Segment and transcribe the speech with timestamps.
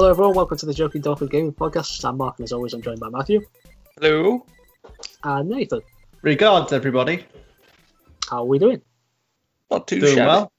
[0.00, 0.34] Hello, everyone.
[0.34, 2.02] Welcome to the Joking Dolphin Gaming Podcast.
[2.06, 3.42] I'm Mark, and as always, I'm joined by Matthew
[4.00, 4.46] Hello.
[5.22, 5.82] and Nathan.
[6.22, 7.26] Regards, everybody.
[8.26, 8.80] How are we doing?
[9.70, 10.26] Not too Doing shabby.
[10.26, 10.52] well.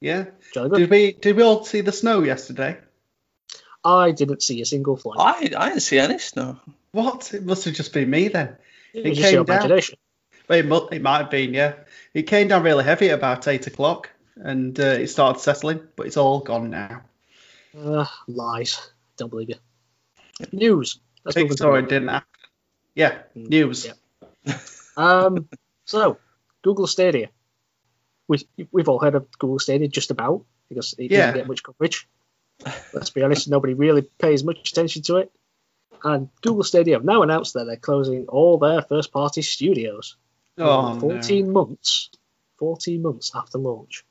[0.00, 0.26] Yeah.
[0.54, 2.78] Did we did we all see the snow yesterday?
[3.84, 5.16] I didn't see a single fly.
[5.18, 6.60] I I didn't see any snow.
[6.92, 7.34] What?
[7.34, 8.56] It must have just been me then.
[8.92, 9.56] it it was just your came down.
[9.56, 9.98] imagination.
[10.48, 11.72] It, mu- it might have been, yeah.
[12.14, 16.06] It came down really heavy at about eight o'clock, and uh, it started settling, but
[16.06, 17.02] it's all gone now.
[17.76, 18.90] Uh, lies.
[19.16, 19.56] Don't believe you.
[20.52, 21.00] News.
[21.24, 22.28] Let's Big move on story didn't happen.
[22.94, 23.86] Yeah, Mm, news.
[23.86, 24.54] yeah.
[24.96, 25.48] Um,
[25.84, 26.18] so,
[26.62, 27.30] Google Stadia.
[28.28, 28.38] We,
[28.70, 31.26] we've all heard of Google Stadia just about because it Yeah.
[31.26, 32.08] doesn't get much coverage.
[32.92, 35.32] Let's be honest, nobody really pays much attention to it.
[36.02, 40.16] And Google Stadia have now announced that they're closing all their first party studios.
[40.58, 42.10] Oh, 14 months.
[42.58, 44.04] 14 months after launch.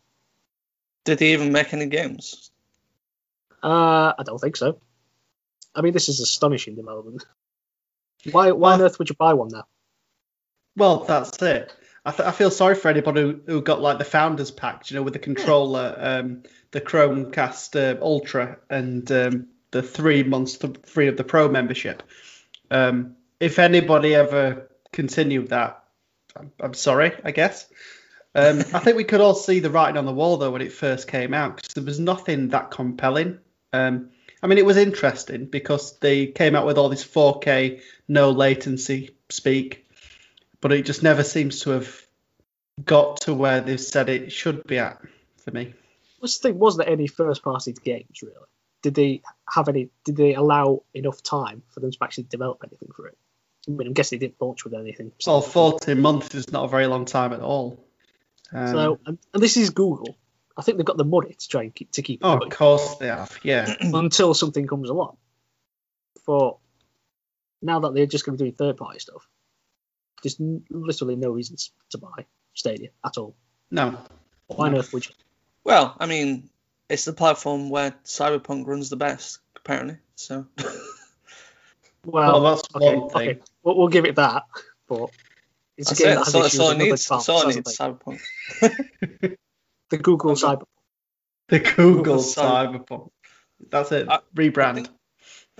[1.06, 2.52] Did he even make any games?
[3.64, 4.80] Uh, I don't think so.
[5.74, 7.26] I mean, this is astonishing development.
[8.32, 9.66] Why, why on earth would you buy one now?
[10.76, 11.74] Well, that's it.
[12.06, 14.98] I, th- I feel sorry for anybody who, who got like the founders pack, you
[14.98, 20.76] know, with the controller, um, the Chromecast uh, Ultra, and um, the three months th-
[20.86, 22.04] free of the Pro membership.
[22.70, 25.84] Um, if anybody ever continued that,
[26.36, 27.68] I'm, I'm sorry, I guess.
[28.36, 30.74] Um, I think we could all see the writing on the wall though when it
[30.74, 33.40] first came out because there was nothing that compelling.
[33.74, 38.32] Um, I mean, it was interesting because they came out with all this 4K no
[38.32, 39.88] latency speak,
[40.62, 42.08] but it just never seems to have
[42.84, 45.02] got to where they've said it should be at
[45.44, 45.74] for me.
[46.20, 46.60] What's the thing?
[46.60, 48.36] Was there any first party games really?
[48.82, 49.90] Did they have any?
[50.04, 53.18] Did they allow enough time for them to actually develop anything for it?
[53.68, 55.14] I mean, I'm guessing they didn't launch with anything.
[55.26, 57.86] Well, 14 months is not a very long time at all.
[58.52, 60.18] Um, So, and this is Google.
[60.56, 62.52] I think they've got the money to try and keep, to keep it oh, going
[62.52, 63.38] of course they have.
[63.44, 63.74] Yeah.
[63.82, 65.18] until something comes along.
[66.26, 66.58] For
[67.62, 69.28] now that they're just going to be doing third party stuff,
[70.22, 71.58] there's n- literally no reason
[71.90, 73.36] to buy Stadia at all.
[73.72, 73.98] No.
[74.48, 75.14] Why on earth would you?
[75.64, 76.50] Well, I mean,
[76.90, 79.98] it's the platform where Cyberpunk runs the best, apparently.
[80.16, 80.46] So
[82.06, 83.30] Well, Well, that's okay, one thing.
[83.30, 83.40] okay.
[83.64, 84.44] We'll, we'll give it that,
[84.88, 85.10] but
[85.78, 86.16] it's that's a game it.
[86.16, 87.08] that has That's issues that's all it needs.
[87.08, 87.78] parts, That's all it needs.
[87.78, 89.38] Cyberpunk.
[89.94, 90.42] The Google Okay.
[90.42, 90.64] Cyber.
[91.50, 93.10] The Google Google Cyber- Cyberpunk.
[93.70, 94.10] That's it.
[94.10, 94.90] I- Rebrand.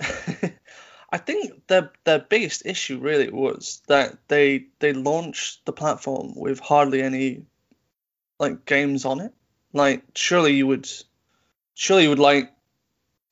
[1.12, 6.58] I think the the biggest issue really was that they they launched the platform with
[6.58, 7.44] hardly any
[8.40, 9.32] like games on it.
[9.72, 10.90] Like surely you would
[11.74, 12.52] surely you would like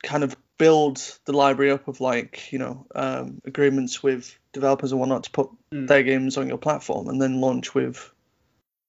[0.04, 5.00] kind of build the library up of like, you know, um, agreements with developers and
[5.00, 5.88] whatnot to put Mm.
[5.88, 8.12] their games on your platform and then launch with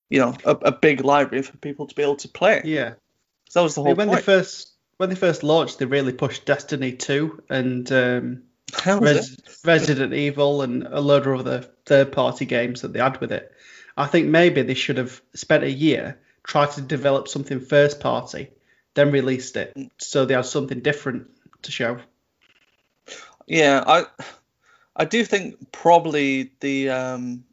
[0.09, 2.61] you know, a, a big library for people to be able to play.
[2.65, 2.93] Yeah.
[3.49, 6.45] So that was the whole when they first when they first launched, they really pushed
[6.45, 8.43] Destiny 2 and um,
[8.87, 13.31] Res- Resident Evil and a load of other third party games that they had with
[13.31, 13.51] it.
[13.97, 18.49] I think maybe they should have spent a year trying to develop something first party,
[18.93, 21.29] then released it so they had something different
[21.63, 21.99] to show.
[23.47, 24.05] Yeah, I
[24.95, 27.43] I do think probably the um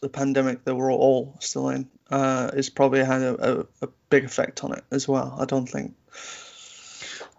[0.00, 4.24] the pandemic that we're all still in uh is probably had a, a, a big
[4.24, 5.36] effect on it as well.
[5.38, 5.94] I don't think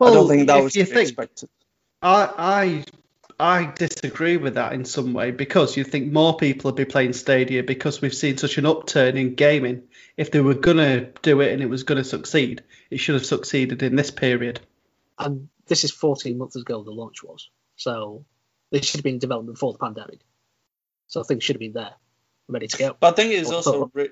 [0.01, 1.49] I don't think that if was you think expected.
[2.01, 2.83] I I
[3.41, 7.13] I disagree with that in some way because you think more people would be playing
[7.13, 9.83] Stadia because we've seen such an upturn in gaming.
[10.17, 13.81] If they were gonna do it and it was gonna succeed, it should have succeeded
[13.81, 14.59] in this period.
[15.17, 17.49] And this is 14 months ago the launch was.
[17.77, 18.25] So
[18.71, 20.19] this should have been in development before the pandemic.
[21.07, 21.93] So things should have been there,
[22.49, 22.97] ready to go.
[22.99, 24.09] But I think it was also re-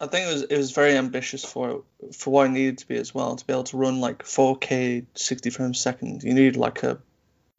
[0.00, 2.96] I think it was it was very ambitious for for what it needed to be
[2.96, 6.22] as well to be able to run like 4K 60 frames a second.
[6.22, 6.98] You need like a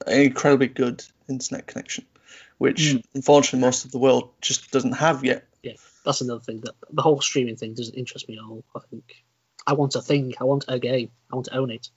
[0.08, 2.06] an incredibly good internet connection,
[2.58, 3.04] which Mm.
[3.14, 5.48] unfortunately most of the world just doesn't have yet.
[5.62, 5.74] Yeah,
[6.04, 8.64] that's another thing that the whole streaming thing doesn't interest me at all.
[8.75, 9.24] I think
[9.68, 11.90] I want a thing, I want a game, I want to own it.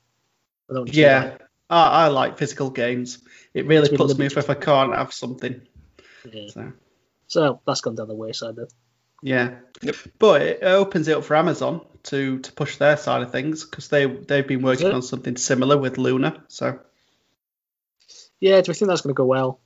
[0.69, 1.38] I don't want to buy Yeah.
[1.70, 3.19] I, I like physical games.
[3.55, 5.62] It really puts me off if I can't have something.
[6.31, 6.49] Yeah.
[6.49, 6.72] So
[7.34, 8.69] So that's gone down the wayside then.
[9.20, 9.56] yeah,
[10.20, 13.88] but it opens it up for Amazon to to push their side of things because
[13.88, 16.44] they they've been working on something similar with Luna.
[16.46, 16.78] So
[18.38, 19.58] Yeah, do we think that's going to go well?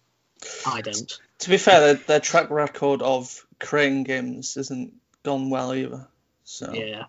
[0.65, 1.21] I don't.
[1.41, 6.09] To be fair, their, their track record of creating games isn't gone well either.
[6.45, 7.05] So Yeah.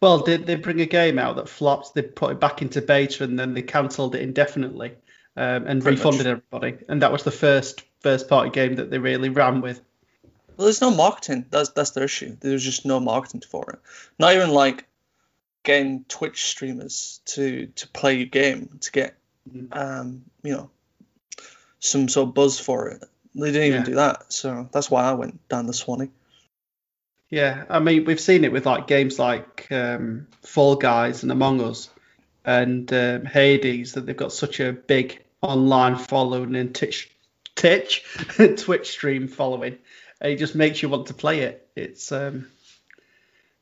[0.00, 1.94] well, did they bring a game out that flopped?
[1.94, 4.96] They put it back into beta and then they cancelled it indefinitely
[5.36, 6.42] um, and Pretty refunded much.
[6.52, 6.84] everybody.
[6.88, 9.80] And that was the first first party game that they really ran with.
[10.56, 11.46] Well, there's no marketing.
[11.50, 12.36] That's that's their issue.
[12.40, 13.78] There's just no marketing for it.
[14.18, 14.86] Not even like
[15.62, 19.14] getting Twitch streamers to to play your game to get
[19.52, 19.76] Mm.
[19.76, 20.70] um you know
[21.80, 23.02] some sort of buzz for it.
[23.34, 23.84] They didn't even Yeah.
[23.86, 26.10] do that, so that's why I went down the Swanee.
[27.28, 31.60] Yeah, I mean we've seen it with like games like um, Fall Guys and Among
[31.60, 31.88] Us
[32.44, 37.10] and um, Hades that they've got such a big online following and Twitch,
[37.54, 38.04] Twitch,
[38.56, 39.78] Twitch stream following.
[40.20, 41.68] It just makes you want to play it.
[41.74, 42.46] It's um,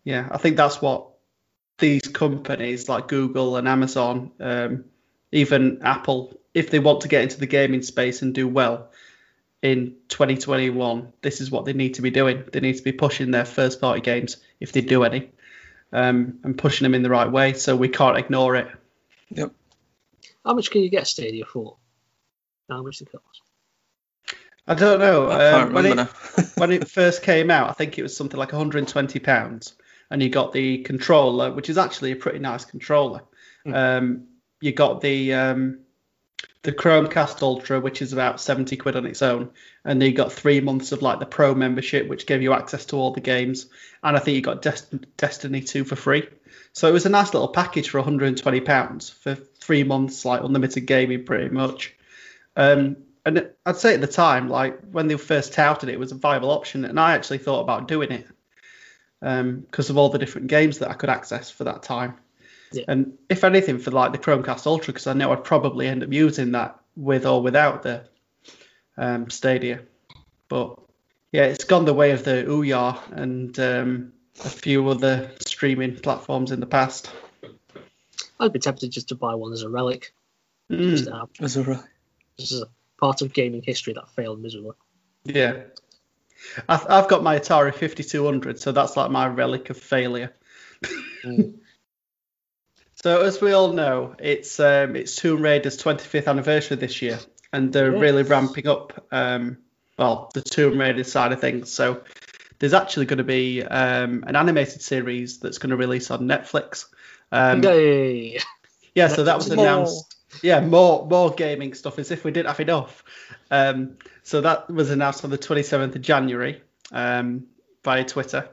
[0.05, 1.09] yeah, I think that's what
[1.79, 4.85] these companies like Google and Amazon, um,
[5.33, 8.91] even Apple, if they want to get into the gaming space and do well,
[9.63, 12.45] in 2021, this is what they need to be doing.
[12.53, 15.31] They need to be pushing their first party games, if they do any,
[15.93, 17.53] um, and pushing them in the right way.
[17.55, 18.69] So we can't ignore it.
[19.31, 19.53] Yep.
[20.45, 21.77] How much can you get Stadia for?
[22.69, 23.43] How much it cost?
[24.67, 25.31] I don't know.
[25.31, 26.09] I can't Um, when, it, now.
[26.57, 29.75] when it first came out, I think it was something like 120 pounds,
[30.11, 33.23] and you got the controller, which is actually a pretty nice controller.
[33.65, 33.75] Hmm.
[33.75, 34.27] Um,
[34.61, 35.81] you got the um,
[36.63, 39.51] the Chromecast Ultra, which is about 70 quid on its own,
[39.85, 42.85] and then you got three months of like the Pro membership, which gave you access
[42.87, 43.67] to all the games,
[44.03, 46.29] and I think you got Dest- Destiny 2 for free.
[46.73, 50.87] So it was a nice little package for 120 pounds for three months, like unlimited
[50.87, 51.95] gaming, pretty much.
[52.57, 56.13] Um, and I'd say at the time, like when they first touted it, it was
[56.13, 58.27] a viable option, and I actually thought about doing it
[59.21, 62.17] because of all the different games that I could access for that time.
[62.73, 62.85] Yeah.
[62.89, 66.13] And if anything, for like the Chromecast Ultra, because I know I'd probably end up
[66.13, 68.05] using that with or without the
[68.97, 69.81] um, Stadia.
[70.49, 70.79] But
[71.33, 74.13] yeah, it's gone the way of the Ouya and um,
[74.45, 77.11] a few other streaming platforms in the past.
[78.39, 80.15] I'd be tempted just to buy one as a relic.
[80.71, 81.29] Mm, Just to have.
[81.41, 81.67] Is it?
[82.39, 82.69] This is a
[82.99, 84.73] part of gaming history that failed miserably.
[85.25, 85.65] yeah.
[86.69, 90.33] I've, I've got my Atari 5200, so that's like my relic of failure.
[91.25, 91.55] Mm.
[93.03, 97.19] So as we all know, it's um, it's Tomb Raider's 25th anniversary this year,
[97.53, 98.01] and they're Yes.
[98.01, 99.07] really ramping up.
[99.11, 99.59] Um,
[99.99, 101.71] well, the Tomb Raider side of things.
[101.71, 102.03] So
[102.59, 106.87] there's actually going to be um, an animated series that's going to release on Netflix.
[107.33, 108.39] Um, Yay!
[108.95, 110.17] yeah, so that was announced.
[110.43, 113.03] Yeah, more more gaming stuff as if we didn't have enough.
[113.51, 116.63] Um, so that was announced on the 27th of January
[116.93, 117.47] um,
[117.83, 118.49] via Twitter,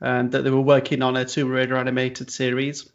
[0.00, 2.90] um, that they were working on a Tomb Raider animated series.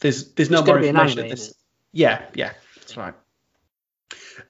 [0.00, 1.54] There's there's no It's more gonna be an information anime, at this.
[1.92, 3.14] Yeah, yeah, that's right.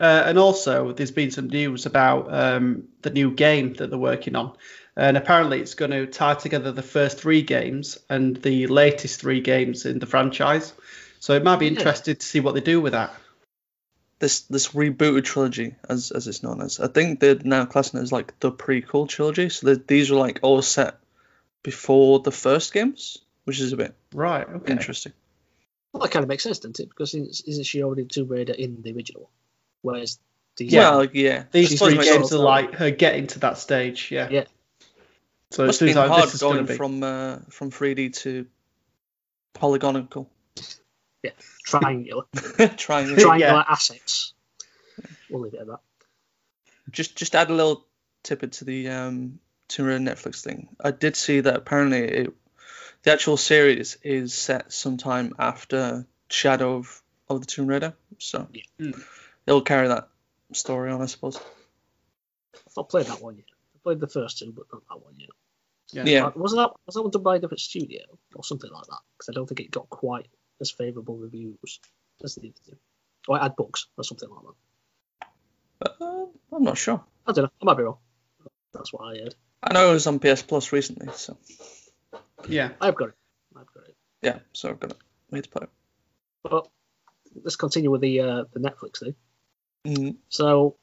[0.00, 4.36] Uh, and also, there's been some news about um, the new game that they're working
[4.36, 4.56] on.
[4.96, 9.40] And apparently, it's going to tie together the first three games and the latest three
[9.40, 10.72] games in the franchise.
[11.20, 11.78] So it might be Yeah.
[11.78, 13.14] interesting to see what they do with that.
[14.18, 18.02] This this rebooted trilogy, as as it's known as, I think they're now classing it
[18.02, 19.50] as like the prequel trilogy.
[19.50, 20.98] So these are like all set
[21.62, 24.48] before the first games, which is a bit Right.
[24.48, 24.72] Okay.
[24.72, 25.12] interesting.
[25.96, 26.88] Well, that kind of makes sense, doesn't it?
[26.90, 29.30] Because isn't isn't she already Tomb Raider in the original?
[29.80, 30.18] Whereas
[30.56, 30.90] these Yeah.
[30.90, 31.44] Well, yeah.
[31.52, 34.10] These She's three games are like her getting to that stage.
[34.10, 34.28] Yeah.
[34.30, 34.44] Yeah.
[35.52, 36.74] So it Must have seems been like hard this is going be.
[36.74, 38.46] from uh, from 3D to
[39.54, 40.28] polygonal.
[41.22, 41.30] Yeah.
[41.64, 42.24] Triangular,
[42.76, 44.34] Trying triangular assets.
[45.30, 45.80] We'll leave it at that.
[46.90, 47.86] just just add a little
[48.22, 49.38] tidbit to the um
[49.68, 50.68] Tomb Raider Netflix thing.
[50.78, 52.34] I did see that apparently it,
[53.06, 58.62] the actual series is set sometime after Shadow of, of the Tomb Raider, so Yeah.
[58.80, 59.00] Hmm.
[59.46, 60.08] it'll carry that
[60.52, 61.36] story on, I suppose.
[62.54, 63.46] I've not played that one yet.
[63.74, 65.30] I played the first two, but not that one yet.
[65.92, 66.04] Yeah.
[66.04, 66.26] Yeah.
[66.26, 68.00] Uh, Was that was that one done by a different studio
[68.34, 68.98] or something like that?
[69.16, 70.26] Because I don't think it got quite
[70.60, 71.78] as favourable reviews
[72.24, 72.76] as the other two.
[73.28, 74.42] Or it had bugs or something like
[75.80, 75.96] that.
[76.00, 77.04] Uh, I'm not sure.
[77.26, 77.50] I don't know.
[77.62, 77.98] I might be wrong.
[78.74, 79.34] That's what I heard.
[79.62, 81.36] I know it was on PS Plus recently, so
[82.48, 82.70] Yeah.
[82.80, 83.14] I've got it.
[83.56, 83.96] I've got it.
[84.22, 84.98] yeah, so I've got it.
[85.30, 85.70] Need to play it.
[86.42, 86.68] But
[87.42, 89.14] let's continue with the uh, the Netflix thing.
[89.86, 90.76] Mm, So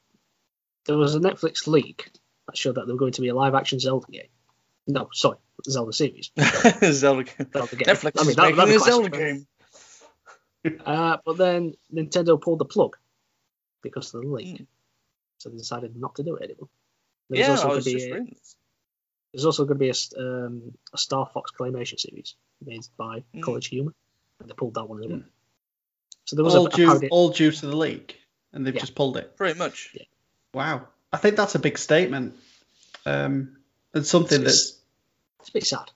[0.86, 2.10] there was a Netflix leak
[2.48, 4.28] that showed that there were going to be a live action Zelda game.
[4.88, 5.38] No, sorry,
[5.70, 6.32] Zelda series.
[6.84, 7.48] Zelda game.
[7.54, 7.86] Zelda game.
[7.88, 9.48] Netflix I mean, is that- making that'd a quite Zelda game.
[10.86, 12.96] Uh, but then Nintendo pulled the plug
[13.82, 14.58] because of the leak.
[14.60, 14.64] Hmm.
[15.38, 16.70] So they decided not to do it anymore.
[17.30, 18.56] There's Yeah, also I going was to just be a, reading this.
[19.34, 23.24] There's also going to be a, s- um, a Star Fox claymation series made by
[23.34, 23.42] Hmm.
[23.42, 23.94] College Humor,
[24.40, 25.18] and they pulled that one as well.
[25.20, 25.28] Hmm.
[26.26, 28.20] So there was All a, a due, parody- all due to the leak,
[28.54, 28.80] and they've Yeah.
[28.82, 29.36] just pulled it.
[29.36, 29.96] Pretty much.
[30.54, 30.88] Wow.
[31.12, 32.36] I think that's a big statement.
[33.06, 33.58] Um,
[33.94, 34.80] and something It's- that's
[35.42, 35.92] It's a bit sad.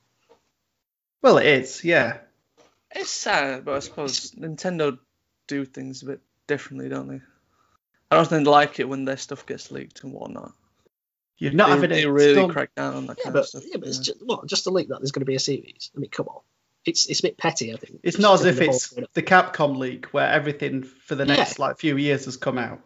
[1.21, 1.83] well, it is.
[1.83, 2.19] Yeah.
[2.91, 4.97] It's sad, but I suppose Nintendo
[5.47, 7.21] do things a bit differently, don't they?
[8.11, 10.53] I don't think they like it when their stuff gets leaked and whatnot.
[11.37, 12.49] You're not they, having they it really done.
[12.51, 13.63] crack down on that Yeah, kind but, of stuff.
[13.67, 15.91] yeah, but it's just, well, just a leak that there's going to be a series.
[15.95, 16.41] I mean, come on.
[16.85, 17.73] it's it's a bit petty.
[17.73, 21.25] I think It's not as if the it's the Capcom leak where everything for the
[21.25, 21.65] next Yeah.
[21.65, 22.79] like few years has come out.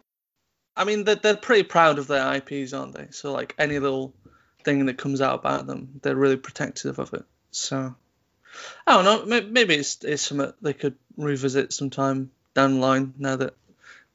[0.76, 3.08] I mean, they're, they're pretty proud of their IPs, aren't they?
[3.10, 4.14] So like any little
[4.64, 7.24] thing that comes out about them, they're really protective of it.
[7.50, 7.94] So
[8.86, 9.40] I don't know.
[9.42, 13.14] Maybe it's it's something they could revisit sometime down the line.
[13.18, 13.54] Now that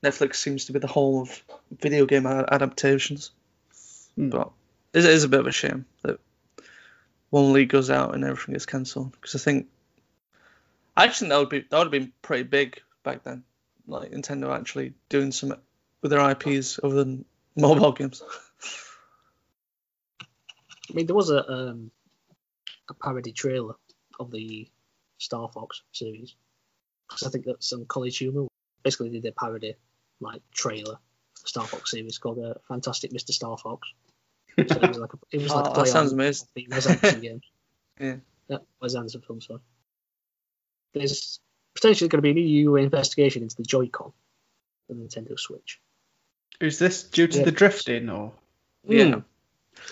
[0.03, 1.43] Netflix seems to be the whole of
[1.79, 3.31] video game adaptations,
[4.17, 4.29] Hmm.
[4.29, 4.51] but
[4.93, 6.19] it is a bit of a shame that
[7.29, 9.11] one league goes out and everything gets cancelled.
[9.11, 9.67] Because I think
[10.95, 13.43] I actually think that would be that would have been pretty big back then.
[13.85, 15.55] Like Nintendo actually doing some
[16.01, 18.23] with their IPs other than mobile games.
[20.89, 21.91] I mean, there was a um,
[22.89, 23.75] a parody trailer
[24.19, 24.67] of the
[25.19, 26.33] Star Fox series
[27.07, 28.47] because I think that some College Humor
[28.83, 29.75] basically did a parody
[30.19, 30.97] like trailer
[31.39, 33.31] for Star Fox series called uh, Fantastic Mr.
[33.31, 33.87] Star Fox.
[34.57, 36.47] So it was like a, it was like Oh, a that play sounds amazing.
[36.55, 37.43] the Wes Anderson games.
[37.99, 38.15] Yeah.
[38.49, 39.59] Yeah, Wes Anderson film, sorry.
[40.93, 41.39] There's
[41.75, 44.11] potentially going to be an EU investigation into the Joy-Con
[44.87, 45.79] for the Nintendo Switch.
[46.59, 47.45] Is this due to Yeah.
[47.45, 48.33] the drifting or?
[48.87, 49.11] Yeah.
[49.15, 49.19] Hmm.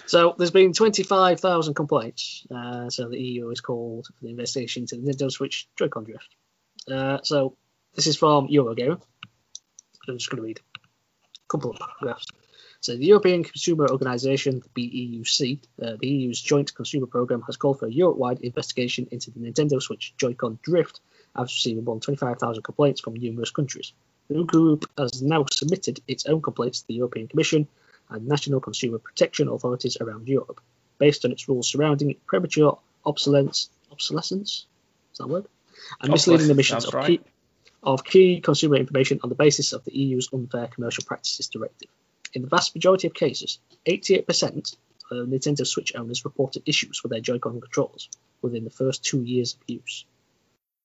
[0.07, 2.45] So there's been 25,000 complaints.
[2.49, 6.29] Uh, so the EU is called for the investigation into the Nintendo Switch Joy-Con drift.
[6.89, 7.55] Uh, so
[7.93, 8.99] this is from Eurogamer.
[10.07, 12.25] I'm just going to read a couple of paragraphs.
[12.85, 17.79] So the European Consumer Organisation, the BEUC, uh, the EU's joint consumer programme, has called
[17.79, 20.99] for a Europe-wide investigation into the Nintendo Switch Joy-Con drift
[21.35, 23.91] after receiving more than 25,000 complaints from numerous countries.
[24.27, 27.67] The group has now submitted its own complaints to the European Commission
[28.11, 30.61] and national consumer protection authorities around Europe,
[30.99, 34.67] based on its rules surrounding premature obsolescence, obsolescence,
[35.11, 35.47] is that word?
[36.01, 37.19] And misleading emissions of sounds key,
[37.81, 41.89] of key consumer information on the basis of the EU's Unfair Commercial Practices Directive.
[42.35, 44.75] In the vast majority of cases, 88%
[45.09, 48.09] of Nintendo Switch owners reported issues with their Joy-Con controllers
[48.41, 50.05] within the first two years of use.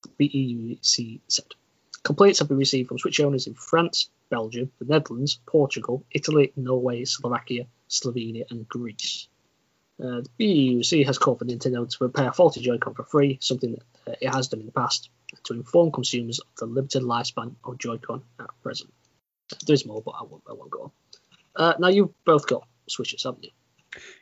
[0.02, 1.46] The BEUC said.
[2.04, 7.04] Complaints have been received from Switch owners in France, Belgium, the Netherlands, Portugal, Italy, Norway,
[7.04, 9.26] Slovakia, Slovenia, and Greece.
[10.00, 14.12] Uh, the BEUC has called for Nintendo to repair faulty Joy-Con for free, something that
[14.12, 15.10] uh, it has done in the past,
[15.44, 18.92] to inform consumers of the limited lifespan of Joy-Con at present.
[19.66, 20.90] There's more, but I won't, I won't go on.
[21.56, 23.50] Uh, now you've both got Switches, haven't you?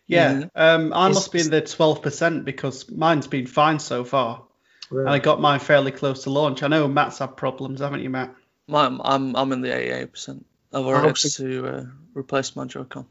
[0.06, 0.50] Yeah, Mhm.
[0.54, 4.44] um, I Is- must be in the twelve percent because mine's been fine so far,
[4.90, 6.62] and I got mine fairly close to launch.
[6.62, 8.34] I know Matt's had problems, haven't you, Matt?
[8.72, 10.46] I'm I'm I'm in the 88 percent.
[10.72, 13.06] I've already Oh, had so- to uh, replace my Joy-Con.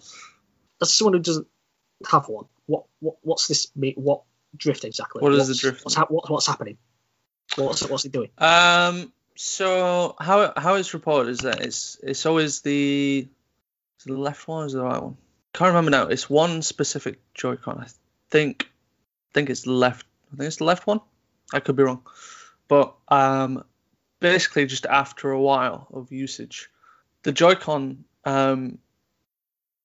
[0.82, 1.48] As someone who doesn't
[2.10, 3.68] have one, what, what what's this?
[3.76, 3.94] mean?
[3.96, 4.22] What
[4.56, 5.22] drift exactly?
[5.22, 5.84] What is the drift?
[5.86, 6.78] What's, hap- what, what's happening?
[7.56, 8.30] What's what's it doing?
[8.38, 9.12] Um.
[9.36, 13.28] So how how it's reported is that it's it's always the
[14.00, 15.18] is the left one or is the right one?
[15.54, 16.08] Can't remember now.
[16.08, 17.80] It's one specific Joy-Con.
[17.80, 17.88] I
[18.30, 18.70] think
[19.34, 20.06] think it's left.
[20.34, 21.02] I think it's the left one.
[21.54, 22.02] I could be wrong,
[22.68, 23.64] but um,
[24.20, 26.70] basically just after a while of usage,
[27.24, 28.80] the Joy-Con um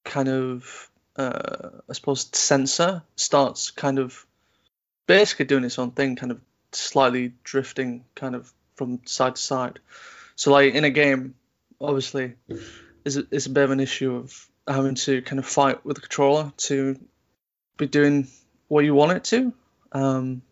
[0.05, 4.27] kind of uh I suppose sensor starts kind of
[5.07, 6.41] basically doing its own thing, kind of
[6.73, 9.79] slightly drifting kind of from side to side.
[10.37, 11.35] So like in a game,
[11.81, 12.35] obviously,
[13.05, 15.97] is a, is a bit of an issue of having to kind of fight with
[15.97, 16.99] the controller to
[17.77, 18.29] be doing
[18.69, 19.53] what you want it to.
[19.93, 20.43] Um,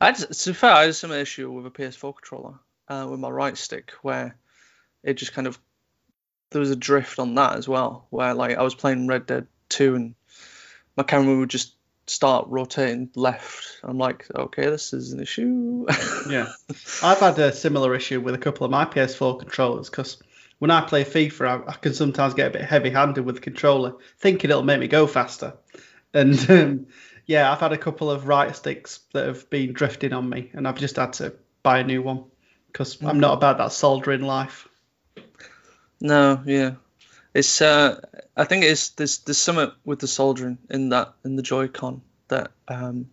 [0.00, 2.54] I just, to be fair, I had some issue with a PS4 controller
[2.88, 4.36] uh, with my right stick where
[5.02, 5.58] it just kind of
[6.50, 9.46] there was a drift on that as well, where like I was playing Red Dead
[9.68, 10.14] 2 and
[10.96, 11.74] my camera would just
[12.06, 13.80] start rotating left.
[13.82, 15.86] I'm like, okay, this is an issue.
[16.28, 16.48] Yeah,
[17.02, 20.18] I've had a similar issue with a couple of my PS4 controllers because
[20.58, 23.94] when I play FIFA, I, I can sometimes get a bit heavy-handed with the controller,
[24.18, 25.54] thinking it'll make me go faster.
[26.12, 26.86] And um,
[27.26, 30.66] yeah, I've had a couple of right sticks that have been drifting on me, and
[30.66, 32.24] I've just had to buy a new one
[32.66, 34.68] because I'm not about that soldering life.
[36.00, 36.74] No, yeah,
[37.34, 37.60] it's.
[37.60, 38.00] Uh,
[38.36, 42.52] I think it's there's there's something with the soldering in that in the Joy-Con that
[42.68, 43.10] um,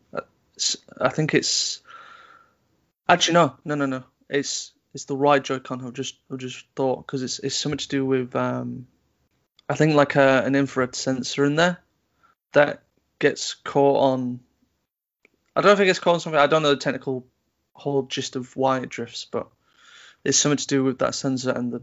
[1.02, 1.82] I think it's.
[3.10, 4.04] Actually, no, no, no, no.
[4.30, 5.86] It's it's the right Joy-Con.
[5.86, 8.88] I've just I've just thought because it's it's something to do with um,
[9.68, 11.80] I think like a, an infrared sensor in there
[12.54, 12.84] that
[13.20, 14.40] gets caught on.
[15.54, 16.40] I don't think it's it caught on something.
[16.40, 17.28] I don't know the technical
[17.74, 19.50] whole gist of why it drifts, but
[20.24, 21.82] it's something to do with that sensor and the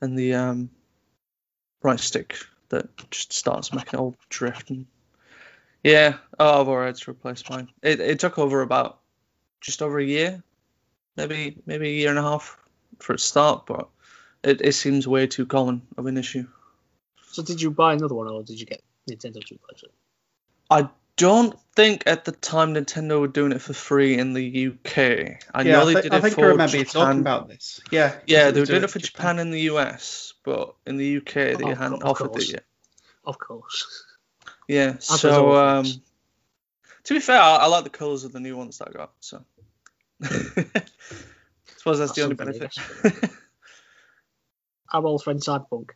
[0.00, 0.70] and the um,
[1.82, 2.38] right stick
[2.70, 4.70] that just starts making it all drift.
[4.70, 4.86] And
[5.84, 7.68] yeah, oh, I've already had to replace mine.
[7.82, 8.98] It it took over about
[9.60, 10.42] just over a year,
[11.16, 12.58] maybe maybe a year and a half
[12.98, 13.88] for it to start, but
[14.42, 16.46] it, it seems way too common of an issue.
[17.30, 19.92] So did you buy another one or did you get Nintendo to replace it?
[20.70, 25.42] I don't think at the time Nintendo were doing it for free in the UK.
[25.54, 27.06] I yeah, know I, they did I it think for I remember you Japan.
[27.06, 27.80] talking about this.
[27.90, 28.16] Yeah.
[28.26, 31.34] Yeah, you they were doing it for Japan and the US, but in the UK
[31.34, 32.48] they Oh, hadn't of offered course.
[32.48, 32.64] it yet.
[33.24, 34.04] Of course.
[34.68, 35.84] Yeah, so um,
[37.04, 39.12] to be fair, I, I like the colours of the new ones that I got.
[39.20, 39.51] So I
[41.76, 42.74] suppose that's, That's the only benefit.
[44.92, 45.90] Our old friend Cyberpunk,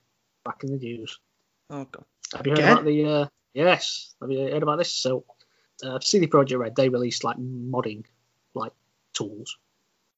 [0.45, 1.19] back in the news.
[1.71, 2.05] oh god.
[2.35, 2.73] Have you heard Again?
[2.73, 3.05] about the?
[3.05, 4.15] Uh, yes.
[4.21, 4.91] Have you heard about this?
[4.93, 5.25] So,
[5.85, 8.05] uh, CD Projekt Red they released like modding,
[8.55, 8.73] like
[9.13, 9.59] tools.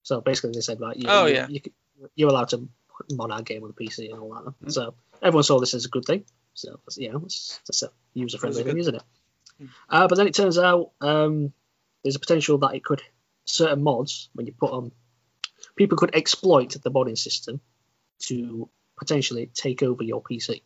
[0.05, 1.47] So basically, they said like, you, Oh, you- yeah.
[1.49, 1.73] you, c-
[2.15, 2.69] you're allowed to
[3.13, 4.67] mod our game on the PC and all that.
[4.69, 4.73] Mm.
[4.73, 6.25] So everyone saw this as a good thing.
[6.55, 9.03] So it's- you know, it's just a user friendly thing, isn't it?
[9.61, 9.69] Mm.
[9.91, 11.53] Uh, but then it turns out um,
[12.05, 13.03] there's a potential that it could
[13.49, 14.93] certain mods when you put on
[15.77, 17.61] people could exploit the modding system
[18.19, 20.63] to potentially take over your PC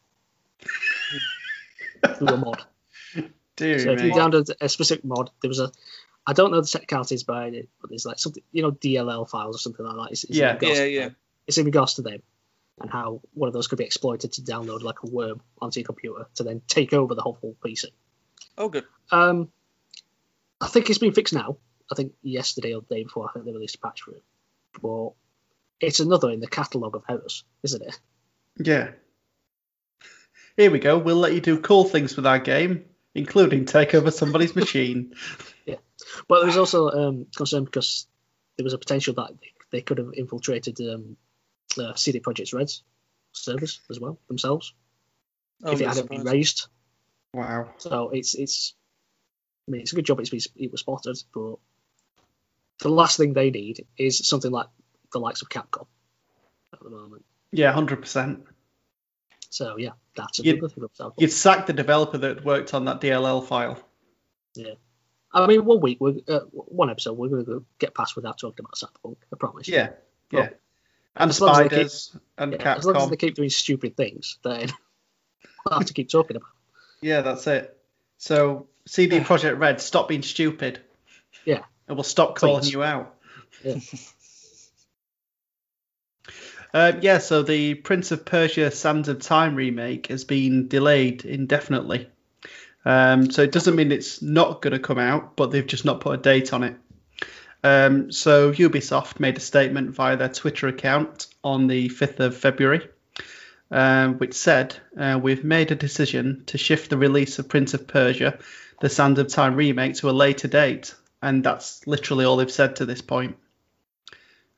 [2.16, 2.64] through a mod.
[3.56, 5.70] Dear So if you download a specific mod, there was a,
[6.26, 9.56] I don't know the technicalities behind it, but there's like something, you know, DLL files
[9.56, 10.12] or something like that.
[10.12, 10.58] It's, it's Yeah.
[10.62, 11.00] Yeah, yeah.
[11.04, 11.16] them.
[11.46, 12.22] It's in regards to them
[12.80, 15.86] and how one of those could be exploited to download like a worm onto your
[15.86, 17.86] computer to then take over the whole, whole PC.
[18.56, 18.84] Oh good.
[19.10, 19.50] Um,
[20.60, 21.58] I think it's been fixed now.
[21.92, 24.22] I think yesterday or the day before, I think they released a patch for it.
[24.80, 25.12] But
[25.80, 27.98] it's another in the catalogue of errors, isn't it?
[28.58, 28.90] Yeah.
[30.56, 30.98] Here we go.
[30.98, 32.84] We'll let you do cool things with our game,
[33.14, 35.14] including take over somebody's machine.
[35.64, 35.76] Yeah,
[36.26, 38.08] but there was also um, concern because
[38.56, 41.16] there was a potential that they, they could have infiltrated um,
[41.78, 42.82] uh, CD Projekt Red's
[43.30, 44.74] servers as well themselves
[45.64, 46.68] Oh, if it hadn't been raised.
[47.34, 47.70] Wow.
[47.78, 48.74] So it's it's.
[49.68, 51.56] I mean, it's a good job it's been it was spotted, but
[52.80, 54.66] the last thing they need is something like
[55.12, 55.86] the likes of Capcom
[56.72, 57.24] at the moment.
[57.52, 58.44] Yeah, hundred percent.
[59.50, 60.88] So yeah, that's You'd- thing.
[61.00, 63.78] I've You'd sack the developer that worked on that DLL file.
[64.54, 64.74] Yeah,
[65.32, 68.64] I mean, one week, we're, uh, one episode, we're going to get past without talking
[68.64, 69.16] about Cyberpunk.
[69.32, 69.68] I promise.
[69.68, 69.90] Yeah,
[70.30, 70.50] yeah.
[71.16, 74.38] And as long keep- spiders and Yeah, as long as they keep doing stupid things,
[74.42, 74.68] then
[75.66, 76.48] we'll have to keep talking about.
[77.02, 77.76] Yeah, that's it.
[78.18, 80.80] So CD Projekt Red, stop being stupid.
[81.44, 81.64] Yeah.
[81.88, 82.72] And we'll stop calling Please.
[82.72, 83.14] you out.
[83.64, 83.78] Yeah.
[86.72, 92.08] Uh, yeah, so the Prince of Persia Sands of Time remake has been delayed indefinitely.
[92.84, 96.00] Um, so it doesn't mean it's not going to come out, but they've just not
[96.00, 96.76] put a date on it.
[97.64, 102.88] Um, so Ubisoft made a statement via their Twitter account on the 5th of February,
[103.70, 107.86] um, which said, uh, We've made a decision to shift the release of Prince of
[107.86, 108.38] Persia,
[108.80, 110.94] the Sands of Time remake, to a later date.
[111.22, 113.36] And that's literally all they've said to this point.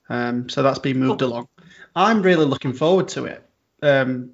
[0.09, 1.27] Um, so that's been moved Oh.
[1.27, 1.49] along.
[1.95, 3.43] I'm really looking forward to it.
[3.83, 4.33] Um,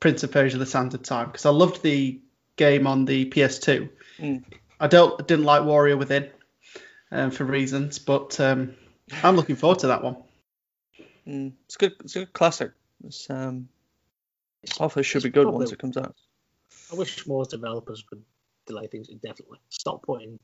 [0.00, 2.20] Prince of Persia: The Sands of Time because I loved the
[2.56, 3.88] game on the PS2.
[4.18, 4.44] Mm.
[4.80, 6.28] I don't didn't like Warrior Within
[7.10, 8.74] um, for reasons, but um,
[9.22, 10.16] I'm looking forward to that one.
[11.26, 11.92] Mm, it's good.
[12.00, 12.72] It's a good classic.
[13.04, 13.68] It's um,
[14.62, 16.14] It's- hopefully should it's be good probably- once it comes out.
[16.90, 18.22] I wish more developers would
[18.66, 19.58] delay things indefinitely.
[19.70, 20.38] Stop putting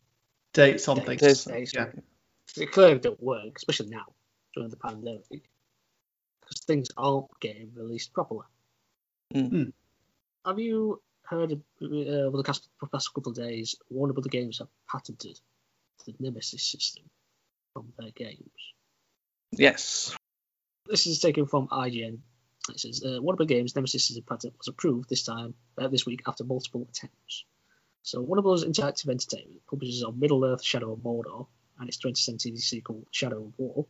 [0.54, 1.16] Dates something.
[1.16, 1.44] dates.
[1.44, 1.44] things.
[1.44, 1.72] Dates.
[1.72, 1.94] dates.
[2.56, 2.62] Yeah.
[2.62, 4.06] It clearly don't work, especially now
[4.54, 8.46] during the pandemic, because things aren't getting released properly.
[9.34, 9.72] Mm.
[10.46, 14.58] Have you heard of, uh, over the past, past couple of days, Warner Brother Games
[14.58, 15.38] have patented
[16.06, 17.04] the Nemesis system
[17.74, 18.72] from their games?
[19.52, 20.16] Yes.
[20.86, 22.18] This is taken from IGN.
[22.70, 23.48] It says uh, Warner Bros.
[23.48, 27.44] Games Nemesis system patent was approved this time uh, this week after multiple attempts.
[28.02, 28.64] So Warner Bros.
[28.64, 31.46] Interactive Entertainment publishes on Middle Earth: Shadow of Mordor
[31.78, 33.86] and its 2017 sequel Shadow of War.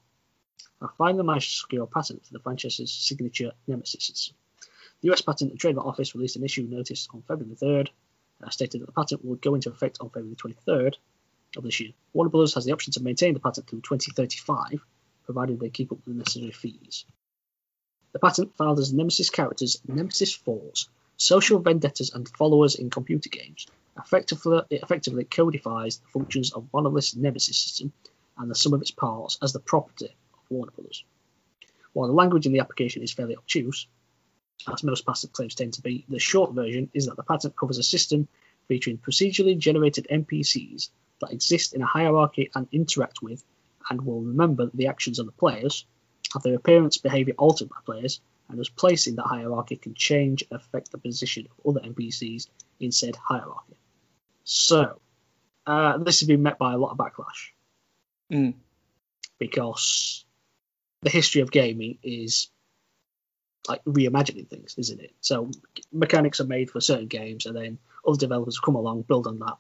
[0.81, 4.33] I finally managed to secure a patent for the franchise's signature Nemesis.
[5.01, 7.89] The US Patent and Trademark Office released an issue notice on February 3rd,
[8.43, 10.97] uh, stated that the patent would go into effect on February 23rd
[11.57, 11.93] of this year.
[12.13, 12.55] Warner Bros.
[12.55, 14.85] has the option to maintain the patent through 2035
[15.25, 17.05] provided they keep up with the necessary fees.
[18.13, 23.67] The patent filed as Nemesis characters Nemesis Force, social vendettas and followers in computer games.
[23.99, 27.93] Effectively, it effectively codifies the functions of Monolith's Nemesis system
[28.37, 31.05] and the sum of its parts as the property of Warner Brothers.
[31.93, 33.89] While the language in the application is fairly obtuse,
[34.73, 37.79] as most patent claims tend to be, the short version is that the patent covers
[37.79, 38.29] a system
[38.69, 43.43] featuring procedurally generated NPCs that exist in a hierarchy and interact with
[43.91, 45.87] and will remember the actions of the players,
[46.33, 50.45] have their appearance behavior altered by players, and whose place in that hierarchy can change
[50.51, 52.49] and affect the position of other NPCs
[52.81, 53.78] in said hierarchy.
[54.51, 54.99] So,
[55.67, 57.51] uh, this has been met by a lot of backlash
[58.33, 58.55] Mm.
[59.39, 60.25] because
[61.03, 62.49] the history of gaming is
[63.69, 65.15] like reimagining things, isn't it?
[65.21, 65.51] So
[65.93, 69.59] mechanics are made for certain games, and then other developers come along, build on that,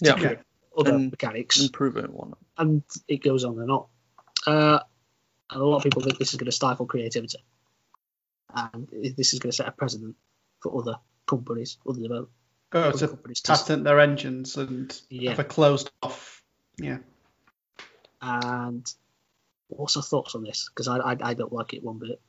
[0.00, 0.14] Yeah.
[0.14, 0.38] to create
[0.74, 2.38] other And mechanics, Improve it and whatnot.
[2.56, 3.86] and it goes on and on.
[4.46, 4.80] Uh,
[5.50, 7.44] and a lot of people think this is going to stifle creativity,
[8.54, 10.16] and this is going to set a precedent
[10.60, 12.32] for other companies, other developers.
[12.70, 15.30] Go to patent their engines and Yeah.
[15.30, 16.42] have a closed off.
[16.78, 16.98] Yeah.
[18.22, 18.86] And
[19.68, 20.68] what's your thoughts on this?
[20.68, 22.20] Because I, I I don't like it one bit.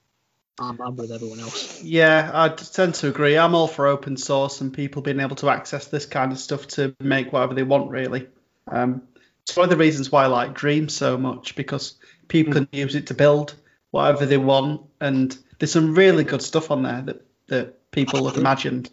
[0.59, 1.81] I'm, I'm with everyone else.
[1.81, 3.37] Yeah, I tend to agree.
[3.37, 6.67] I'm all for open source and people being able to access this kind of stuff
[6.69, 8.27] to make whatever they want, really.
[8.67, 9.03] Um,
[9.43, 11.95] it's one of the reasons why I like Dream so much because
[12.27, 13.55] people can use it to build
[13.89, 18.37] whatever they want, and there's some really good stuff on there that, that people have
[18.37, 18.91] imagined.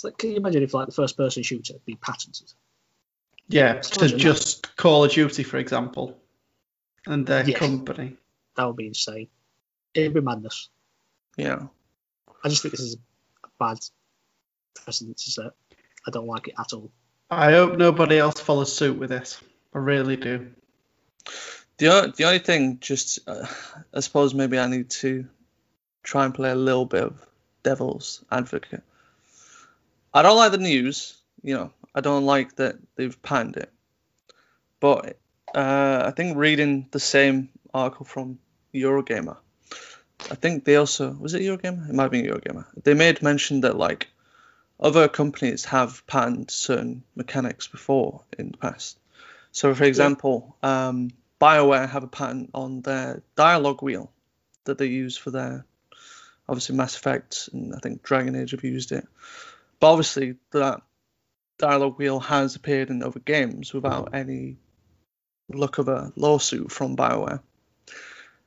[0.00, 2.50] It's like, can you imagine if like the first person shooter be patented?
[3.48, 4.22] Yeah, to Imagine that.
[4.24, 6.16] just Call of Duty, for example,
[7.06, 7.58] and their Yeah.
[7.58, 8.16] company.
[8.56, 9.28] That would be insane.
[9.92, 10.70] It'd be madness.
[11.36, 11.66] Yeah.
[12.42, 12.96] I just think this is
[13.44, 13.78] a bad
[14.74, 15.52] precedent to set.
[16.06, 16.90] I don't like it at all.
[17.30, 19.38] I hope nobody else follows suit with this.
[19.74, 20.50] I really do.
[21.76, 23.46] The, the only thing, just uh,
[23.92, 25.28] I suppose maybe I need to
[26.02, 27.26] try and play a little bit of
[27.62, 28.82] devil's advocate.
[30.12, 31.72] I don't like the news, you know.
[31.94, 33.70] I don't like that they've panned it,
[34.78, 35.18] but
[35.54, 38.38] uh, I think reading the same article from
[38.72, 39.36] Eurogamer,
[40.30, 41.88] I think they also was it Eurogamer?
[41.88, 42.66] It might be Eurogamer.
[42.82, 44.08] They made mention that like
[44.78, 48.98] other companies have panned certain mechanics before in the past.
[49.52, 54.10] So, for example, um, BioWare have a patent on their dialogue wheel
[54.64, 55.64] that they use for their
[56.48, 59.06] obviously Mass Effect and I think Dragon Age have used it.
[59.80, 60.82] But obviously that
[61.58, 64.56] dialogue wheel has appeared in other games without any
[65.48, 67.40] look of a lawsuit from BioWare.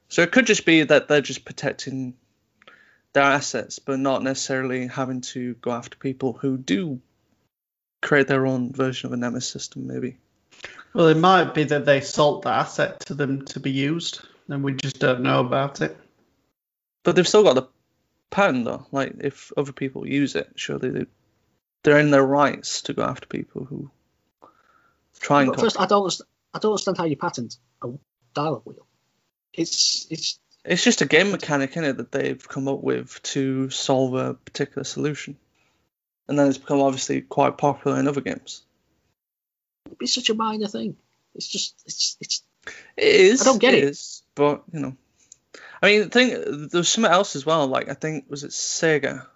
[0.09, 2.13] So it could just be that they're just protecting
[3.13, 7.01] their assets, but not necessarily having to go after people who do
[8.01, 10.17] create their own version of a Nemesis system, maybe.
[10.93, 14.63] Well, it might be that they sold the asset to them to be used, and
[14.63, 15.97] we just don't know about it.
[17.03, 17.67] But they've still got the
[18.29, 18.85] patent though.
[18.91, 21.05] Like if other people use it, surely they
[21.83, 23.91] they're in their rights to go after people who
[25.19, 26.21] try and But first, I don't,
[26.53, 27.89] I don't understand how you patent a
[28.33, 28.87] dialogue wheel.
[29.53, 33.69] It's it's It's just a game mechanic in it that they've come up with to
[33.69, 35.37] solve a particular solution,
[36.27, 38.63] and then it's become obviously quite popular in other games.
[40.01, 40.95] it's such a minor thing.
[41.35, 42.43] It's just it's it's
[42.97, 43.41] It is.
[43.41, 43.83] I don't get it.
[43.83, 44.95] is, but you know,
[45.81, 47.67] I mean, the thing there's something else as well.
[47.67, 49.27] Like I think was it Sega.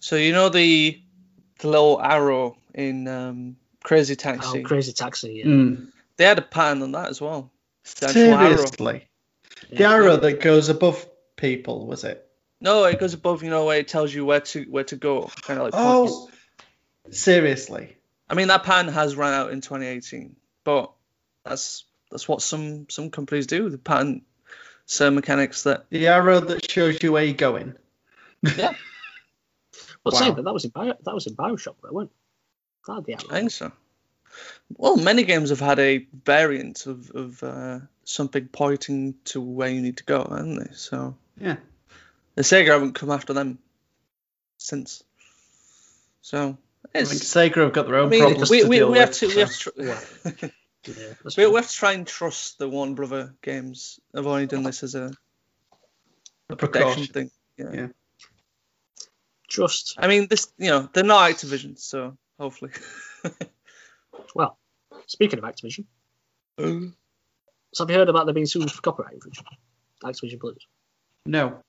[0.00, 1.00] So you know the
[1.58, 4.60] the little arrow in um, Crazy Taxi.
[4.60, 5.34] oh, crazy taxi.
[5.38, 5.44] Yeah.
[5.46, 5.92] Mm.
[6.16, 7.50] They had a patent on that as well.
[8.00, 8.56] The actual arrow.
[8.56, 9.08] Seriously,
[9.70, 9.92] the Yeah.
[9.92, 12.24] arrow that goes above people was it?
[12.60, 13.42] No, it goes above.
[13.42, 15.30] You know where it tells you where to where to go.
[15.42, 15.74] Kind of like.
[15.76, 16.28] Oh,
[17.10, 17.96] seriously.
[18.28, 20.92] I mean that patent has run out in 2018, but
[21.44, 23.70] that's that's what some some companies do.
[23.70, 24.24] The patent
[24.86, 27.74] certain mechanics that The arrow that shows you where you're going.
[28.56, 28.74] yeah,
[30.10, 30.20] But Wow.
[30.20, 32.86] saying that that was in Bio, that was in Bioshock, though, wasn't it?
[32.86, 33.72] That had the I think so.
[34.76, 39.80] Well, many games have had a variant of of uh, something pointing to where you
[39.80, 40.74] need to go, haven't they?
[40.74, 41.56] So Yeah.
[42.34, 43.58] the Sega haven't come after them
[44.58, 45.02] since.
[46.22, 46.56] So
[46.94, 47.10] I it's.
[47.10, 47.22] think
[47.54, 49.18] Sega have got their own I mean, problems we, to we, deal we have with.
[49.18, 50.46] to we have to tr-
[50.86, 54.00] Yeah, that's we, we have to try and trust the Warner Brother games.
[54.14, 55.12] I've only done this as a,
[56.48, 57.12] a protection precaution.
[57.12, 57.30] thing.
[57.58, 57.72] Yeah.
[57.72, 57.88] Yeah.
[59.48, 59.94] Trust.
[59.98, 62.72] I mean, this you know they're not Activision, so hopefully.
[64.34, 64.58] Well,
[65.06, 65.86] speaking of Activision,
[66.58, 69.56] so have you heard about them being sued for copyright infringement?
[70.02, 70.62] Activision Blizzard.
[71.26, 71.62] No.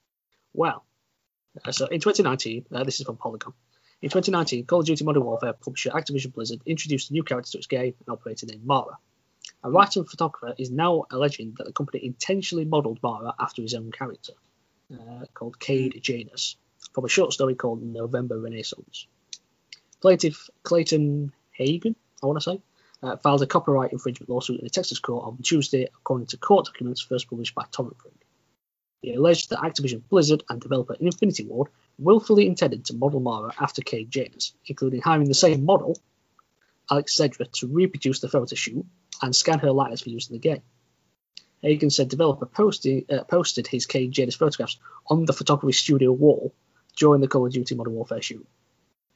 [0.54, 0.86] Well,
[1.66, 3.54] uh, so in 2019, uh, this is from Polygon.
[4.02, 7.58] In 2019, Call of Duty Modern Warfare publisher Activision Blizzard introduced a new character to
[7.58, 8.98] its game, an operator named Mara.
[9.64, 13.74] A writer and photographer is now alleging that the company intentionally modelled Mara after his
[13.74, 14.34] own character,
[14.94, 16.56] uh, called Cade Janus,
[16.94, 19.08] from a short story called November Renaissance.
[20.02, 22.62] Plaintiff Clayton Hagen, I want to say,
[23.04, 26.66] uh, filed a copyright infringement lawsuit in a Texas court on Tuesday, according to court
[26.66, 28.26] documents first published by Torrent Freak.
[29.02, 33.82] He alleged that Activision Blizzard and developer Infinity Ward willfully intended to model Mara after
[33.82, 35.98] Cade Janus, including hiring the same model,
[36.92, 38.86] Alex Zedra, to reproduce the photo shoot
[39.22, 40.62] and scan her likeness for use in the game.
[41.62, 46.54] Hagen said developer posted, uh, posted his Cade Janus photographs on the photography studio wall
[47.00, 48.46] during the Call of Duty Modern Warfare shoot.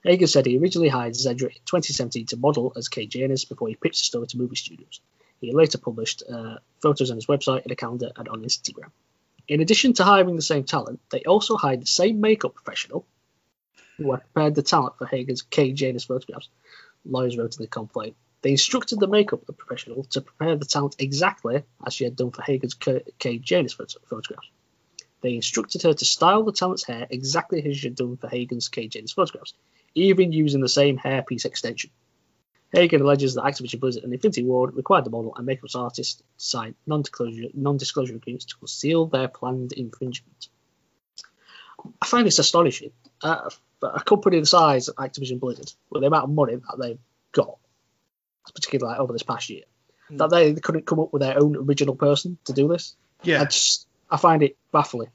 [0.04, 3.76] Hagen said he originally hired Zedra in 2017 to model as Cade Janus before he
[3.76, 5.02] pitched the story to movie studios.
[5.40, 8.92] He later published uh, photos on his website, in a calendar, and on Instagram.
[9.48, 13.06] In addition to hiring the same talent, they also hired the same makeup professional
[13.98, 16.50] who had prepared the talent for Hagen's Cade Janus photographs.
[17.06, 18.16] Lawyers wrote in the complaint.
[18.42, 22.42] They instructed the makeup professional to prepare the talent exactly as she had done for
[22.42, 24.50] Hagen's Cade Janus photographs.
[25.24, 28.68] They instructed her to style the talent's hair exactly as she had done for Hagen's
[28.68, 29.54] Janus photographs,
[29.96, 31.92] even using the same hairpiece extension.
[32.74, 36.24] Hagen alleges that Activision Blizzard and Infinity Ward required the model and makeup artist to
[36.38, 40.50] sign non-disclosure, non-disclosure agreements to conceal their planned infringement.
[42.02, 42.92] I find this astonishing.
[43.22, 43.50] Uh,
[43.82, 47.00] a company the size of Activision Blizzard, with the amount of money that they've
[47.32, 47.58] got,
[48.54, 49.64] particularly like over this past year,
[50.12, 50.18] mm.
[50.18, 52.96] that they couldn't come up with their own original person to do this.
[53.24, 55.10] Yeah, just, I find it baffling.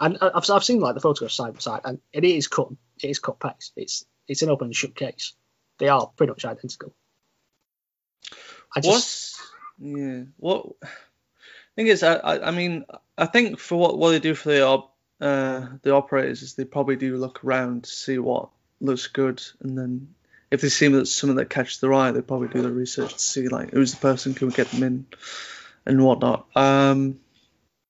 [0.00, 2.68] And I've, I've seen like the photographs side by side, and it is cut.
[3.02, 3.72] It is cut paste.
[3.76, 5.34] It's it's an open and shut case.
[5.78, 6.92] They are pretty much identical.
[8.74, 10.22] I just What's, yeah.
[10.36, 10.66] What
[11.76, 12.84] thing is, I, I I mean
[13.16, 16.96] I think for what what they do for the uh, the operators is they probably
[16.96, 20.14] do look around to see what looks good, and then
[20.50, 23.20] if they see that someone that catches their eye, they probably do the research to
[23.20, 25.06] see like who's the person can get them in
[25.86, 26.46] and whatnot.
[26.54, 27.20] Um,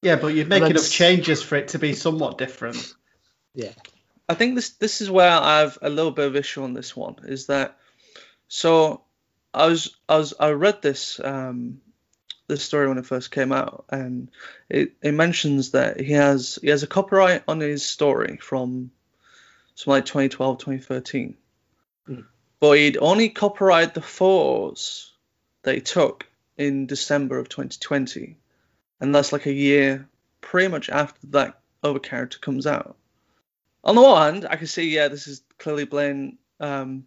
[0.07, 2.95] yeah, but you'd make enough changes for it to be somewhat different.
[3.55, 3.73] Yeah.
[4.29, 6.97] I think this this is where I have a little bit of issue on this
[6.97, 7.79] one is that
[8.47, 9.03] so
[9.53, 11.81] I was I was I read this um,
[12.47, 14.31] this story when it first came out, and
[14.69, 18.93] it, it mentions that he has he has a copyright on his story from
[19.75, 21.37] something like 2012, 2013.
[22.09, 22.27] Mm.
[22.61, 25.13] But he'd only copyright the photos
[25.63, 28.37] they took in December of 2020,
[29.01, 30.09] and that's like a year
[30.41, 32.97] pretty much after that other character comes out.
[33.85, 37.07] On the one hand, I can see, yeah, this is clearly Blaine um,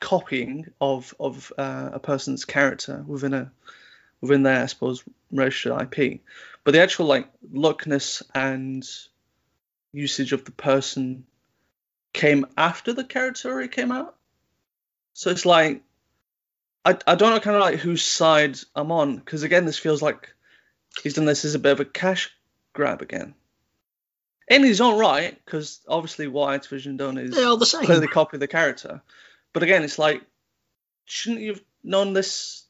[0.00, 3.52] copying of of uh, a person's character within a
[4.20, 6.20] within their, I suppose, registered IP.
[6.64, 8.86] But the actual like lookness and
[9.92, 11.26] usage of the person
[12.12, 14.16] came after the character already came out.
[15.12, 15.82] So it's like
[16.84, 20.02] I, I don't know kind of like whose side I'm on because again this feels
[20.02, 20.34] like
[21.02, 22.30] he's done this as a bit of a cash
[22.72, 23.34] grab again.
[24.48, 27.84] In his own right, because obviously what Activision done is They're all the same.
[27.84, 29.02] clearly copy the character.
[29.52, 30.22] But again, it's like,
[31.04, 32.66] shouldn't you have known this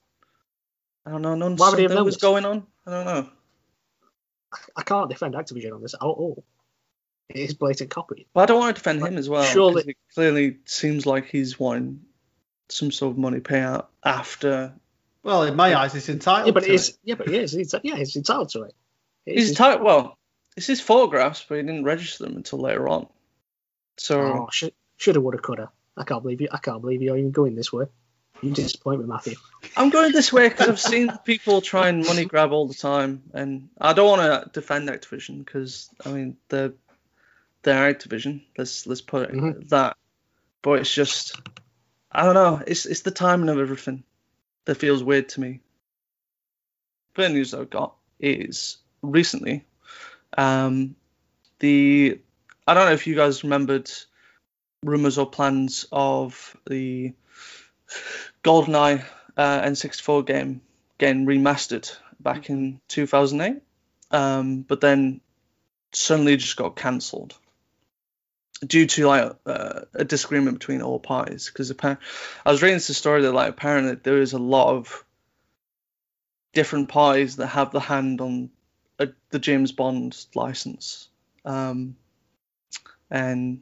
[1.06, 1.36] I don't know.
[1.36, 2.66] None Why would have was going on.
[2.84, 3.28] I don't know.
[4.74, 6.44] I can't defend Activision on this at all.
[7.28, 8.26] It is blatant copy.
[8.32, 9.44] But I don't want to defend him as well.
[9.44, 12.00] Surely, it clearly seems like he's wanting
[12.68, 14.74] some sort of money payout after.
[15.26, 16.46] Well, in my eyes, it's entitled.
[16.46, 16.98] Yeah, but to it's it.
[17.02, 17.52] yeah, but he is.
[17.82, 18.74] Yeah, he's entitled to it.
[19.24, 19.82] he's entitled.
[19.82, 20.16] Well,
[20.56, 23.08] it's his photographs, but he didn't register them until later on.
[23.96, 25.72] So oh, should, shoulda, woulda, coulda.
[25.96, 26.48] I can't believe you.
[26.52, 27.86] I can't believe you're even going this way.
[28.40, 29.34] You disappoint me, Matthew.
[29.76, 33.24] I'm going this way because I've seen people try and money grab all the time,
[33.34, 36.74] and I don't want to defend Activision because I mean they're
[37.64, 38.42] they're Activision.
[38.56, 39.66] Let's let's put it mm-hmm.
[39.70, 39.96] that.
[40.62, 41.34] But it's just
[42.12, 42.62] I don't know.
[42.64, 44.04] It's it's the timing of everything
[44.66, 45.60] that feels weird to me.
[47.16, 49.64] Of news I've got is recently,
[50.36, 50.94] um,
[51.60, 52.20] the
[52.66, 53.90] I don't know if you guys remembered
[54.82, 57.14] rumors or plans of the
[58.44, 59.04] GoldenEye
[59.36, 60.60] uh, N64 game
[60.98, 63.62] getting remastered back in 2008,
[64.10, 65.20] um, but then
[65.92, 67.34] suddenly just got cancelled
[68.64, 71.46] due to like uh, a disagreement between all parties.
[71.46, 72.04] Because apparently
[72.44, 75.04] I was reading the story that like apparently there is a lot of
[76.52, 78.50] different parties that have the hand on
[78.98, 81.08] a, the James Bond license.
[81.44, 81.96] Um,
[83.10, 83.60] and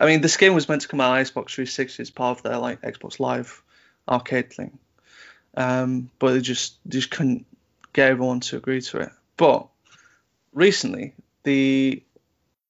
[0.00, 2.42] I mean, this game was meant to come out on Xbox 360 as part of
[2.42, 3.62] their like Xbox Live
[4.08, 4.78] arcade thing,
[5.56, 7.46] um, but they just just couldn't
[7.92, 9.10] get everyone to agree to it.
[9.36, 9.68] But
[10.52, 12.02] recently, the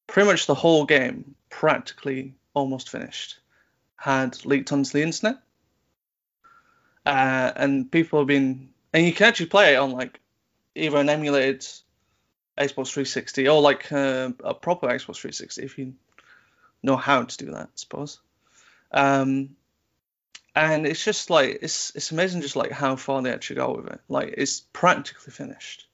[0.06, 3.38] pretty much the whole game, practically almost finished,
[3.96, 5.36] had leaked onto the internet,
[7.04, 10.20] uh, and people have been, and you can actually play it on like
[10.74, 11.60] either an emulated
[12.58, 15.94] Xbox 360 or like uh, a proper Xbox 360 if you
[16.82, 18.20] know how to do that, I suppose.
[18.92, 19.56] Um,
[20.54, 23.86] and it's just like it's it's amazing just like how far they actually go with
[23.92, 24.00] it.
[24.08, 25.86] Like it's practically finished,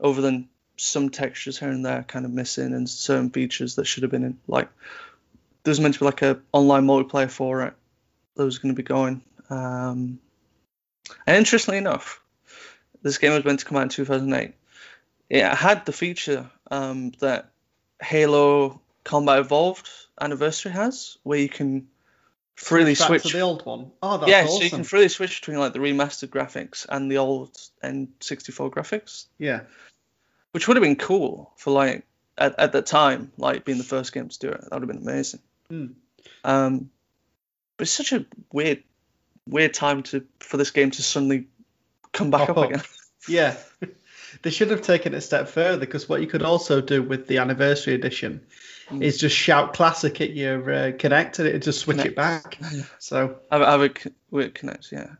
[0.00, 4.02] other than some textures here and there kind of missing and certain features that should
[4.02, 4.38] have been in.
[4.46, 4.68] Like
[5.62, 7.74] there's meant to be like a online multiplayer for it
[8.36, 9.22] that was going to be going.
[9.50, 10.18] Um,
[11.26, 12.20] and interestingly enough,
[13.02, 14.54] this game was meant to come out in 2008.
[15.28, 17.50] It had the feature um, that
[18.00, 19.88] Halo Combat Evolved
[20.20, 21.88] Anniversary has, where you can
[22.54, 23.90] freely switch to the old one.
[24.02, 24.58] Oh, that's yeah, awesome.
[24.58, 29.26] so you can freely switch between like the remastered graphics and the old N64 graphics.
[29.38, 29.62] Yeah,
[30.56, 32.06] which would have been cool for like
[32.38, 34.62] at, at the time, like being the first game to do it.
[34.62, 35.40] That would have been amazing.
[35.70, 35.92] Mm.
[36.44, 36.90] Um,
[37.76, 38.82] but it's such a weird
[39.46, 41.48] weird time to for this game to suddenly
[42.10, 42.80] come back up again.
[43.28, 43.54] Yeah.
[44.42, 47.26] they should have taken it a step further because what you could also do with
[47.26, 48.40] the anniversary edition
[48.88, 49.02] Mm.
[49.02, 52.56] is just shout classic at your uh, Kinect and it just switch it back.
[52.98, 55.16] So Have, have it c- Connect, yeah.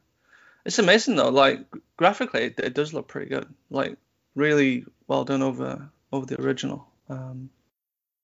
[0.65, 1.29] It's amazing though.
[1.29, 1.67] Like
[1.99, 3.53] graphically, it, it does look pretty good.
[3.69, 3.99] Like
[4.37, 6.87] really well done over over the original.
[7.09, 7.51] Um,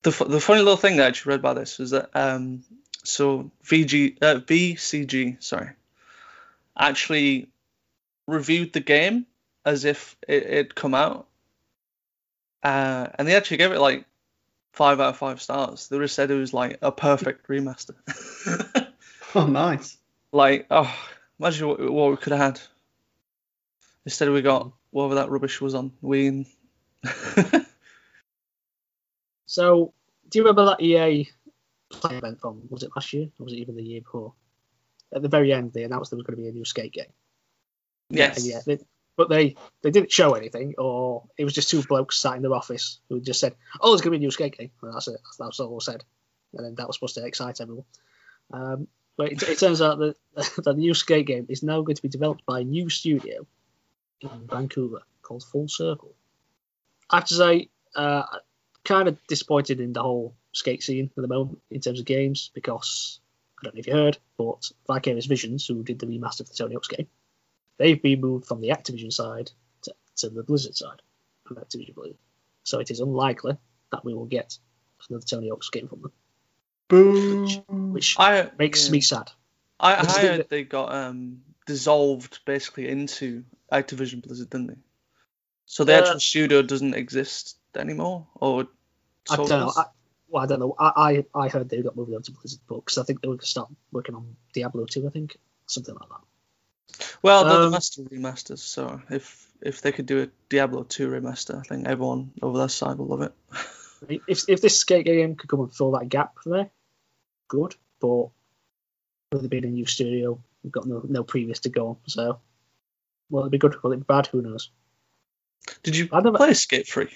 [0.02, 2.62] the the funny little thing that I actually read about this was that um,
[3.02, 5.70] so VG uh, VCG sorry
[6.78, 7.48] actually
[8.26, 9.26] reviewed the game
[9.64, 11.26] as if it had come out,
[12.62, 14.04] uh, and they actually gave it like
[14.72, 15.88] five out of five stars.
[15.88, 17.94] They just said it was like a perfect remaster.
[19.34, 19.96] oh nice.
[20.32, 20.92] Like, oh,
[21.38, 22.60] imagine what, what we could have had.
[24.04, 26.46] Instead, we got whatever that rubbish was on and-
[29.46, 29.92] So,
[30.30, 31.28] do you remember that EA
[31.90, 33.28] play event from, was it last year?
[33.38, 34.32] Or was it even the year before?
[35.14, 37.12] At the very end, they announced there was going to be a new skate game.
[38.08, 38.38] yes.
[38.38, 38.78] And yeah, they,
[39.16, 42.54] but they, they didn't show anything, or it was just two blokes sat in their
[42.54, 45.06] office who just said, "Oh, there's going to be a new skate game." And that's
[45.08, 45.20] it.
[45.22, 46.02] That's, that's all they said.
[46.54, 47.84] And then that was supposed to excite everyone.
[48.52, 51.96] Um, but it, it turns out that, that the new skate game is now going
[51.96, 53.46] to be developed by a new studio
[54.22, 56.14] in Vancouver called Full Circle.
[57.10, 58.24] I have to say, uh,
[58.84, 62.50] kind of disappointed in the whole skate scene at the moment in terms of games
[62.54, 63.20] because
[63.58, 66.54] I don't know if you heard, but Vicarious Visions, who did the remaster of the
[66.54, 67.06] Tony Hawk's game,
[67.78, 69.50] they've been moved from the Activision side
[69.82, 71.00] to, to the Blizzard side
[71.50, 72.18] of Activision Blizzard.
[72.64, 73.56] So it is unlikely
[73.90, 74.58] that we will get
[75.08, 76.12] another Tony Hawk's game from them,
[76.88, 77.46] Boo.
[77.92, 78.92] which I makes yeah.
[78.92, 79.30] me sad.
[79.78, 84.78] I, I heard the- they got um dissolved basically into Activision Blizzard, didn't they?
[85.66, 88.68] So the Uh, actual studio doesn't exist anymore, or
[89.30, 89.72] I don't know.
[89.76, 89.84] I,
[90.28, 90.74] well, I don't know.
[90.78, 92.98] I, I, I heard they got moved over to Blizzard books.
[92.98, 95.38] I think they were going to start working on Diablo 2, I think.
[95.66, 97.06] Something like that.
[97.22, 101.08] well, they're the um, master remasters, so if if they could do a Diablo 2
[101.08, 103.32] remaster, I think everyone over that side will love it.
[104.26, 106.70] If, if this skate game could come and fill that gap there,
[107.46, 107.76] good.
[108.00, 108.30] But
[109.30, 111.96] with it being a new studio, we've got no, no previous to go on.
[112.06, 112.40] So,
[113.30, 113.82] will it'd be good?
[113.82, 114.26] Will it be bad?
[114.28, 114.70] Who knows?
[115.82, 117.08] Did you I never- play Skate 3?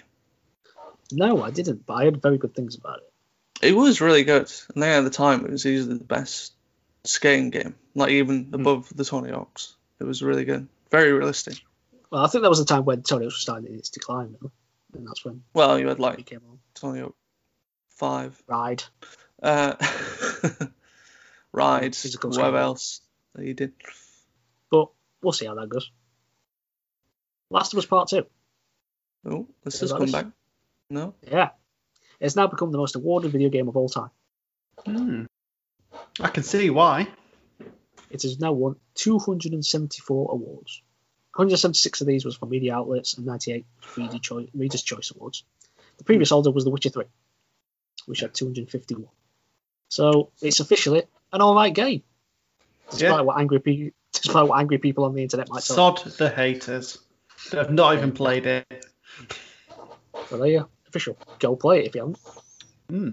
[1.12, 3.12] No, I didn't, but I heard very good things about it.
[3.68, 6.52] It was really good, and then at the time it was easily the best
[7.04, 8.54] skating game, like even Hmm.
[8.54, 9.74] above the Tony Hawk's.
[10.00, 11.62] It was really good, very realistic.
[12.10, 14.52] Well, I think that was the time when Tony Hawk was starting its decline, really.
[14.94, 16.58] and that's when Well, you had like came on.
[16.74, 17.14] Tony Hawk
[17.90, 18.82] Five, Ride.
[19.42, 19.74] uh,
[21.52, 22.54] rides, Physical skating.
[22.56, 23.00] else
[23.36, 23.72] that you did.
[24.70, 24.88] But
[25.22, 25.90] we'll see how that goes.
[27.50, 28.26] Last of Us Part 2.
[29.28, 30.26] Oh, this Is has come back.
[30.90, 31.50] No, Yeah.
[32.18, 34.10] It's now become the most awarded video game of all time.
[34.86, 35.24] Hmm.
[36.18, 37.08] I can see why.
[38.10, 40.82] It has now won 274 awards.
[41.34, 45.44] 176 of these was from media outlets and 98 Reader Choi- Reader's Choice Awards.
[45.98, 47.04] The previous holder was The Witcher 3,
[48.06, 49.08] which had 251.
[49.88, 52.02] So it's officially an alright game.
[52.90, 53.20] Despite Yeah.
[53.22, 55.74] what angry people despite what angry people on the internet might say.
[55.74, 56.98] Sod the haters.
[57.50, 58.86] that have not even played it.
[60.28, 60.68] So there you go.
[60.88, 61.18] Official.
[61.38, 62.18] Go play it if you haven't.
[62.90, 63.10] Hmm.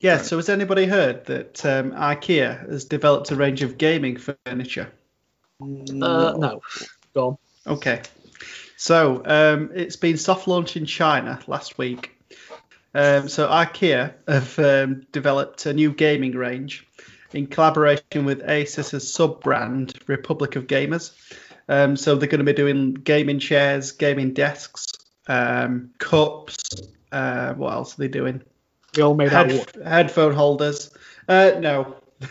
[0.00, 4.90] Yeah, so has anybody heard that um, IKEA has developed a range of gaming furniture?
[5.60, 5.64] Uh,
[5.96, 6.60] no.
[7.14, 7.38] Go on.
[7.74, 8.02] Okay.
[8.76, 12.10] So um, it's been soft launched in China last week.
[12.94, 16.84] Um, so IKEA have um, developed a new gaming range
[17.34, 21.12] in collaboration with Asus's sub brand Republic of Gamers.
[21.68, 24.86] Um, so they're going to be doing gaming chairs, gaming desks,
[25.28, 26.56] um, cups.
[27.10, 28.42] Uh, what else are they doing?
[28.94, 29.50] They all made out
[29.82, 30.90] headphone holders.
[31.28, 31.96] Uh, no,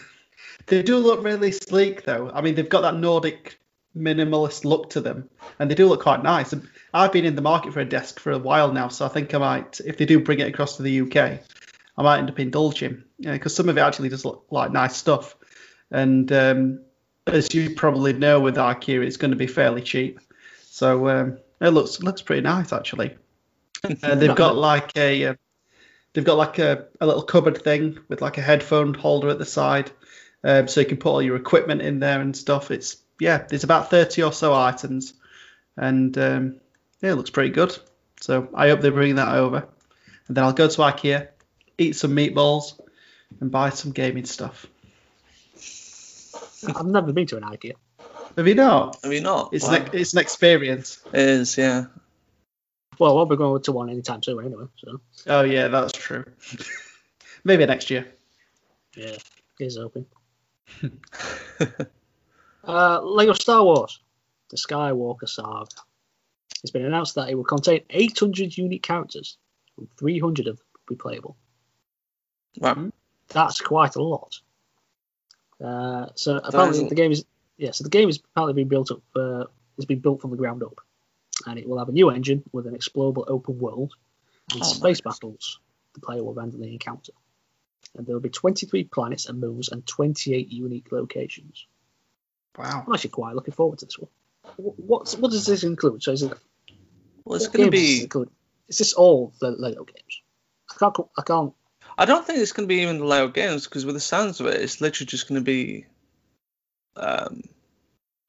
[0.67, 2.29] they do look really sleek though.
[2.33, 3.59] I mean, they've got that Nordic
[3.97, 6.53] minimalist look to them, and they do look quite nice.
[6.93, 9.33] I've been in the market for a desk for a while now, so I think
[9.33, 11.39] I might, if they do bring it across to the UK,
[12.01, 15.35] I might end up indulging because some of it actually does look like nice stuff.
[15.91, 16.81] And um,
[17.27, 20.19] as you probably know, with IKEA, it's going to be fairly cheap.
[20.63, 23.17] So um, it looks looks pretty nice actually.
[24.03, 25.33] Uh, they've got like a uh,
[26.13, 29.45] they've got like a, a little cupboard thing with like a headphone holder at the
[29.45, 29.89] side,
[30.43, 32.69] um, so you can put all your equipment in there and stuff.
[32.69, 35.15] It's yeah, there's about thirty or so items,
[35.75, 36.59] and um,
[37.01, 37.75] yeah, it looks pretty good.
[38.19, 39.67] So I hope they bring that over,
[40.27, 41.29] and then I'll go to IKEA,
[41.77, 42.79] eat some meatballs,
[43.39, 44.67] and buy some gaming stuff.
[46.75, 47.73] I've never been to an IKEA.
[48.37, 48.99] Have you not?
[49.03, 49.49] Have you not?
[49.53, 49.75] It's Wow.
[49.75, 50.99] an, it's an experience.
[51.13, 51.85] It is, yeah.
[52.99, 54.65] Well, I'll be going to one anytime soon anyway.
[54.77, 56.23] So Oh yeah, that's true.
[57.43, 58.05] Maybe next year.
[58.95, 59.17] yeah,
[59.57, 60.05] here's hoping.
[62.63, 63.99] Uh, Lego Star Wars,
[64.51, 65.65] the Skywalker Saga.
[66.63, 69.37] It's been announced that it will contain 800 unique characters,
[69.79, 71.35] and 300 of them will be playable.
[72.59, 72.91] Right.
[73.29, 74.39] That's quite a lot.
[75.63, 77.25] Uh, so apparently the game is
[77.57, 77.71] yeah.
[77.71, 79.01] So the game is apparently being built up.
[79.15, 79.45] Uh,
[79.77, 80.81] it's been built from the ground up,
[81.45, 83.93] and it will have a new engine with an explorable open world
[84.51, 85.01] and Oh, space nice.
[85.01, 85.59] battles
[85.93, 87.13] the player will randomly encounter.
[87.95, 91.65] And there will be 23 planets and moons and 28 unique locations.
[92.57, 92.85] Wow.
[92.87, 94.09] I'm actually quite looking forward to this one.
[94.55, 96.01] Wh- What's, what does this include?
[96.01, 96.33] So is it
[97.25, 98.31] Well, it's going to games does this be.
[98.69, 100.21] Is this all the Lego games?
[100.71, 100.97] I can't.
[101.17, 101.53] I can't.
[101.97, 104.39] I don't think it's going to be even the Lego games because with the sounds
[104.39, 105.85] of it, it's literally just going to be
[106.95, 107.43] um,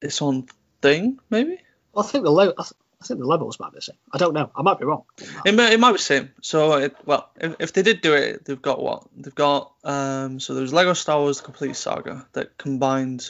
[0.01, 0.47] its own
[0.81, 1.59] thing, maybe.
[1.95, 2.53] I think the Lego.
[2.57, 3.97] I, th- I think the levels might be the same.
[4.13, 4.49] I don't know.
[4.55, 5.03] I might be wrong.
[5.45, 6.31] It might, it might be the same.
[6.41, 9.03] So, it, well, if, if they did do it, they've got what?
[9.17, 13.29] They've got, um, so there's Lego Star Wars The Complete Saga that combined,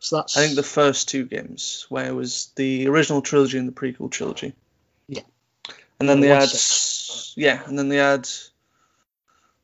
[0.00, 0.36] So that's.
[0.36, 4.10] I think, the first two games, where it was the original trilogy and the prequel
[4.10, 4.54] trilogy.
[5.06, 5.20] Yeah.
[6.00, 7.32] And then Yeah, they one had, six.
[7.36, 8.28] yeah, and then they had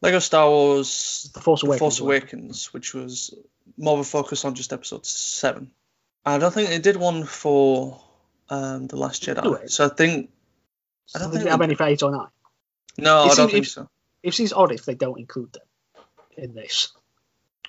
[0.03, 1.81] Lego Star Wars the Force The Awakens.
[1.81, 2.01] Force?
[2.01, 3.35] Awakens, which was
[3.79, 5.71] more of a focus on just episode seven.
[6.25, 8.01] I don't think they did one for
[8.51, 9.71] um, The Last Jedi.
[9.71, 10.31] So I think,
[11.15, 12.29] I So don't they think didn't have they- any for eight or nine.
[12.99, 13.89] no, It I don't seems- think it- so.
[14.23, 16.05] It seems odd if they don't include them
[16.37, 16.93] in this.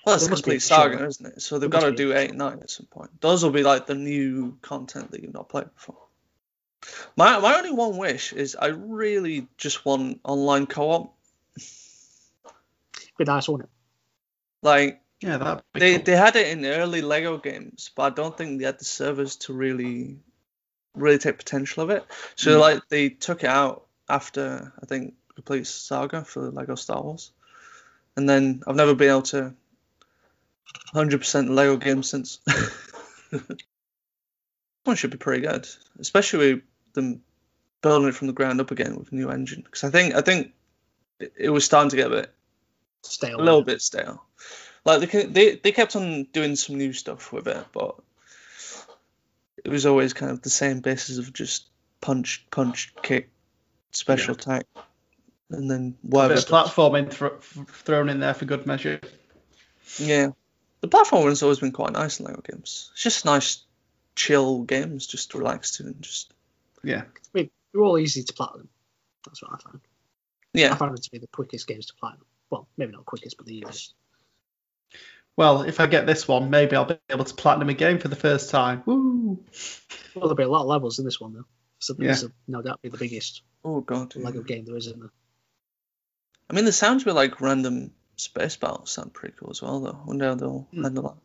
[0.06, 1.06] Well, it's a complete saga, show.
[1.06, 1.42] isn't it?
[1.42, 3.10] So they've got to do eight and nine at some point.
[3.22, 5.98] Those will be like the new content that you've not played before.
[7.16, 11.13] My my only one wish is I really just want online co-op.
[13.18, 13.74] Be nice, wouldn't it?
[14.66, 15.64] Like Yeah, that.
[15.74, 18.86] they they had it in early Lego games, but I don't think they had the
[18.86, 20.20] servers to really
[20.96, 22.06] really take potential of it.
[22.36, 22.60] So Mm.
[22.60, 27.32] like they took it out after I think complete saga for Lego Star Wars,
[28.16, 29.54] and then I've never been able to
[30.94, 32.40] 100% Lego game since.
[34.84, 35.68] one should be pretty good,
[36.00, 37.22] especially with them
[37.82, 39.62] building it from the ground up again with a new engine.
[39.62, 40.54] Because I think I think
[41.20, 42.34] it, it was starting to get a bit
[43.04, 43.40] Stale.
[43.40, 44.24] a little bit stale.
[44.86, 47.96] Like they they they kept on doing some new stuff with it, but
[49.64, 51.68] it was always kind of the same basis of just
[52.02, 53.30] punch, punch, kick,
[53.92, 54.66] special attack,
[55.50, 56.34] and then bit whatever.
[56.34, 59.00] of platforming thro- thrown in there for good measure.
[59.98, 60.32] Yeah,
[60.82, 62.90] the platform has always been quite nice in Lego games.
[62.94, 63.64] It's just nice,
[64.16, 66.34] chill games, just to relax to and just
[66.84, 67.04] Yeah.
[67.04, 68.68] I mean, they're all easy to platinum.
[69.26, 69.80] That's what I found.
[70.56, 70.76] I yeah.
[70.76, 72.26] found them to be the quickest games to platinum.
[72.54, 73.96] Well, maybe not quickest, but the easiest.
[75.36, 78.10] Well, if I get this one, maybe I'll be able to platinum a game for
[78.10, 78.84] the first time.
[78.86, 79.44] Woo!
[80.14, 81.46] Well, there'll be a lot of levels in this one, though.
[81.80, 82.10] So Yeah.
[82.10, 84.14] this will no doubt be the biggest Oh god.
[84.16, 84.26] yeah.
[84.26, 85.00] Lego game there isn't.
[85.00, 85.10] there.
[86.48, 90.00] I mean, the sounds were like random space battles sound pretty cool as well, though.
[90.00, 90.84] I wonder how they'll Hmm.
[90.84, 91.16] handle that.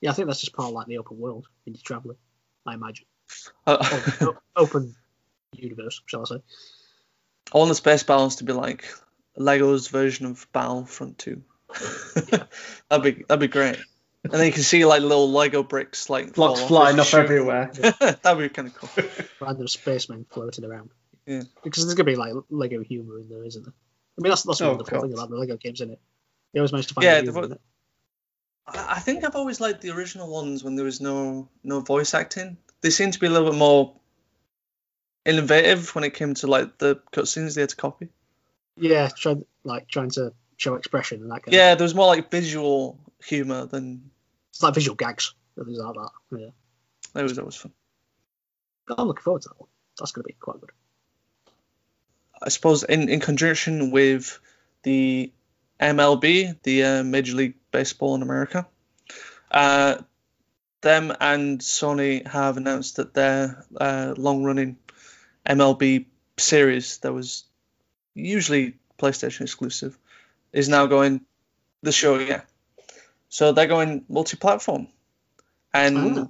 [0.00, 2.18] Yeah, I think that's just part of like the open world when you're traveling.
[2.64, 3.06] I imagine.
[3.66, 4.94] I, O- open
[5.56, 6.42] universe, shall I say?
[7.52, 8.84] I want the space battles to be like
[9.36, 11.42] Lego's version of Battlefront 2.
[12.88, 13.78] that'd be that'd be great.
[14.24, 17.06] And then you can see like little Lego bricks like Blocks off flying as up
[17.06, 17.18] shoot.
[17.20, 17.70] everywhere.
[17.74, 19.04] that'd be kind of cool.
[19.40, 20.90] Random spacemen floating around.
[21.26, 21.42] Yeah.
[21.62, 23.72] Because there's gonna be like Lego humor in there, isn't there?
[24.18, 25.06] I mean, that's that's Oh, one of the cool God.
[25.06, 26.00] thing about the Lego games, isn't it?
[26.52, 27.60] They always manage to find Yeah, the humor in it.
[28.66, 32.12] I I think I've always liked the original ones when there was no no voice
[32.12, 32.58] acting.
[32.82, 33.94] They seem to be a little bit more
[35.24, 38.08] innovative when it came to like the cutscenes they had to copy.
[38.76, 42.06] Yeah, trying like trying to show expression and that kind of Yeah, there was more
[42.06, 44.10] like visual humor than
[44.50, 46.10] It's like visual gags things like that.
[46.38, 46.50] Yeah.
[47.14, 47.72] that was always fun.
[48.96, 49.68] I'm looking forward to that one.
[49.98, 50.70] That's going to be quite good.
[52.42, 54.38] I suppose in, in conjunction with
[54.82, 55.30] the
[55.80, 58.66] MLB, the uh, Major League Baseball in America,
[59.50, 59.96] uh,
[60.80, 64.78] them and Sony have announced that their uh, long running
[65.46, 66.06] MLB
[66.38, 67.44] series that was
[68.26, 69.98] usually PlayStation exclusive
[70.52, 71.20] is now going
[71.82, 72.42] the show, yeah.
[73.28, 74.88] So they're going multi platform.
[75.72, 76.26] And Ah.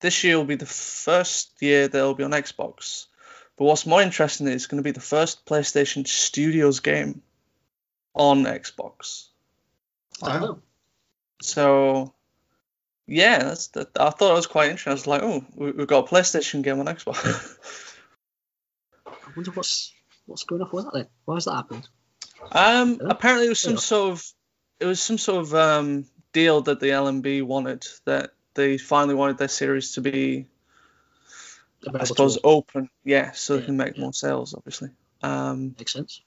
[0.00, 3.06] this year will be the first year they'll be on Xbox.
[3.56, 7.22] But what's more interesting is it's going to be the first PlayStation Studios game
[8.14, 9.26] on Xbox.
[10.22, 10.40] I Wow.
[10.44, 10.62] know.
[11.42, 12.14] So,
[13.06, 13.88] yeah, that's that.
[13.98, 14.90] I thought it was quite interesting.
[14.90, 17.16] I was like, oh, we- we've got a PlayStation game on Xbox.
[19.06, 19.92] I wonder what's
[20.26, 21.06] what's going off with that then.
[21.24, 21.88] Why has that happened?
[22.52, 24.24] um, apparently it was some sort of
[24.78, 29.38] it was some sort of um deal that the LMB wanted that they finally wanted
[29.38, 30.46] their series to be
[31.86, 34.02] I Available suppose open, yeah, so they can make yeah.
[34.02, 34.90] more sales, obviously.
[35.22, 36.22] Um, Makes sense.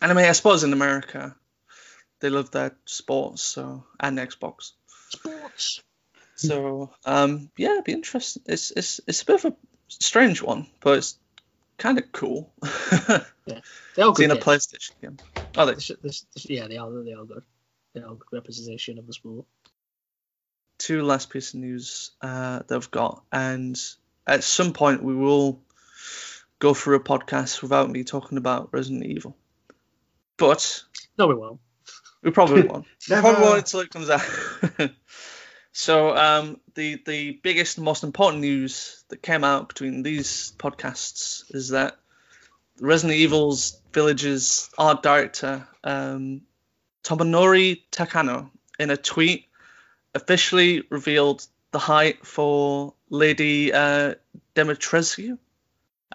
[0.00, 1.34] and I mean, I suppose in America,
[2.20, 4.72] they love their sports, so and Xbox.
[5.08, 5.82] Sports.
[6.36, 8.42] So um, yeah, it'd be interesting.
[8.46, 9.56] It's it's it's a bit of a
[9.88, 11.18] strange one, but it's
[11.80, 12.52] kind of cool.
[12.62, 13.60] Yeah,
[13.96, 14.16] they are good.
[14.16, 14.36] Seeing a.
[14.36, 15.16] PlayStation game.
[15.56, 16.90] Oh, they, They should- they should- yeah, they are.
[17.02, 17.42] They are good.
[17.94, 19.46] They are good representation of the sport.
[20.78, 23.76] two last pieces of news uh, that I've got, and
[24.26, 25.60] at some point we will
[26.60, 29.36] go through a podcast without me talking about Resident Evil.
[30.36, 30.84] But
[31.18, 31.58] No, we won't.
[32.22, 32.86] we probably won't.
[33.08, 33.22] Never.
[33.28, 34.20] probably won't until it comes out.
[35.72, 41.70] so um, the the biggest most important news that came out between these podcasts is
[41.70, 41.96] that
[42.80, 46.42] Resident Evil's Village's art director um,
[47.04, 49.46] Tomonori Takano in a tweet
[50.14, 54.14] officially revealed the height for Lady uh,
[54.54, 55.36] Dimitrescu, uh,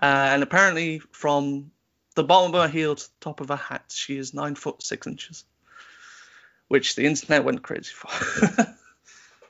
[0.01, 1.72] and apparently from
[2.16, 4.84] the bottom of her heel to the top of her hat, she is nine foot
[4.84, 5.45] six inches,
[6.68, 8.76] which the internet went crazy for.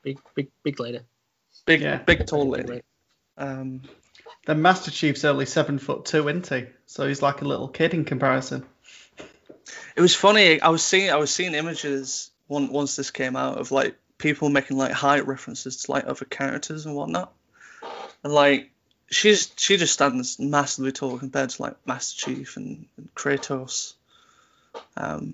[0.05, 0.99] Big, big, big lady.
[1.65, 1.97] big, Yeah.
[1.97, 2.81] big tall Big lady.
[3.37, 3.81] Um,
[4.45, 6.67] The Master Chief's only seven foot two, isn't he?
[6.85, 8.63] So he's like a little kid in comparison.
[9.95, 10.61] it was funny.
[10.61, 14.49] I was seeing, I was seeing images one, once this came out of like people
[14.49, 17.33] making like height references to like other characters and whatnot,
[18.23, 18.69] and like
[19.09, 23.93] she's she just stands massively tall compared to like Master Chief and, and Kratos.
[24.95, 25.33] Um,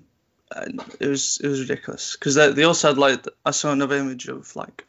[1.00, 4.28] it was it was ridiculous because they, they also had like I saw another image
[4.28, 4.84] of like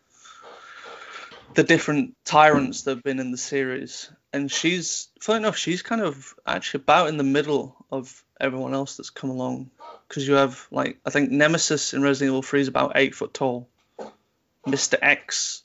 [1.55, 6.01] the different tyrants that have been in the series, and she's funny enough she's kind
[6.01, 9.69] of actually about in the middle of everyone else that's come along
[10.07, 13.33] because you have like I think Nemesis in Resident Evil 3 is about eight foot
[13.33, 13.67] tall.
[14.67, 14.97] Mr.
[15.01, 15.63] X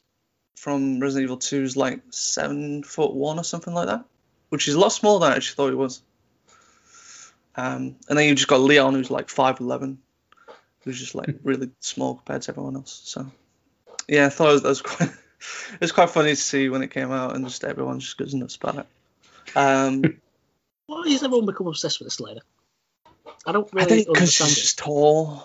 [0.57, 4.05] from Resident Evil 2 is like seven foot one or something like that,
[4.49, 6.03] which is a lot smaller than I actually thought he was.
[7.59, 9.99] Um, and then you've just got Leon, who's like five eleven,
[10.85, 13.01] who's just like really small compared to everyone else.
[13.05, 13.27] So
[14.07, 15.11] yeah, I thought it was, that was quite
[15.73, 18.33] it was quite funny to see when it came out, and just everyone just goes
[18.33, 19.57] nuts about it.
[19.57, 20.03] Um,
[20.87, 22.41] Why has everyone become obsessed with this lady?
[23.45, 24.63] I don't really I think because understand she's it.
[24.63, 25.43] just tall.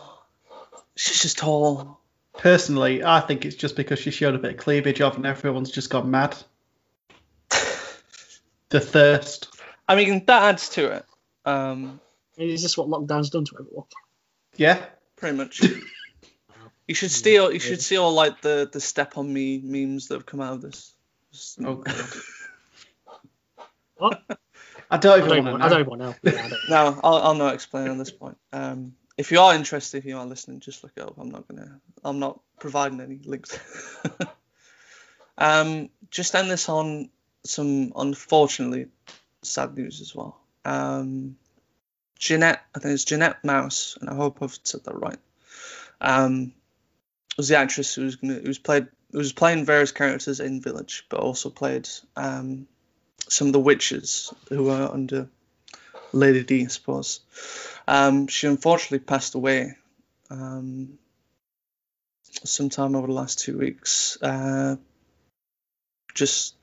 [0.95, 1.99] She's just tall.
[2.37, 5.71] Personally, I think it's just because she showed a bit of cleavage off and everyone's
[5.71, 6.37] just gone mad.
[8.69, 9.49] The thirst.
[9.87, 11.05] I mean, that adds to it.
[11.45, 11.99] Um, I mean,
[12.37, 13.85] is this what lockdown's done to everyone?
[14.55, 14.83] Yeah.
[15.15, 15.61] pretty much.
[16.85, 20.09] You should see all, you should see all like the the step on me memes
[20.09, 20.93] that have come out of this.
[21.31, 21.81] Just- Oh,
[23.95, 24.21] What?
[24.91, 26.15] I don't I even don't, want even, to I don't even know.
[26.23, 28.37] Yeah, don't- No, I'll, I'll not explain on this point.
[28.51, 31.13] Um, if you are interested, if you are listening, just look it up.
[31.17, 31.79] I'm not gonna.
[32.03, 33.57] I'm not providing any links.
[35.37, 37.09] um, just end this on
[37.45, 38.87] some unfortunately
[39.41, 40.37] sad news as well.
[40.65, 41.37] Um,
[42.23, 45.17] Jeanette, I think it's Jeanette Maus, and I hope I've said that right.
[45.99, 46.53] Um,
[47.35, 51.05] was the actress who was who was played who was playing various characters in Village,
[51.09, 52.65] but also played um,
[53.27, 55.27] some of the witches who were under
[56.13, 57.19] Lady D, I suppose.
[57.89, 59.75] Um, she unfortunately passed away
[60.29, 60.97] um,
[62.45, 64.17] sometime over the last two weeks.
[64.21, 64.77] Uh,
[66.15, 66.55] just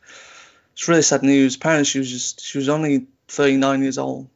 [0.73, 1.57] it's really sad news.
[1.57, 4.31] Apparently, she was just she was only 39 years old,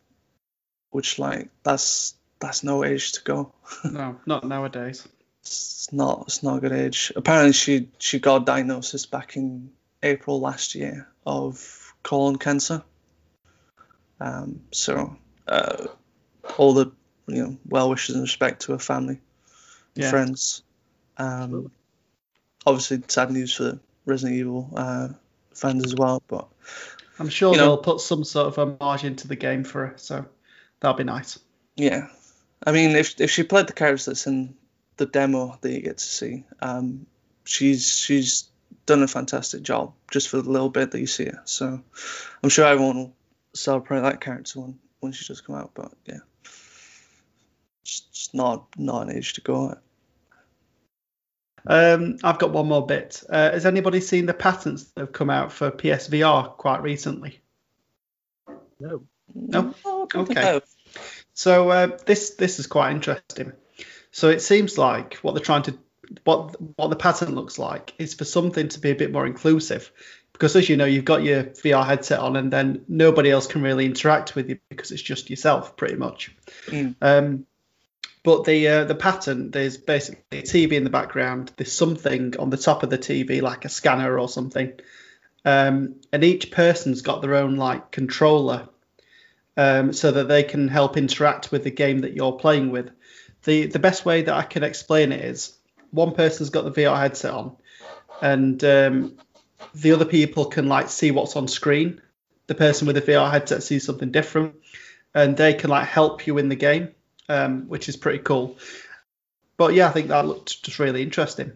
[0.95, 3.53] which like that's that's no age to go.
[3.84, 5.07] No, not nowadays.
[5.40, 7.12] It's not it's not a good age.
[7.16, 9.70] Apparently, she she got a diagnosis back in
[10.05, 12.84] April last year of colon cancer.
[14.20, 15.16] Um, so
[15.49, 15.86] uh,
[16.59, 16.92] all the
[17.26, 19.20] you know well wishes and respect to her family,
[19.97, 20.11] and Yeah.
[20.11, 20.62] friends.
[21.18, 21.72] Um,
[22.64, 25.09] obviously, sad news for Resident Evil uh,
[25.55, 26.22] fans as well.
[26.28, 26.47] But
[27.18, 29.95] I'm sure You know- they'll put some sort of homage into the game for her,
[29.97, 30.24] so
[30.81, 31.39] that'll be nice.
[31.77, 32.09] yeah,
[32.66, 34.55] I mean, if if she played the character that's in
[34.97, 37.07] the demo that you get to see, um,
[37.45, 38.49] she's she's
[38.87, 41.43] done a fantastic job just for the little bit that you see her.
[41.45, 41.81] So
[42.43, 43.16] I'm sure everyone will
[43.55, 45.72] celebrate that character when when she does come out.
[45.75, 46.18] But yeah,
[47.85, 49.79] just, just not not an age to go at.
[51.66, 53.22] Um, I've got one more bit.
[53.29, 57.41] Uh, has anybody seen the patents that have come out for PSVR quite recently?
[58.79, 59.05] No.
[59.33, 59.75] No?
[59.85, 60.61] I Okay.
[61.35, 63.53] So uh, this this is quite interesting.
[64.12, 65.79] So it seems like what they're trying to
[66.25, 69.91] what what the pattern looks like is for something to be a bit more inclusive,
[70.33, 73.62] because as you know, you've got your VR headset on, and then nobody else can
[73.62, 76.35] really interact with you because it's just yourself, pretty much.
[76.66, 76.95] Mm.
[77.03, 77.47] Um,
[78.22, 81.53] but the uh, the patent there's basically a TV in the background.
[81.57, 84.72] There's something on the top of the TV like a scanner or something,
[85.45, 88.68] um, and each person's got their own like controller
[89.57, 92.90] um, so that they can help interact with the game that you're playing with.
[93.44, 95.57] The the best way that I can explain it is
[95.90, 97.57] one person's got the VR headset on,
[98.22, 99.16] and um,
[99.74, 102.00] the other people can like see what's on screen.
[102.46, 104.57] The person with the VR headset sees something different,
[105.14, 106.88] and they can like help you in the game,
[107.28, 108.59] um, which is pretty cool.
[109.57, 111.52] But yeah, I think that looked just really interesting.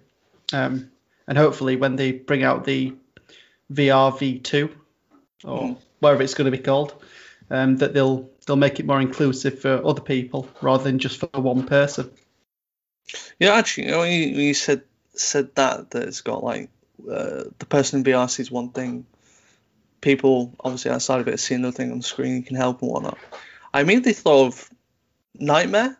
[0.52, 0.90] Um,
[1.26, 2.94] and hopefully, when they bring out the
[3.72, 4.70] VR V2
[5.44, 5.76] or Mm.
[6.00, 6.94] whatever it's going to be called,
[7.50, 11.28] um, that they'll they'll make it more inclusive for other people rather than just for
[11.40, 12.10] one person.
[13.38, 14.82] Yeah, actually, you know, when you, when you said
[15.14, 16.70] said that that it's got like
[17.02, 19.06] uh, the person in VR sees one thing,
[20.00, 22.90] people obviously outside of it see another thing on the screen, you can help and
[22.90, 23.18] whatnot.
[23.72, 24.70] I immediately thought of
[25.34, 25.96] Nightmare.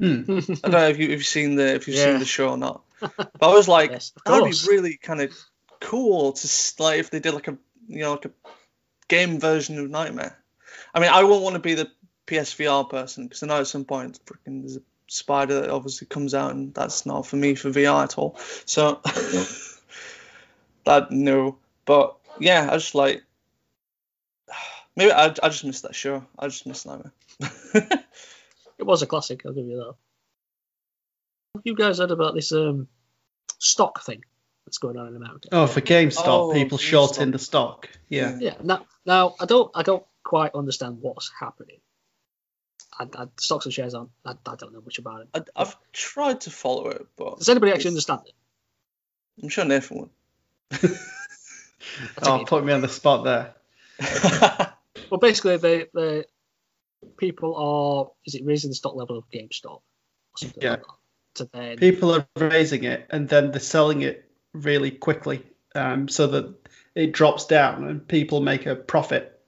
[0.00, 0.22] Hmm.
[0.28, 2.10] I don't know if you if you've seen the if you've Yeah.
[2.12, 5.32] seen the show or not, but I was like, yes, that'd be really kind of
[5.80, 8.30] cool to s- like if they did like a you know like a
[9.08, 10.38] game version of Nightmare.
[10.94, 11.90] I mean, I wouldn't want to be the
[12.26, 16.34] PSVR person because I know at some point freaking there's a spider that obviously comes
[16.34, 18.38] out and that's not for me for VR at all.
[18.64, 19.00] So
[20.84, 23.22] that no, but yeah, I just like
[24.96, 26.24] maybe I I just missed that show.
[26.38, 27.12] I just missed Nightmare.
[28.78, 29.94] It was a classic, I'll give you that.
[31.64, 32.88] You guys heard about this um,
[33.58, 34.24] stock thing
[34.66, 35.48] that's going on in America?
[35.52, 36.82] Oh, for GameStop, Oh, people GameStop.
[36.82, 37.88] shorting the stock.
[38.08, 38.36] Yeah.
[38.40, 38.54] Yeah.
[38.62, 41.78] Now, now I don't, I don't quite understand what's happening.
[42.98, 44.10] I, I, stocks and shares aren't.
[44.24, 45.28] I, I don't know much about it.
[45.34, 48.34] I, I've tried to follow it, but Does anybody actually understand it?
[49.42, 50.90] I'm sure Nathan would.
[52.22, 53.54] Oh, put me on the spot there.
[55.10, 56.24] Well, basically, the the
[57.18, 59.80] people are is it raising the stock level of GameStop or
[60.38, 60.70] something Yeah.
[60.70, 60.86] like that?
[61.34, 64.23] To then People are raising it and then they're selling it
[64.54, 65.42] really quickly
[65.74, 66.54] um, so that
[66.94, 69.38] it drops down and people make a profit.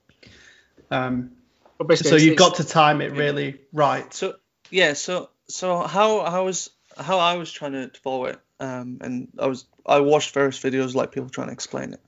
[0.90, 1.32] Um,
[1.96, 4.12] so it's- you've got to time it really right.
[4.12, 4.34] So
[4.70, 9.28] yeah, so so how how was how I was trying to follow it, um, and
[9.38, 12.00] I was I watched various videos like people trying to explain it.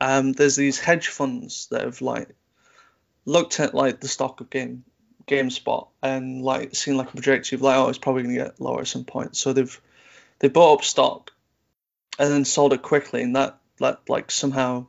[0.00, 2.28] Um, there's these hedge funds that have like
[3.24, 4.84] looked at like the stock of game
[5.26, 8.80] GameSpot and like seen like a trajectory of like oh it's probably gonna get lower
[8.80, 9.36] at some point.
[9.36, 9.80] So they've
[10.40, 11.30] they bought up stock
[12.18, 14.86] and then sold it quickly, and that that like somehow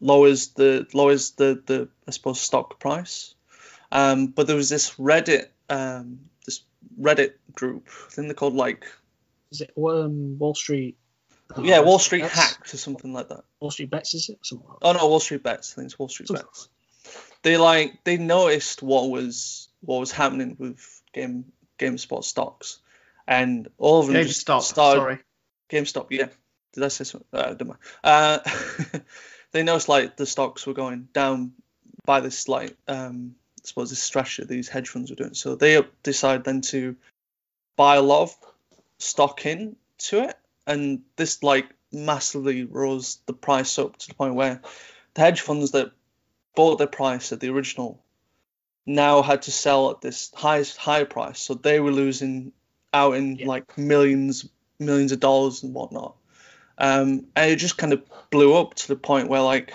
[0.00, 3.34] lowers the lowers the the I suppose stock price.
[3.92, 6.60] Um, but there was this Reddit, um, this
[7.00, 7.88] Reddit group.
[8.06, 8.86] I think they're called like
[9.50, 10.96] is it um, Wall Street?
[11.60, 12.34] yeah, Wall Street Bets?
[12.34, 13.42] Hacks or something like that.
[13.58, 14.38] Wall Street bets is it?
[14.42, 14.78] Something like.
[14.82, 15.72] Oh no, Wall Street Bets.
[15.72, 16.68] I think it's Wall Street Something Bets.
[17.42, 21.46] They like they noticed what was what was happening with game
[21.78, 22.78] GameSpot stocks,
[23.26, 25.18] and all of them just GameStop, started sorry.
[25.70, 26.28] GameStop, yeah.
[26.72, 27.28] Did I say something?
[27.32, 27.80] Uh, don't mind.
[28.04, 28.38] Uh,
[29.52, 31.52] they noticed like the stocks were going down
[32.06, 35.34] by this like um, I suppose this strategy that these hedge funds were doing.
[35.34, 36.96] So they decided then to
[37.76, 38.36] buy a lot of
[38.98, 44.34] stock in to it, and this like massively rose the price up to the point
[44.34, 44.60] where
[45.14, 45.90] the hedge funds that
[46.54, 48.00] bought their price at the original
[48.86, 51.40] now had to sell at this highest higher price.
[51.40, 52.52] So they were losing
[52.92, 53.46] out in Yeah.
[53.46, 54.48] like millions
[54.80, 56.16] millions of dollars and whatnot.
[56.78, 59.74] Um, and it just kind of blew up to the point where like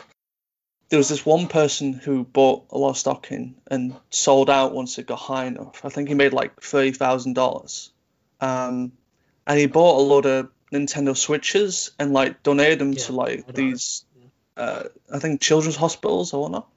[0.90, 4.74] there was this one person who bought a lot of stock in and sold out
[4.74, 5.84] once it got high enough.
[5.84, 7.92] I think he made like thirty thousand dollars.
[8.42, 8.92] Um,
[9.48, 13.54] and he bought a lot of Nintendo Switches and like donated them Yeah, to like
[13.54, 14.06] these
[14.58, 16.68] uh, I think children's hospitals or whatnot.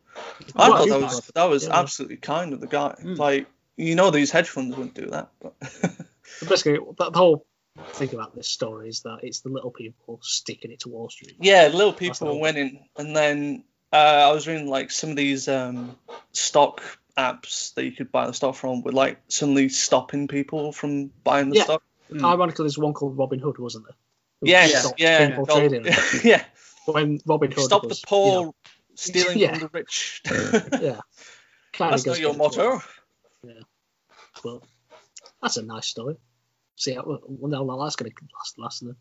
[0.55, 1.79] Well, I thought that was that was yeah.
[1.79, 2.97] absolutely kind of the guy.
[3.03, 3.19] Mm.
[3.19, 5.59] Like you know these hedge funds wouldn't do that, but
[6.49, 7.47] basically, the whole
[7.93, 11.37] thing about this story is that it's the little people sticking it to Wall Street.
[11.41, 15.11] Yeah, little people the were whole- winning, and then uh, I was reading like some
[15.11, 15.97] of these um,
[16.33, 16.83] stock
[17.17, 21.51] apps that you could buy the stock from were like suddenly stopping people from buying
[21.51, 21.65] the Yeah.
[21.65, 21.83] stock.
[22.11, 22.25] Mm.
[22.25, 23.97] Ironically, there's one called Robinhood, wasn't there?
[24.41, 25.85] Who Yes, stopped yeah, trading.
[26.25, 26.45] yeah.
[26.87, 28.55] When Robin Hood Stop was, the poor you know,
[28.95, 29.51] stealing Yeah.
[29.51, 30.23] from the rich.
[30.81, 31.01] yeah,
[31.73, 32.81] kind That's not your motto.
[33.43, 33.53] Yeah.
[34.45, 34.63] Well,
[35.43, 36.17] that's a nice story.
[36.79, 37.21] See how well,
[37.65, 38.97] well, that's going to last, last then.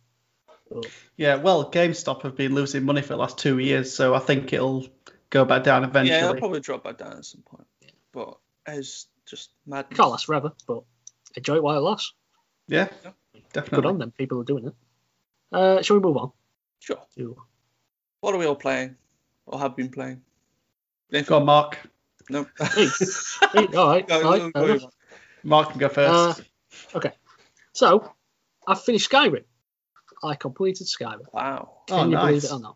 [1.16, 4.52] Yeah, well, GameStop have been losing money for the last two years, so I think
[4.52, 4.86] it'll
[5.30, 6.18] go back down eventually.
[6.18, 7.68] Yeah, it'll probably drop back down at some point.
[8.12, 9.96] But it's just madness.
[9.96, 10.84] Can't last forever, but
[11.36, 12.14] enjoy it while it lasts.
[12.68, 13.12] Yeah, Yeah.
[13.54, 13.76] definitely.
[13.84, 14.76] Good on them, people are doing it.
[15.52, 16.32] Uh, shall we move on?
[16.80, 17.00] Sure.
[17.16, 17.38] to-
[18.22, 18.98] What are we all playing?
[19.46, 20.24] Or have been playing?
[21.28, 21.78] Go on, Mark.
[22.30, 22.48] No.
[22.76, 22.88] Me?
[23.54, 23.68] Me?
[23.78, 24.94] All right, Go- all right, go- fair go enough.
[25.44, 26.42] Mark can go first.
[26.94, 27.00] Uh,
[27.78, 28.12] So,
[28.68, 29.44] I finished Skyrim.
[30.24, 31.32] I completed Skyrim.
[31.32, 31.70] Wow.
[31.78, 32.46] oh, Can you believe nice.
[32.46, 32.76] it or not?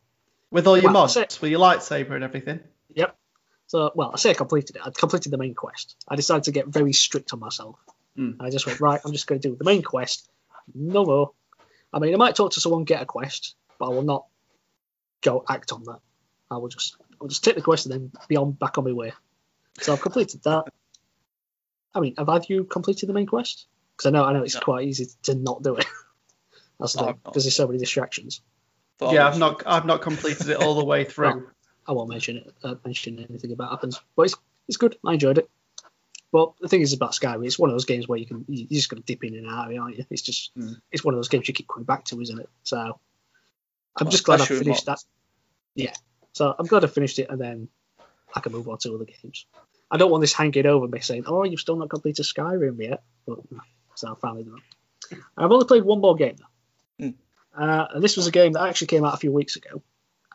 [0.51, 2.59] With all your well, mods, so- with your lightsaber and everything.
[2.93, 3.17] Yep.
[3.65, 4.83] So, well, I say I completed it.
[4.85, 5.95] I completed the main quest.
[6.07, 7.79] I decided to get very strict on myself.
[8.15, 8.33] Hmm.
[8.39, 10.29] I just went, right, I'm just going to do the main quest
[10.75, 11.31] no more.
[11.91, 14.25] I mean, I might talk to someone, get a quest, but I will not
[15.21, 15.99] go act on that.
[16.51, 18.91] I will just, I'll just take the quest and then be on back on my
[18.91, 19.13] way.
[19.79, 20.65] So I've completed that.
[21.95, 23.65] I mean, have either you completed the main quest?
[24.01, 24.61] Because I know, I know it's No.
[24.61, 25.85] quite easy to not do it.
[26.79, 28.41] That's the No, thing, because there's so many distractions.
[28.97, 31.49] But yeah, I've obviously- not I've not completed it all the way through.
[31.87, 34.35] I won't mention it, uh, mention anything about happens, but it's
[34.67, 34.97] it's good.
[35.05, 35.49] I enjoyed it.
[36.31, 38.65] But the thing is about Skyrim, it's one of those games where you can you
[38.69, 40.05] you just got to dip in and out, of it, aren't you?
[40.09, 40.81] It's just Mm.
[40.91, 42.49] it's one of those games you keep coming back to, isn't it?
[42.63, 42.95] So I'm
[44.05, 45.03] Well, just glad I especially finished that.
[45.75, 45.93] Yeah,
[46.33, 47.67] so I'm glad I finished it, and then
[48.35, 49.45] I can move on to other games.
[49.91, 53.03] I don't want this hanging over me saying, "Oh, you've still not completed Skyrim yet."
[53.27, 53.39] But
[53.95, 54.59] so I finally done.
[55.11, 55.17] it.
[55.37, 57.15] I've only played one more game though, Mm.
[57.57, 59.81] uh, and this was a game that actually came out a few weeks ago,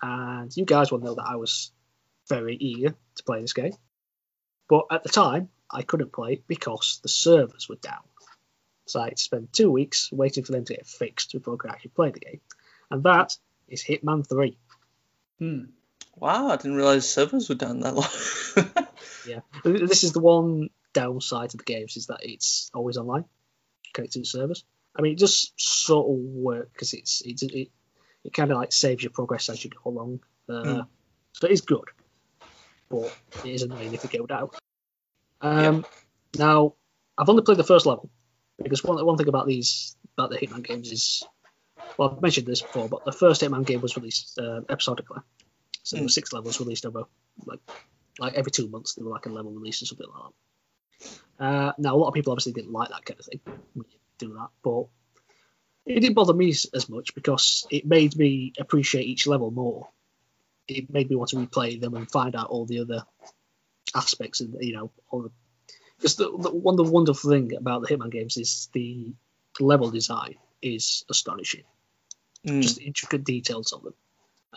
[0.03, 1.71] and you guys will know that I was
[2.29, 3.73] very eager to play this game.
[4.69, 8.03] But at the time, I couldn't play because the servers were down.
[8.87, 11.57] So I had to spend two weeks waiting for them to get fixed before I
[11.57, 12.41] could actually play the game.
[12.91, 13.37] And that
[13.69, 14.57] is Hitman 3.
[15.39, 15.65] Hmm.
[16.17, 18.87] Wow, I didn't realize servers were down that long.
[19.27, 19.41] Yeah.
[19.65, 23.25] This is the one downside to the games is that it's always online,
[23.97, 24.65] connected to servers.
[24.95, 27.69] I mean, it does sort of work because it's, it's it,
[28.25, 30.21] it kind of like saves your progress as you go along.
[30.49, 30.87] Uh, Mm.
[31.33, 31.89] So it is good,
[32.91, 33.11] but
[33.43, 34.49] it is annoying if it go down.
[35.41, 35.85] Um,
[36.39, 36.75] Now,
[37.19, 38.09] I've only played the first level
[38.63, 41.23] because one one thing about these about the Hitman games is,
[41.99, 45.21] well, I've mentioned this before, but the first Hitman game was released uh, episodically,
[45.83, 46.13] so there were Mm.
[46.19, 47.05] six levels released over
[47.45, 47.61] like
[48.19, 48.95] like every two months.
[48.95, 50.35] There were like a level release or something like that.
[51.39, 53.41] Uh, now, a lot of people obviously didn't like that kind of thing
[53.75, 54.87] when you do that, but
[55.85, 59.89] it didn't bother me as much because it made me appreciate each level more.
[60.67, 63.05] It made me want to replay them and find out all the other
[63.95, 65.31] aspects and you know all the
[65.97, 69.15] because the, the one the wonderful thing about the Hitman games is the
[69.61, 71.65] level design is astonishing.
[72.47, 72.63] Mm.
[72.63, 73.95] Just the intricate details of them,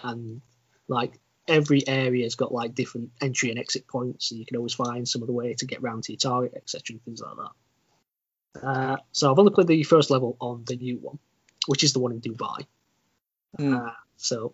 [0.04, 0.42] and
[0.88, 1.20] like
[1.50, 5.24] every area's got like different entry and exit points, and you can always find some
[5.24, 6.94] other way to get round to your target, etc.
[6.94, 8.68] and things like that.
[8.68, 11.20] Uh, so I've only played the first level on the new one,
[11.68, 12.66] which is the one in Dubai.
[13.60, 13.88] Mm.
[13.88, 14.54] Uh, so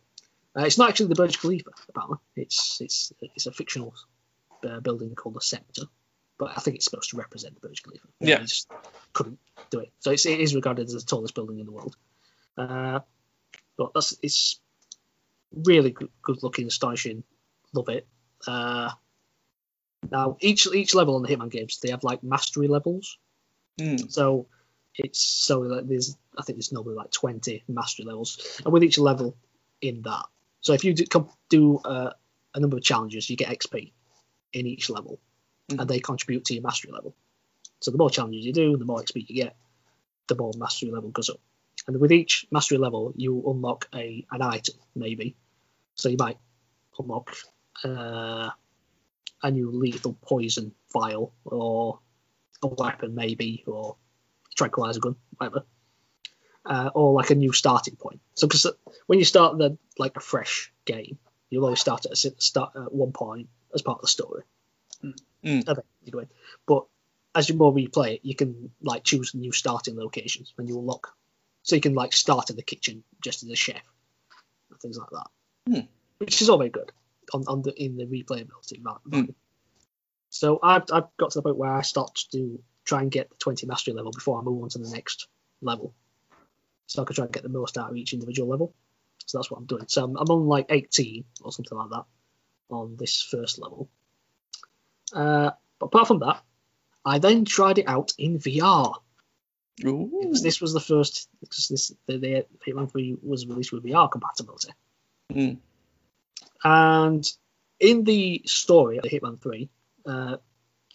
[0.57, 2.17] uh, it's not actually the Burj Khalifa, apparently.
[2.35, 3.93] It's it's it's a fictional
[4.67, 5.83] uh, building called the Scepter,
[6.37, 8.07] but I think it's supposed to represent the Burj Khalifa.
[8.19, 8.37] Yeah.
[8.37, 8.71] They just
[9.13, 9.39] couldn't
[9.69, 9.91] do it.
[9.99, 11.95] So it's, it is regarded as the tallest building in the world.
[12.57, 12.99] Uh,
[13.77, 14.59] but that's it's
[15.51, 17.23] really good, good looking, astonishing.
[17.73, 18.07] Love it.
[18.47, 18.91] Uh,
[20.11, 23.17] now each each level on the Hitman games they have like mastery levels.
[23.79, 24.11] Mm.
[24.11, 24.47] So
[24.95, 28.97] it's so like there's I think there's normally like 20 mastery levels, and with each
[28.97, 29.35] level
[29.81, 30.25] in that.
[30.61, 32.11] So if you do, do uh,
[32.53, 33.91] a number of challenges, you get XP
[34.53, 35.19] in each level,
[35.69, 35.81] Mhm.
[35.81, 37.15] and they contribute to your mastery level.
[37.81, 39.55] So the more challenges you do, the more XP you get,
[40.27, 41.39] the more mastery level goes up.
[41.87, 45.35] And with each mastery level, you unlock a an item maybe.
[45.95, 46.37] So you might
[46.97, 47.35] unlock
[47.83, 48.49] uh,
[49.43, 51.99] a new lethal poison vial or
[52.63, 53.97] a weapon maybe or
[54.55, 55.65] tranquilizer gun, whatever,
[56.65, 58.21] uh, or like a new starting point.
[58.33, 58.67] So because
[59.05, 61.19] when you start the like a fresh game,
[61.49, 64.43] you'll always start at a start at one point as part of the story.
[65.43, 65.67] Mm.
[65.67, 66.29] Okay, you go in.
[66.65, 66.85] But
[67.35, 71.13] as you more replay it, you can like choose new starting locations when you unlock.
[71.65, 73.81] So you can like start in the kitchen just as a chef
[74.69, 75.27] and things like that,
[75.67, 75.87] Hmm.
[76.19, 76.91] which is all very good
[77.33, 78.81] on, on the in the replayability.
[79.11, 79.25] Hmm.
[80.29, 83.35] So I've, I've got to the point where I start to try and get the
[83.37, 85.27] 20 mastery level before I move on to the next
[85.61, 85.95] level.
[86.85, 88.75] So I can try and get the most out of each individual level.
[89.25, 89.85] So that's what I'm doing.
[89.87, 92.05] So I'm, I'm on like 18 or something like that
[92.69, 93.89] on this first level.
[95.11, 95.49] Uh,
[95.79, 96.43] but apart from that,
[97.03, 98.93] I then tried it out in VR.
[99.83, 100.09] Ooh.
[100.21, 104.09] Because this was the first, because this the, the Hitman 3 was released with VR
[104.09, 104.69] compatibility.
[105.33, 105.57] Mm.
[106.63, 107.25] And
[107.79, 109.69] in the story of the Hitman 3,
[110.05, 110.37] uh,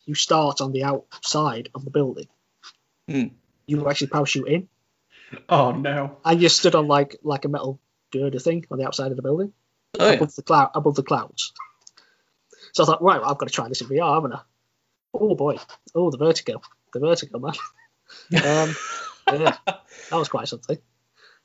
[0.07, 2.27] you start on the outside of the building.
[3.09, 3.33] Mm.
[3.67, 4.69] You actually parachute in,
[5.49, 6.17] Oh no.
[6.25, 7.79] and you stood on like like a metal
[8.11, 9.53] girder thing on the outside of the building
[9.99, 10.15] Oh yeah.
[10.15, 11.53] above the cloud above the clouds.
[12.73, 14.41] So I thought, right, well, I've got to try this in VR, haven't I?
[15.15, 15.59] Oh boy,
[15.95, 16.63] oh the vertigo,
[16.93, 17.53] the vertigo, man.
[18.45, 18.77] um,
[19.33, 19.83] yeah, that
[20.13, 20.79] was quite something.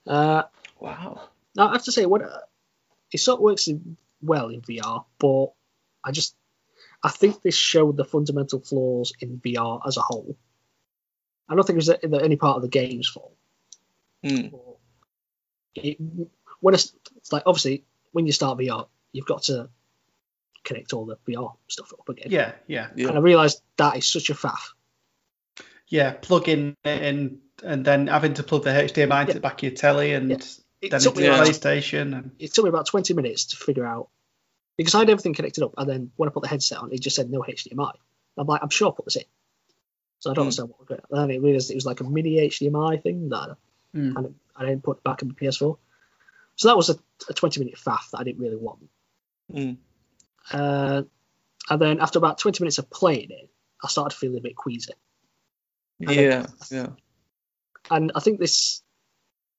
[0.08, 0.44] Uh,
[0.80, 1.30] Wow.
[1.56, 2.40] Now, I have to say, what uh,
[3.12, 5.48] it sort of works in, well in VR, but
[6.04, 6.36] I just
[7.04, 10.38] I think this showed the fundamental flaws in VR as a whole.
[11.48, 13.36] I don't think it was any part of the game's fault.
[14.24, 14.54] Mm.
[15.76, 15.98] It,
[16.60, 19.70] when it's, it's like obviously when you start VR, you've got to
[20.64, 22.28] connect all the VR stuff up again.
[22.30, 24.74] Yeah, yeah, And I realised that is such a faff.
[25.88, 26.12] Yeah.
[26.14, 29.72] Plug in and and then having to plug the HDMI to the back of your
[29.72, 30.38] telly and Yeah.
[30.82, 32.16] It then into about, PlayStation.
[32.16, 34.10] And, it took me about 20 minutes to figure out
[34.78, 37.00] because I had everything connected up, and then when I put the headset on, it
[37.02, 37.94] just said no HDMI.
[38.38, 39.24] I'm like, I'm sure I put this in.
[40.20, 40.48] So I don't Hmm.
[40.48, 41.02] understand what we're going.
[41.10, 43.56] And then I realized it was like a mini HDMI thing that
[43.94, 44.18] Hmm.
[44.18, 45.78] and I didn't put back in the PS4.
[46.58, 48.90] So that was a, a 20 minute faff that I didn't really want.
[49.52, 49.78] Mm.
[50.52, 51.04] Uh,
[51.70, 53.50] and then after about 20 minutes of playing it,
[53.84, 54.94] I started feeling a bit queasy.
[56.00, 56.88] Yeah, yeah.
[57.90, 58.82] And I think this,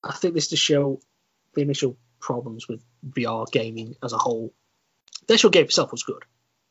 [0.02, 1.00] I think this to show
[1.54, 4.52] the initial problems with VR gaming as a whole.
[5.26, 6.24] The actual game itself was good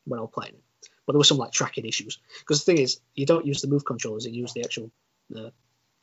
[0.06, 2.20] when I was playing it, but there were some like tracking issues.
[2.40, 4.92] Because the thing is, you don't use the move controllers; you use the actual
[5.36, 5.50] uh,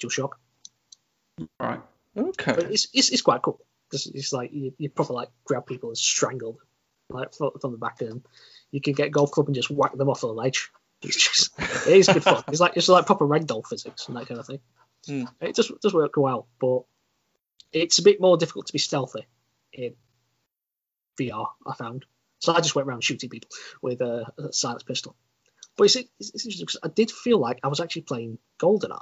[0.00, 0.32] DualShock.
[1.60, 1.80] right.
[2.16, 2.52] Okay.
[2.54, 5.90] But it's, it's, it's quite cool because it's like you, you probably like grab people
[5.90, 6.66] and strangle them
[7.12, 8.24] like from, the back of them.
[8.70, 10.70] You can get golf club and just whack them off the ledge.
[11.09, 11.50] It's just
[11.88, 12.44] it is good fun.
[12.48, 14.61] It's like it's like proper ragdoll physics and that kind of thing.
[15.07, 15.24] Hmm.
[15.40, 16.82] It does does work well, but
[17.72, 19.26] it's a bit more difficult to be stealthy
[19.72, 19.94] in
[21.20, 21.46] VR.
[21.66, 22.05] I found
[22.38, 23.50] so I just went around shooting people
[23.82, 25.16] with a, a silence pistol.
[25.76, 28.98] But it's, it's, it's interesting because I did feel like I was actually playing GoldenEye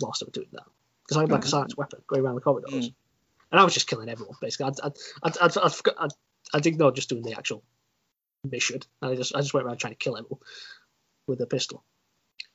[0.00, 0.64] whilst I was doing that
[1.04, 1.50] because I had like a Oh.
[1.50, 2.94] silence weapon going around the corridors, Mm.
[3.52, 4.66] and I was just killing everyone basically.
[4.66, 6.10] I'd I'd I'd, I'd, I'd, forgot, I'd,
[6.52, 7.62] I'd ignored just doing the actual
[8.44, 10.40] mission, and I just I just went around trying to kill everyone
[11.26, 11.84] with a pistol.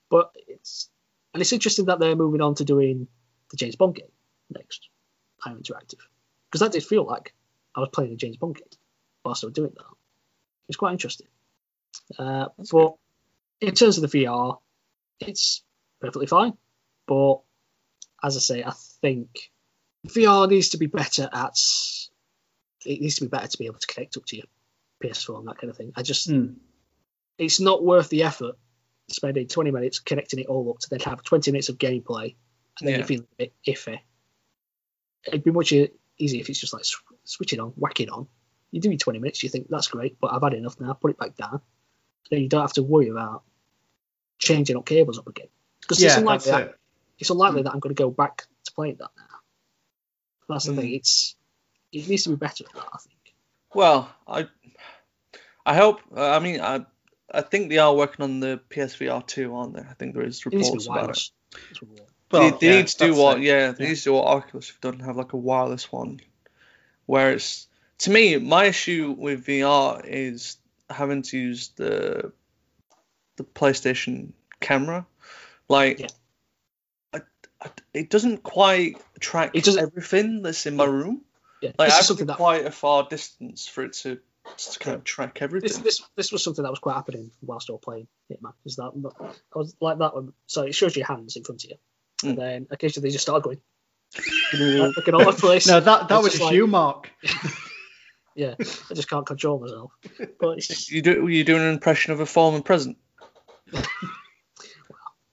[0.10, 0.90] But it's
[1.34, 3.08] and it's interesting that they're moving on to doing
[3.52, 4.12] the James Bond game
[4.50, 4.90] next,
[5.46, 6.00] IO Interactive,
[6.50, 7.34] because that did feel like
[7.76, 8.68] I was playing a James Bond game
[9.24, 9.86] whilst I was doing that.
[10.68, 11.28] It's quite interesting.
[12.18, 12.96] Uh, That's but
[13.62, 14.58] in terms of the VR,
[15.20, 15.64] it's
[16.00, 16.54] perfectly fine.
[17.08, 17.40] But
[18.24, 19.52] as I say, I think
[20.08, 21.58] VR needs to be better at.
[22.86, 24.46] It needs to be better to be able to connect up to your
[25.04, 25.92] PS4 and that kind of thing.
[25.96, 26.54] I just, Hmm.
[27.40, 28.56] It's not worth the effort
[29.10, 32.36] spending 20 minutes connecting it all up to then have 20 minutes of gameplay
[32.80, 32.98] and then Yeah.
[33.00, 34.00] you feel a bit iffy.
[35.26, 38.28] It'd be much easier if it's just like sw- switch it on, whack it on.
[38.72, 41.12] You do your 20 minutes, you think that's great, but I've had enough now, put
[41.12, 41.62] it back down.
[42.30, 43.44] Then you don't have to worry about
[44.38, 45.48] changing up cables up again.
[45.82, 46.76] Because it's unlikely, that, it.
[47.18, 49.24] it's unlikely that I'm going to go back to playing that now.
[50.48, 50.78] That's the Mm.
[50.78, 50.94] thing.
[50.94, 51.36] It's
[51.92, 52.90] it needs to be better at that.
[52.94, 53.34] I think.
[53.74, 54.48] Well, I
[55.66, 56.02] I hope.
[56.16, 56.86] Uh, I mean, I
[57.32, 59.82] I think they are working on the PSVR two, aren't they?
[59.82, 61.02] I think there is It needs to reports be about it.
[61.02, 61.32] wireless.
[61.52, 62.10] That's what we want.
[62.32, 63.38] Well, they, they yeah, need to do that's what?
[63.38, 63.44] it.
[63.44, 63.90] Yeah, they Yeah.
[63.90, 65.00] need to do what Oculus have done.
[65.00, 66.20] Have like a wireless one,
[67.06, 67.68] where it's
[68.00, 70.58] to me my issue with VR is
[70.90, 72.32] having to use the
[73.38, 75.06] the PlayStation camera,
[75.68, 76.00] like.
[76.00, 76.08] Yeah.
[77.14, 77.22] I,
[77.62, 81.22] I, it doesn't quite track It doesn't- everything that's in my room.
[81.62, 83.94] Yeah, Like this I have to something be that quite a far distance for it
[83.94, 84.20] to,
[84.58, 85.84] to kind of track everything.
[85.84, 88.54] this this was something that was quite happening whilst I was playing Hitman.
[88.66, 88.92] Is that
[89.54, 90.34] I was like that one?
[90.48, 91.76] So it shows your hands in front of you,
[92.24, 92.40] and Mm.
[92.42, 93.60] then occasionally they just start going,
[94.54, 95.68] like, looking all over the place.
[95.68, 97.10] No, that that It's was just just like- you, Mark.
[98.36, 99.92] Yeah, I just can't control myself.
[100.40, 102.98] But it's, You do you doing an impression of a former president?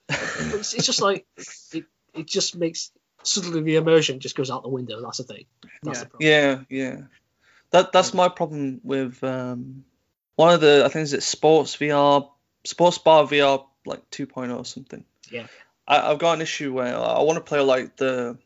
[0.09, 1.25] it's, it's just like
[1.73, 2.91] it, it just makes
[3.23, 5.01] suddenly the immersion just goes out the window.
[5.01, 5.45] That's the thing.
[5.83, 6.03] That's Yeah.
[6.03, 6.29] the problem.
[6.29, 7.01] Yeah, yeah.
[7.71, 9.83] That that's my problem with um
[10.35, 12.29] one of the I think is it Sports VR
[12.63, 15.03] Sports Bar VR like 2.0 or something.
[15.31, 15.47] Yeah.
[15.87, 18.37] I, I've got an issue where I want to play like the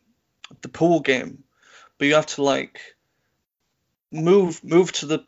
[0.61, 1.43] the pool game,
[1.97, 2.79] but you have to like
[4.11, 5.25] move move to the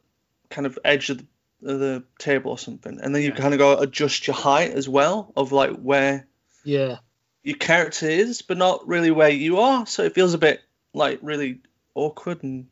[0.50, 3.36] kind of edge of the, of the table or something, and then you Yeah.
[3.36, 6.28] kind of go adjust your height as well of like where
[6.64, 6.98] Yeah,
[7.44, 9.86] your character is, but not really where you are.
[9.86, 10.62] So it feels a bit
[10.94, 11.62] like really
[11.96, 12.68] awkward and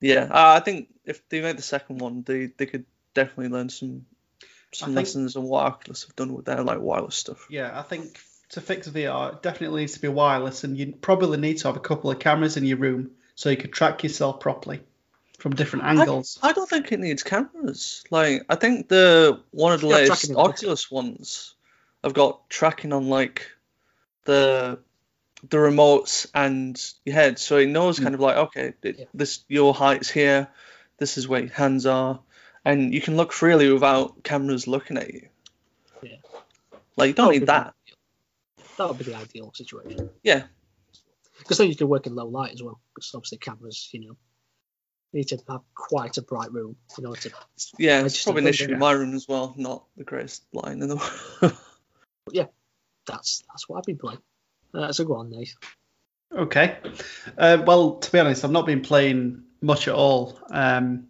[0.00, 0.28] yeah.
[0.30, 2.84] I I think if they made the second one, they they could
[3.14, 4.06] definitely learn some
[4.72, 7.46] some think- lessons on what Oculus have done with their like wireless stuff.
[7.50, 8.18] Yeah, I think
[8.50, 11.76] to fix VR, it definitely needs to be wireless, and you probably need to have
[11.76, 14.80] a couple of cameras in your room so you could track yourself properly
[15.38, 16.38] from different angles.
[16.42, 18.04] I don't think it needs cameras.
[18.10, 21.54] Like I think the one of the Yeah, latest tracking in the Oculus ones
[22.04, 23.50] have got tracking on like
[24.24, 24.78] the
[25.48, 28.14] the remotes and your head, so it knows kind hmm.
[28.14, 29.04] of like okay, it, Yeah.
[29.14, 30.48] this your height's here,
[30.98, 32.20] this is where your hands are,
[32.64, 35.28] and you can look freely without cameras looking at you.
[36.02, 36.16] Yeah.
[36.96, 37.74] Like you don't would need that.
[38.78, 40.10] That would be the ideal situation.
[40.22, 40.44] Yeah.
[41.38, 42.80] Because then you can work in low light as well.
[42.94, 44.16] Because obviously cameras, you know,
[45.12, 47.30] you need to have quite a bright room in order to.
[47.78, 49.54] Yeah, it's probably an issue in my room as well.
[49.56, 51.56] Not the greatest line in the world.
[52.32, 52.46] Yeah,
[53.06, 54.18] that's that's what I've been playing.
[54.74, 55.54] Uh, so go on, Nate.
[56.32, 56.76] Okay.
[57.38, 60.38] Uh, well, to be honest, I've not been playing much at all.
[60.50, 61.08] Um,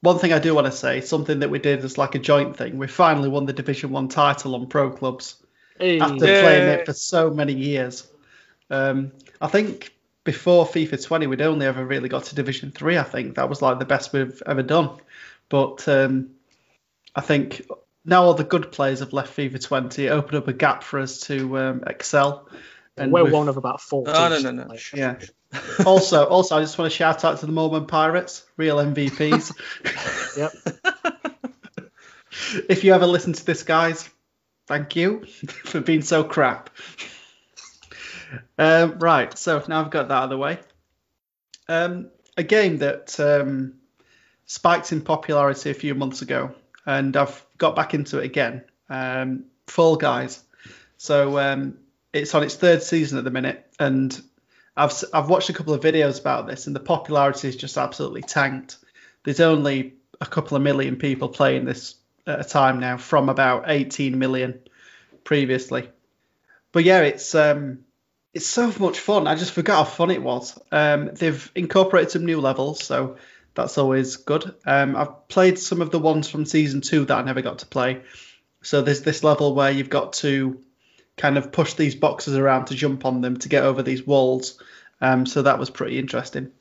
[0.00, 2.56] one thing I do want to say, something that we did as like a joint
[2.56, 5.36] thing, we finally won the Division One title on Pro Clubs
[5.78, 6.40] Hey, after Yeah.
[6.40, 8.06] playing it for so many years.
[8.70, 9.94] Um, I think
[10.24, 12.98] before FIFA 20, we'd only ever really got to Division Three.
[12.98, 14.90] I think that was like the best we've ever done.
[15.48, 16.30] But um,
[17.14, 17.62] I think
[18.04, 20.06] now all the good players have left FIFA 20.
[20.06, 22.48] It opened up a gap for us to um, excel.
[22.96, 24.04] We're we've- one of about four.
[24.06, 24.64] Oh, no, no, no.
[24.64, 24.76] play.
[24.76, 25.16] Shush, Yeah.
[25.86, 29.52] also, also, I just want to shout out to the Mormon Pirates, real MVPs.
[30.34, 30.52] Yep.
[32.70, 34.08] if you ever listen to this, guys,
[34.66, 36.70] thank you for being so crap.
[38.56, 40.58] Um, right, so now I've got that out of the way.
[41.68, 43.74] Um, a game that um,
[44.46, 46.54] spiked in popularity a few months ago,
[46.86, 48.64] and I've got back into it again.
[48.88, 50.42] Um, Fall Guys.
[50.98, 51.78] So um,
[52.12, 54.20] it's on its third season at the minute, and
[54.76, 58.22] I've I've watched a couple of videos about this, and the popularity is just absolutely
[58.22, 58.76] tanked.
[59.24, 63.64] There's only a couple of million people playing this at a time now, from about
[63.66, 64.60] 18 million
[65.24, 65.88] previously.
[66.70, 67.80] But yeah, it's um,
[68.32, 69.26] it's so much fun.
[69.26, 70.58] I just forgot how fun it was.
[70.70, 73.16] Um, they've incorporated some new levels, so
[73.54, 74.54] that's always good.
[74.66, 77.66] Um, I've played some of the ones from season two that I never got to
[77.66, 78.02] play.
[78.62, 80.62] So there's this level where you've got to
[81.16, 84.58] kind of push these boxes around to jump on them to get over these walls.
[85.00, 86.52] Um, so that was pretty interesting.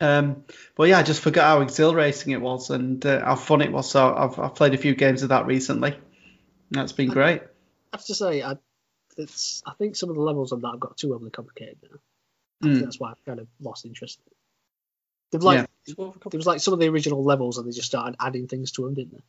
[0.00, 0.44] Um,
[0.76, 3.90] but yeah, I just forgot how exhilarating it was and uh, how fun it was.
[3.90, 5.96] So I've, I've played a few games of that recently.
[6.70, 7.42] That's been great.
[7.92, 8.56] I have to say, I,
[9.16, 9.62] it's.
[9.66, 11.98] I think some of the levels on that have got too overly complicated now.
[12.62, 12.84] I think Mm.
[12.84, 14.20] that's why I've kind of lost interest.
[15.30, 15.94] They've like Yeah.
[15.96, 18.82] there was like some of the original levels, and they just started adding things to
[18.84, 19.22] them, didn't they?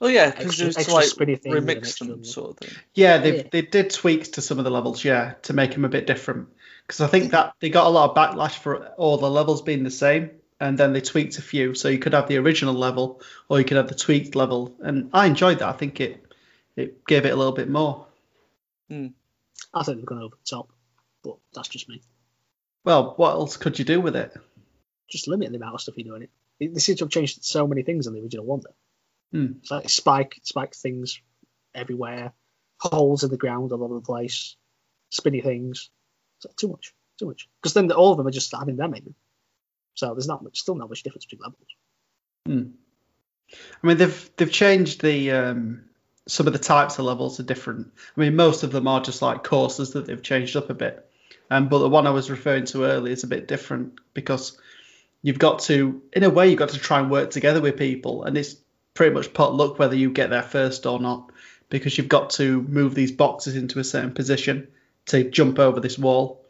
[0.00, 2.78] Oh yeah, because Extra- there's extra like spinny things and remix them sort of thing.
[2.94, 3.42] Yeah, they Yeah.
[3.50, 6.48] they did tweaks to some of the levels, yeah, to make them a bit different.
[6.86, 9.82] Because I think that they got a lot of backlash for all the levels being
[9.82, 11.74] the same, and then they tweaked a few.
[11.74, 15.10] So you could have the original level, or you could have the tweaked level, and
[15.12, 15.68] I enjoyed that.
[15.68, 16.24] I think it
[16.76, 18.06] it gave it a little bit more.
[18.88, 19.08] Hmm.
[19.74, 20.70] I think they've gone over the top,
[21.24, 22.00] but that's just me.
[22.84, 24.32] Well, what else could you do with it?
[25.08, 26.30] Just limit the amount of stuff you do in it.
[26.60, 28.60] They, seem to have changed so many things in the original one.
[28.60, 29.38] Though.
[29.38, 29.52] Hmm.
[29.58, 31.20] It's like spike, spike things
[31.74, 32.32] everywhere,
[32.78, 34.56] holes in the ground all over the place,
[35.10, 35.90] spinny things.
[36.38, 37.48] It's like too much, too much.
[37.62, 39.14] Because then all of them are just having them in.
[39.94, 41.68] So there's not much, still not much difference between levels.
[42.46, 42.70] Hmm.
[43.82, 45.84] I mean, they've they've changed the um,
[46.26, 47.92] some of the types of levels are different.
[48.16, 51.04] I mean, most of them are just like courses that they've changed up a bit.
[51.50, 54.58] Um, but the one I was referring to earlier is a bit different because
[55.22, 58.24] you've got to, in a way, you've got to try and work together with people,
[58.24, 58.56] and it's
[58.94, 61.30] pretty much pot luck whether you get there first or not
[61.70, 64.68] because you've got to move these boxes into a certain position
[65.06, 66.44] to jump over this wall.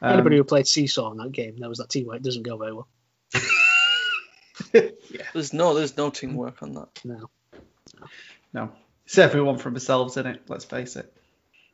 [0.00, 2.88] Um, Anybody who played Seesaw in that game knows that teamwork doesn't go very well.
[4.72, 5.22] yeah.
[5.32, 6.88] There's no there's no teamwork on that.
[7.04, 7.30] No.
[8.52, 8.72] No,
[9.04, 10.42] it's everyone for themselves, in it.
[10.48, 11.12] Let's face it.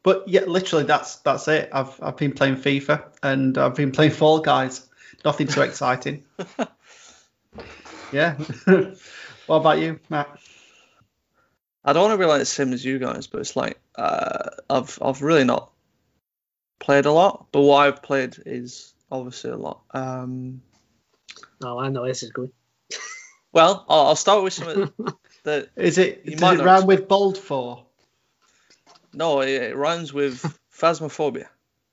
[0.03, 1.71] But yeah, literally, that's that's it.
[1.73, 4.89] I've I've been playing FIFA and I've been playing Fall Guys.
[5.25, 6.25] Nothing too exciting.
[8.13, 8.35] yeah.
[9.47, 10.39] what about you, Matt?
[11.85, 14.51] I don't want to be like the same as you guys, but it's like uh,
[14.71, 15.71] I've I've really not
[16.79, 17.47] played a lot.
[17.53, 19.83] But what I've played is obviously a lot.
[19.93, 20.63] Um,
[21.65, 22.51] Oh, I know this is good.
[23.53, 24.93] well, I'll, I'll start with some of
[25.45, 25.69] the.
[25.77, 27.87] Is it You does might it not rhyme with bold for?
[29.15, 30.43] No, it, it rhymes with
[30.77, 31.47] phasmophobia.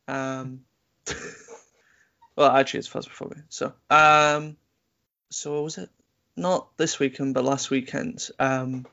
[0.07, 0.61] Um,
[2.39, 3.43] well, actually, it's phasmophobia.
[3.49, 4.57] So, um,
[5.29, 5.89] so what was it?
[6.37, 8.29] Not this weekend, but last weekend.
[8.39, 8.87] Um,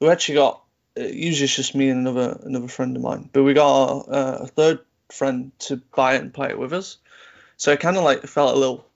[0.00, 0.62] we actually got.
[0.98, 4.38] uh, Usually, it's just me and another another friend of mine, but we got uh,
[4.42, 4.80] a third
[5.10, 6.98] friend to buy it and play it with us.
[7.56, 8.86] So it kind of like felt a little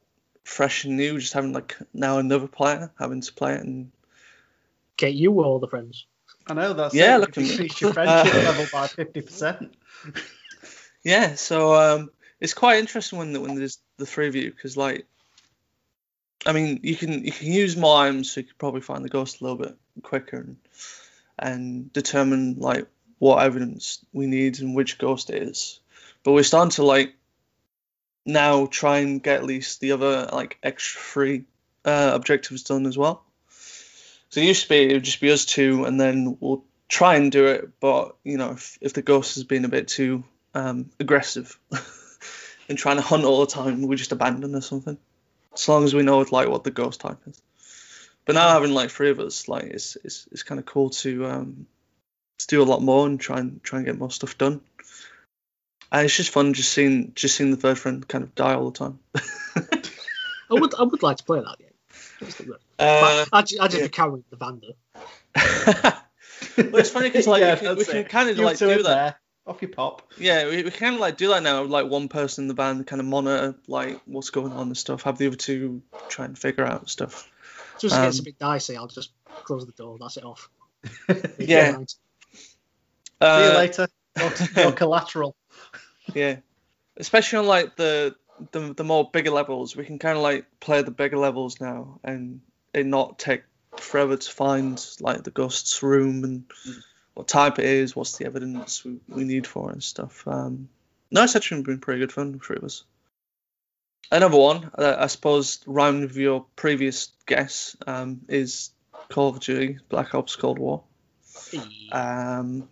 [0.44, 3.90] fresh and new, just having like now another player having to play it and
[4.96, 6.07] get you were all the friends.
[6.46, 7.20] I know that's Yeah, it.
[7.20, 7.50] look at You've me.
[7.50, 9.74] increased your friendship Uh, level by fifty percent.
[11.04, 12.11] Yeah, so um,
[12.41, 15.07] it's quite interesting when when there's the three of you because like,
[16.45, 19.41] I mean, you can you can use mimes, so you could probably find the ghost
[19.41, 20.57] a little bit quicker and
[21.39, 22.87] and determine like
[23.18, 25.80] what evidence we need and which ghost it is.
[26.22, 27.14] But we're starting to like
[28.24, 31.45] now try and get at least the other like extra three
[31.84, 33.22] uh, objectives done as well.
[34.28, 37.16] So it used to be it would just be us two, and then we'll try
[37.16, 37.80] and do it.
[37.80, 40.24] But you know, if if the ghost has been a bit too
[40.55, 41.59] um, aggressive
[42.68, 44.98] and trying to hunt all the time, we just abandon or something.
[45.54, 47.40] As long as we know like what the ghost type is.
[48.24, 51.26] But now having like three of us, like it's it's, it's kind of cool to
[51.26, 51.66] um
[52.38, 54.60] to do a lot more and try and try and get more stuff done.
[55.92, 58.70] And it's just fun just seeing just seeing the third friend kind of die all
[58.70, 58.98] the time.
[60.50, 61.68] I would, I would like to play that game.
[62.20, 62.52] Just a.
[62.52, 63.86] Uh, But I, ju- I just yeah.
[63.86, 64.66] be carrying the Vanda.
[66.56, 68.70] well, it's funny because like Yeah, we can, we can kind of You like do
[68.70, 69.18] in that.
[69.47, 70.03] Off your pop.
[70.18, 71.62] Yeah, we, we kind of like do that now.
[71.62, 75.03] Like one person in the band kind of monitor like what's going on and stuff.
[75.03, 77.30] Have the other two try and figure out stuff.
[77.78, 78.76] Just um, gets a bit dicey.
[78.76, 79.11] I'll just
[79.44, 79.99] close the door.
[80.01, 80.49] That's it off.
[81.38, 81.76] Yeah.
[81.78, 81.97] See
[83.22, 83.88] you Uh, later.
[84.18, 85.36] Your, your collateral.
[86.14, 86.36] Yeah,
[86.97, 88.16] especially on like the
[88.53, 92.01] the, the more bigger levels, we can kind of like play the bigger levels now,
[92.05, 92.40] and
[92.74, 93.42] it not take
[93.78, 96.44] forever to find like the ghost's room and
[97.16, 100.22] what type it is, what's the evidence we, we need for it and stuff.
[100.28, 100.68] Um,
[101.10, 102.84] no, it's actually been pretty good fun for us.
[104.12, 108.70] Another one, uh, I suppose, round with your previous guess, um, is
[109.08, 110.82] Call of Duty Black Ops Cold War.
[111.90, 112.68] Um,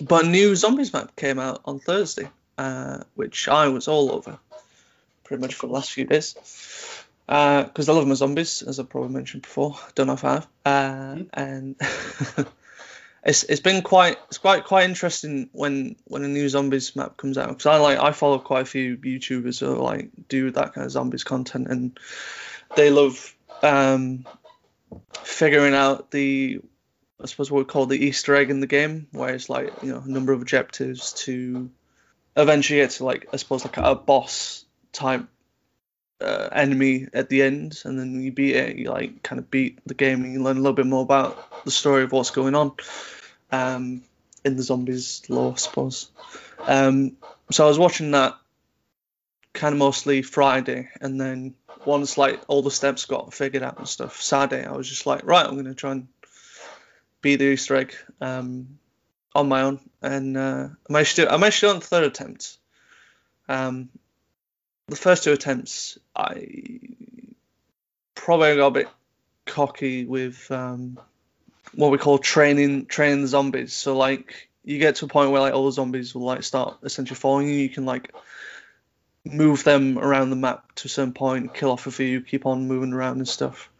[0.00, 4.38] but a new zombies map came out on Thursday, uh, which I was all over
[5.24, 6.34] pretty much for the last few days.
[7.26, 9.76] Because I love my zombies, as I probably mentioned before.
[9.94, 10.48] Don't know if I have.
[10.64, 11.76] Uh, And
[13.24, 17.38] it's it's been quite it's quite quite interesting when when a new zombies map comes
[17.38, 17.48] out.
[17.48, 20.90] Because I like I follow quite a few YouTubers who like do that kind of
[20.90, 21.98] zombies content, and
[22.76, 24.26] they love um,
[25.22, 26.60] figuring out the
[27.22, 29.92] I suppose what we call the Easter egg in the game, where it's like you
[29.92, 31.70] know a number of objectives to
[32.36, 35.26] eventually get to like I suppose like a boss type
[36.20, 39.78] uh, enemy at the end, and then you beat it, you like kind of beat
[39.86, 42.54] the game, and you learn a little bit more about the story of what's going
[42.54, 42.72] on
[43.50, 44.02] um,
[44.44, 46.10] in the zombies lore, I suppose.
[46.66, 47.16] Um,
[47.50, 48.36] so I was watching that
[49.52, 51.54] kind of mostly Friday, and then
[51.84, 55.24] once like all the steps got figured out and stuff, Saturday I was just like,
[55.24, 56.08] right, I'm gonna try and
[57.20, 58.78] beat the Easter egg um,
[59.34, 61.30] on my own, and uh, I managed to.
[61.30, 62.58] I managed to on the third attempt.
[63.48, 63.90] Um,
[64.88, 66.80] the first two attempts, I
[68.14, 68.88] probably got a bit
[69.46, 70.98] cocky with um,
[71.74, 73.72] what we call training training zombies.
[73.72, 76.78] So like you get to a point where like all the zombies will like start
[76.82, 77.54] essentially following you.
[77.54, 78.12] You can like
[79.24, 82.92] move them around the map to certain point, kill off a few, keep on moving
[82.92, 83.70] around and stuff.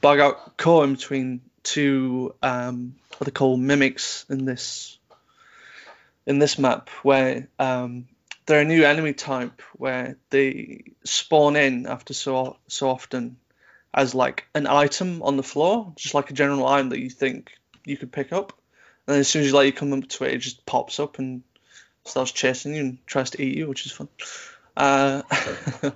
[0.00, 4.98] But I got caught in between two um, what they call mimics in this
[6.26, 8.06] in this map where um,
[8.52, 13.38] they're a new enemy type where they spawn in after so so often
[13.94, 17.52] as like an item on the floor, just like a general item that you think
[17.86, 18.52] you could pick up.
[19.06, 21.18] And as soon as you like you come up to it, it just pops up
[21.18, 21.42] and
[22.04, 24.08] starts chasing you and tries to eat you, which is fun.
[24.76, 25.22] Uh,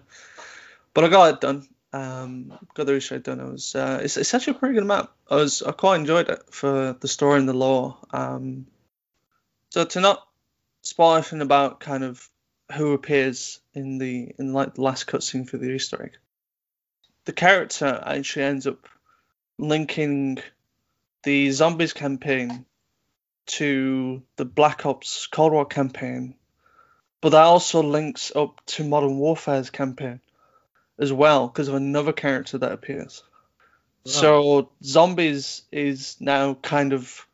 [0.95, 1.69] but I got it done.
[1.93, 3.41] Um, got the research done.
[3.41, 5.13] It was uh, it's, it's actually a pretty good map.
[5.31, 7.99] I was I quite enjoyed it for the story and the lore.
[8.13, 8.67] Um,
[9.69, 10.27] so to not
[10.81, 12.31] spoil anything about kind of
[12.75, 16.19] who appears in the in like the last cutscene for the Easter egg,
[17.25, 18.89] the character actually ends up
[19.59, 20.39] linking
[21.23, 22.65] the zombies campaign
[23.47, 26.35] to the Black Ops Cold War campaign,
[27.21, 30.21] but that also links up to Modern Warfare's campaign
[30.99, 33.23] as well because of another character that appears.
[34.05, 37.27] So zombies is now kind of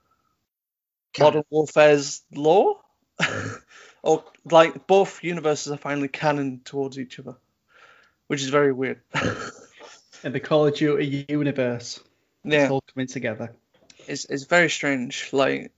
[1.18, 2.78] Modern Warfare's lore,
[4.02, 7.36] or like both universes are finally canon towards each other,
[8.26, 9.00] which is very weird.
[10.24, 12.00] and the Call of Duty universe.
[12.44, 13.54] yeah, It's all coming together.
[14.06, 15.28] it's it's very strange.
[15.32, 15.72] Like,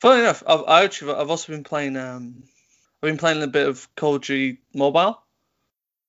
[0.00, 2.42] funny enough, I've I actually I've also been playing um
[3.02, 5.20] I've been playing a bit of Call of Duty Mobile.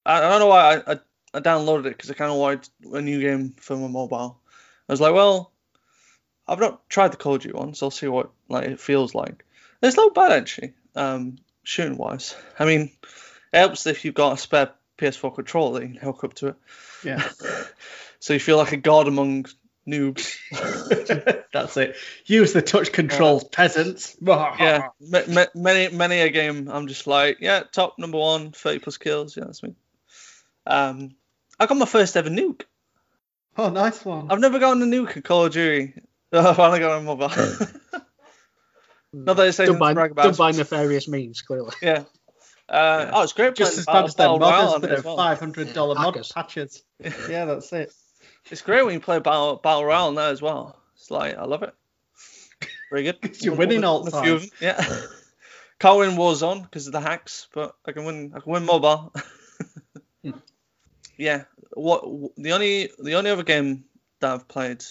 [0.05, 0.99] I, I don't know why I, I,
[1.35, 4.39] I downloaded it because I kind of wanted a new game for my mobile.
[4.87, 5.51] I was like, well,
[6.47, 9.13] I've not tried the Call of Duty one, so I'll see what like it feels
[9.13, 9.45] like.
[9.83, 12.35] It's not bad actually, um, shooting wise.
[12.57, 12.91] I mean,
[13.53, 16.47] it helps if you've got a spare PS4 controller that you can hook up to
[16.47, 16.55] it,
[17.03, 17.27] Yeah.
[18.19, 19.45] so you feel like a god among
[19.87, 20.35] noobs.
[21.53, 21.95] That's it.
[22.25, 24.15] Use the touch controls, peasants.
[24.21, 26.69] yeah, ma- ma- many many a game.
[26.69, 29.35] I'm just like, yeah, top number one, 30 plus kills.
[29.37, 29.73] Yeah, that's me.
[30.67, 31.15] Um,
[31.59, 32.63] I got my first ever nuke.
[33.57, 34.27] Oh, nice one.
[34.31, 35.93] I've never gotten a nuke in Call of Duty.
[36.31, 37.29] I finally got it on mobile.
[39.13, 40.23] Not that it's anything Done by, to brag about.
[40.23, 41.73] done by nefarious means, clearly.
[41.81, 42.03] Yeah.
[42.67, 43.55] Uh, Oh, it's great.
[43.55, 45.17] Just playing as bad as Battle- their Battle Royale modders on with as well.
[45.17, 46.31] five hundred dollar mod Hackers.
[46.31, 46.83] patches.
[47.29, 47.91] Yeah, that's it.
[48.51, 50.79] It's great when you play Battle Battle Royale now as well.
[50.95, 51.73] It's like I love it.
[52.91, 53.17] Very good.
[53.41, 54.49] You're winning all the A few time.
[54.61, 55.01] Yeah.
[55.79, 58.33] Can't win Warzone because of the hacks, but I can win.
[58.35, 59.13] I can win mobile.
[60.23, 60.31] Hmm.
[61.17, 61.43] yeah.
[61.71, 62.03] What
[62.37, 63.85] the only the only other game
[64.19, 64.83] that I've played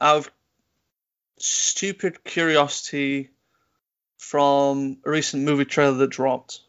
[0.00, 0.30] out of
[1.44, 3.30] stupid curiosity
[4.16, 6.60] from a recent movie trailer that dropped,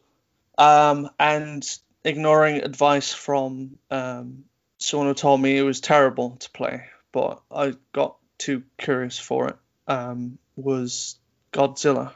[0.57, 1.65] um, and
[2.03, 4.45] ignoring advice from um,
[4.77, 9.49] someone who told me it was terrible to play, but I got too curious for
[9.49, 9.55] it.
[9.87, 11.17] Um, was
[11.53, 12.11] Godzilla.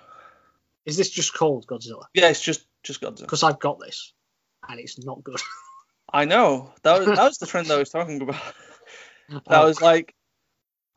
[0.85, 2.05] Is this just called Godzilla?
[2.13, 3.21] Yeah, it's just just Godzilla.
[3.21, 4.13] Because I've got this,
[4.67, 5.39] and it's not good.
[6.11, 8.41] I know that was that was the trend I was talking about.
[9.47, 10.15] That was like,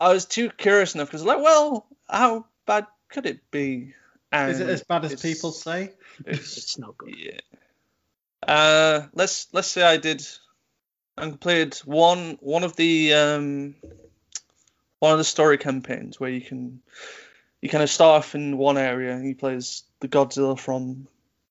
[0.02, 3.94] I was too curious enough because like, well, how bad could it be?
[4.32, 5.92] And Is it as bad as people say?
[6.26, 7.14] It's, It's not good.
[7.16, 7.38] yeah.
[8.42, 10.26] Uh, let's let's say I did.
[11.16, 13.74] and completed one one of the um
[14.98, 16.80] one of the story campaigns where you can
[17.60, 21.06] you kind of start off in one area and you play as the Godzilla from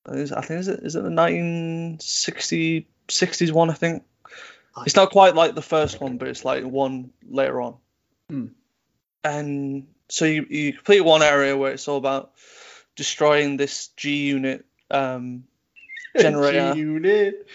[0.05, 4.03] I think is- I think is it is it the 1960 60s one I think
[4.85, 7.75] it's not quite like the first one but it's like one later on
[8.31, 8.45] Hmm.
[9.25, 12.31] and so you you complete one area where it's all about
[12.95, 15.43] destroying this G unit um
[16.17, 16.73] Generator.
[16.73, 17.47] G-Unit.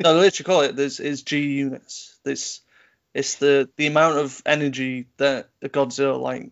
[0.00, 2.18] no, they literally call it this is G units.
[2.24, 2.60] This
[3.14, 6.50] it's the the amount of energy that a Godzilla like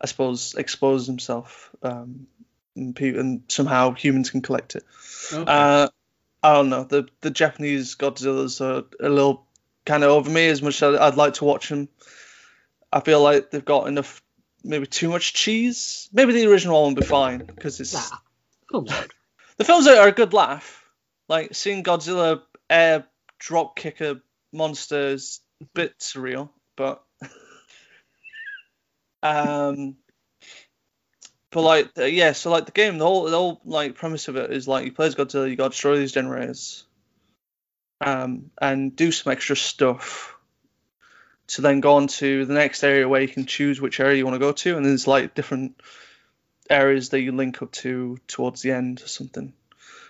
[0.00, 2.26] I suppose exposes himself um
[2.74, 4.84] and, pe- and somehow humans can collect it.
[5.32, 5.44] Okay.
[5.46, 5.88] Uh
[6.42, 6.84] I don't know.
[6.84, 9.46] The the Japanese Godzillas are a little
[9.84, 11.88] kind of over me as much as I'd like to watch them.
[12.92, 14.22] I feel like they've got enough
[14.62, 16.08] maybe too much cheese.
[16.12, 18.18] Maybe the original one would be fine because it's Nah.
[18.70, 18.92] Film's
[19.56, 20.84] the films are a good laugh.
[21.28, 23.06] Like seeing Godzilla air
[23.38, 24.20] drop kicker
[24.52, 27.02] monsters, monster is a bit surreal, but
[29.22, 29.96] um,
[31.50, 34.36] but like uh, yeah, so like the game, the whole the whole like premise of
[34.36, 36.84] it is like you play as Godzilla, you got to destroy these generators,
[38.00, 40.36] um, and do some extra stuff.
[41.52, 44.24] To then go on to the next area where you can choose which area you
[44.24, 45.80] want to go to, and there's like different
[46.70, 49.52] areas that you link up to towards the end or something.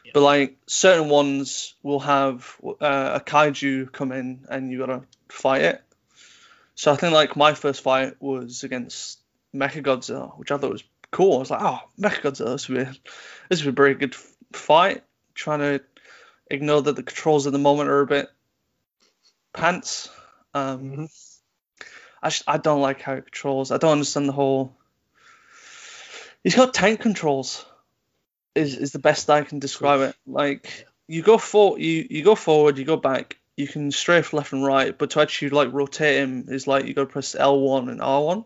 [0.05, 0.13] Yeah.
[0.15, 5.63] But like certain ones will have uh, a kaiju come in and you gotta fight
[5.63, 5.83] it.
[6.77, 9.19] So I think like my first fight was against
[9.53, 11.37] Mechagodzilla, which I thought was cool.
[11.37, 13.01] I was like, oh, Mechagodzilla, this would be
[13.49, 14.15] this would be a very good
[14.53, 15.03] fight.
[15.35, 15.81] Trying to
[16.49, 18.29] ignore that the controls at the moment are a bit
[19.53, 20.09] pants.
[20.55, 21.32] Um, Mhm.
[22.23, 23.73] I just, I don't like how it controls.
[23.73, 24.77] I don't understand the whole.
[26.45, 27.65] He's got tank controls.
[28.55, 30.17] Is is the best I can describe it.
[30.27, 33.39] Like you go for you you go forward, you go back.
[33.57, 36.95] You can strafe left and right, but to actually like rotate him is like you
[36.95, 38.45] got to press L1 and R1,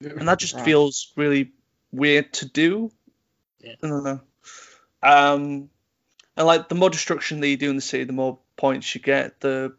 [0.00, 0.64] and that just Right.
[0.64, 1.52] feels really
[1.92, 2.90] weird to do.
[3.60, 3.74] Yeah.
[3.82, 4.20] I don't know.
[5.02, 5.70] Um,
[6.36, 9.00] and like the more destruction that you do in the city, the more points you
[9.00, 9.40] get.
[9.40, 9.74] The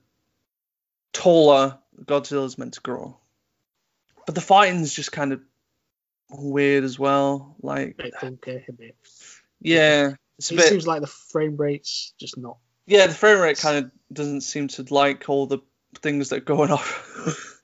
[1.13, 3.17] taller Godzilla's meant to grow.
[4.25, 5.41] But the fighting's just kind of
[6.29, 7.55] weird as well.
[7.61, 8.95] Like, bit funky, a bit.
[9.59, 10.65] yeah, it's a It bit.
[10.67, 12.57] seems like the frame rate's just not.
[12.87, 15.59] Yeah, the frame rate kind of doesn't seem to like all the
[16.01, 17.59] things that are going off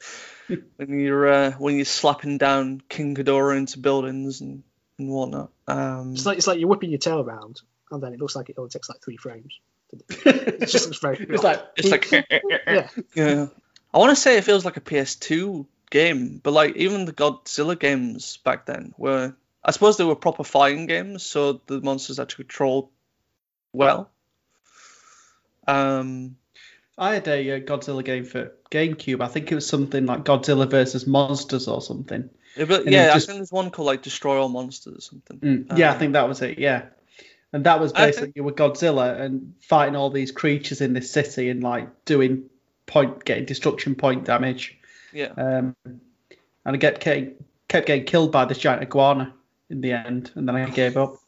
[0.77, 4.63] when you're uh, when you're slapping down King Ghidorah into buildings and,
[4.99, 5.51] and whatnot.
[5.67, 7.61] Um, It's like it's like you're whipping your tail around,
[7.91, 9.59] and then it looks like it only takes like three frames.
[10.25, 11.17] It just looks very.
[11.29, 13.47] it's like it's like yeah, yeah.
[13.93, 17.77] I want to say it feels like a PS2 game, but like even the Godzilla
[17.79, 22.45] games back then were, I suppose they were proper fighting games, so the monsters actually
[22.45, 22.89] controlled
[23.73, 24.09] well.
[25.67, 26.37] Um,
[26.97, 29.21] I had a uh, Godzilla game for GameCube.
[29.21, 32.29] I think it was something like Godzilla versus Monsters or something.
[32.55, 35.39] yeah, but yeah, just- I think there's one called like Destroy All Monsters or something.
[35.39, 36.57] Mm, yeah, I Um, think that was it.
[36.57, 36.83] Yeah,
[37.53, 41.11] and that was think- basically you were Godzilla and fighting all these creatures in this
[41.11, 42.49] city and like doing
[42.85, 44.76] point, getting destruction point damage.
[45.13, 45.31] Yeah.
[45.37, 46.01] Um, and
[46.65, 47.35] I kept getting
[47.67, 49.33] kept getting killed by this giant iguana
[49.69, 51.15] in the end, and then I gave up.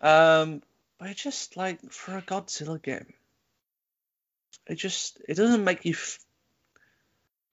[0.00, 0.60] Um,
[0.98, 3.06] but it just like for a Godzilla game,
[4.66, 5.92] it just it doesn't make you.
[5.92, 6.18] F-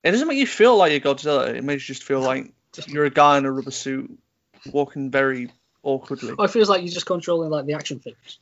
[0.03, 1.47] it doesn't make you feel like you're Godzilla.
[1.47, 2.51] It makes you just feel like
[2.87, 4.19] you're a guy in a rubber suit
[4.69, 5.49] walking very
[5.81, 6.33] awkwardly.
[6.33, 8.39] well, it feels like you're just controlling like the action figures.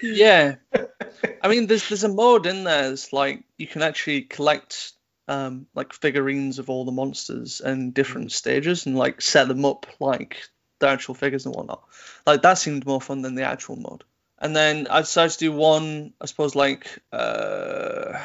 [0.02, 0.56] Yeah,
[1.42, 2.92] I mean, there's there's a mode in there.
[2.92, 4.92] It's like you can actually collect
[5.26, 9.86] um like figurines of all the monsters and different stages and like set them up
[9.98, 10.48] like
[10.78, 11.84] the actual figures and whatnot.
[12.26, 14.04] Like that seemed more fun than the actual mode.
[14.38, 18.18] And then I decided to do one, I suppose, like uh,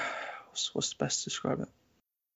[0.50, 1.70] what's, what's the best to describe it?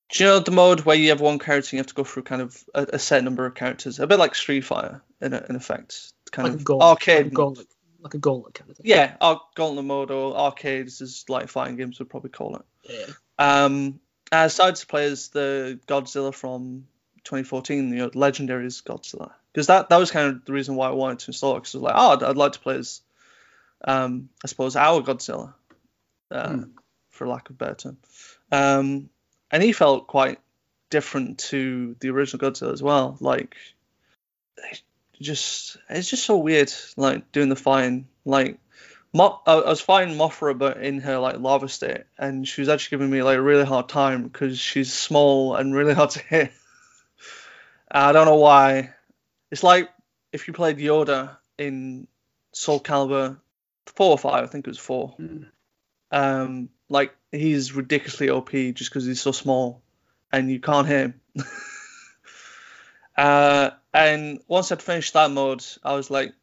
[0.09, 2.03] Do you know the mode where you have one character and you have to go
[2.03, 5.33] through kind of a, a set number of characters, a bit like Street Fighter in,
[5.33, 7.35] a, in effect, kind like of gauntlet, arcade like a mode.
[7.35, 7.67] gauntlet,
[8.03, 8.85] like a gauntlet kind of thing.
[8.87, 12.61] Yeah, ar- Gauntlet mode or arcades, as like fighting games would probably call it.
[12.89, 13.05] Yeah.
[13.39, 13.99] Um,
[14.31, 16.87] I decided to play as the Godzilla from
[17.23, 21.19] 2014, the Legendary's Godzilla, because that that was kind of the reason why I wanted
[21.19, 21.61] to install it.
[21.61, 23.01] Because I was like, oh, I'd, I'd like to play as,
[23.85, 25.53] um, I suppose our Godzilla,
[26.31, 26.63] uh, Hmm.
[27.09, 27.97] for lack of a better term.
[28.51, 29.09] Um,
[29.51, 30.39] and he felt quite
[30.89, 33.17] different to the original Godzilla as well.
[33.19, 33.55] Like,
[35.21, 38.07] just it's just so weird, like doing the fighting.
[38.25, 38.59] Like,
[39.13, 42.69] Mo- I, I was fighting Mothra, but in her like lava state, and she was
[42.69, 46.19] actually giving me like a really hard time because she's small and really hard to
[46.19, 46.51] hit.
[47.89, 48.93] I don't know why.
[49.51, 49.89] It's like
[50.31, 52.07] if you played Yoda in
[52.53, 53.37] Soul Calibur
[53.85, 55.15] four or five, I think it was four.
[55.19, 55.45] Mm.
[56.11, 59.81] Um, like he's ridiculously OP just because he's so small,
[60.31, 61.21] and you can't hit him.
[63.17, 66.33] uh, and once I'd finished that mode, I was like,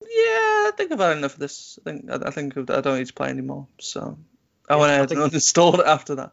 [0.00, 0.08] yeah,
[0.68, 1.78] I think I've had enough of this.
[1.80, 3.66] I think I, I think I don't need to play anymore.
[3.80, 4.18] So
[4.68, 6.32] I Yeah, went ahead and uninstalled it after that.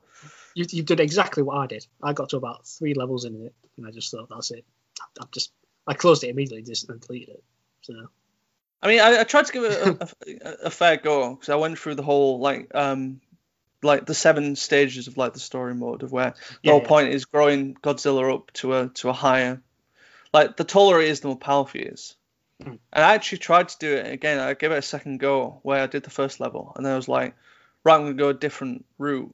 [0.55, 1.85] You, you did exactly what I did.
[2.01, 4.65] I got to about three levels in it, and I just thought that's it.
[5.01, 5.51] I, I just
[5.87, 7.43] I closed it immediately, just and deleted it.
[7.81, 7.93] So
[8.81, 10.09] I mean, I, I tried to give it a,
[10.45, 13.21] a, a fair go because I went through the whole like um
[13.83, 16.87] like the seven stages of like the story mode of where the Yeah, whole yeah.
[16.87, 19.61] point is growing Godzilla up to a to a higher
[20.33, 22.15] like the taller he is, the more powerful he is.
[22.61, 22.79] Mhm.
[22.91, 24.39] And I actually tried to do it again.
[24.39, 26.95] I gave it a second go where I did the first level, and then I
[26.95, 27.35] was like,
[27.83, 29.33] right, I'm gonna go a different route.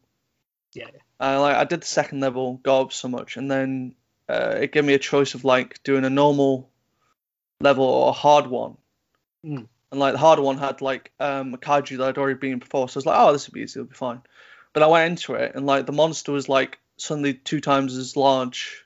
[0.74, 1.02] yeah, yeah.
[1.36, 3.96] Uh, like I did the second level, got up so much, and then
[4.28, 6.70] uh, it gave me a choice of like doing a normal
[7.62, 8.78] level or a hard one.
[9.46, 9.68] Mm.
[9.92, 12.88] And like the harder one had like um, a kaiju that I'd already been before,
[12.88, 14.22] so I was like, oh, this will be easy, it'll be fine.
[14.74, 18.16] But I went into it, and like the monster was like suddenly two times as
[18.16, 18.86] large,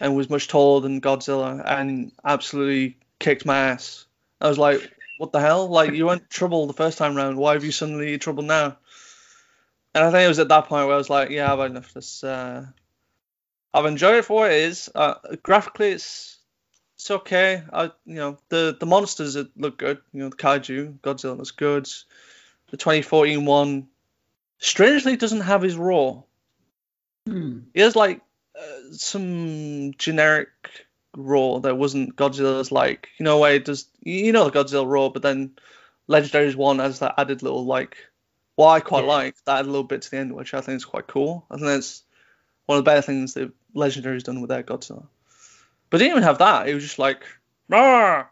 [0.00, 4.06] and was much taller than Godzilla, and absolutely kicked my ass.
[4.40, 5.68] I was like, what the hell?
[5.68, 7.36] Like you weren't trouble the first time round.
[7.36, 8.76] Why have you suddenly trouble now?
[9.94, 11.92] And I think it was at that point where I was like, yeah, I've enough
[11.92, 12.22] this.
[12.22, 12.66] Uh,
[13.74, 14.88] I've enjoyed it for what it is.
[14.94, 16.37] Uh, graphically, it's
[16.98, 17.62] it's okay.
[17.72, 19.98] I you know the the monsters look good.
[20.12, 21.84] You know the kaiju, Godzilla looks good.
[22.70, 23.88] The 2014 one,
[24.58, 26.24] strangely, doesn't have his roar.
[27.26, 27.60] Hmm.
[27.72, 28.20] He has like
[28.58, 30.48] uh, some generic
[31.16, 35.12] roar that wasn't Godzilla's like you know where it does you know the Godzilla roar,
[35.12, 35.52] but then
[36.08, 37.96] Legendary's one has that added little like
[38.56, 39.10] what I quite Yeah.
[39.10, 41.46] like that little bit to the end, which I think is quite cool.
[41.50, 42.02] I think that's
[42.66, 45.06] one of the better things that Legendary's done with their Godzilla.
[45.90, 46.68] But it didn't even have that.
[46.68, 47.22] It was just like,
[47.70, 48.26] "Rawr!"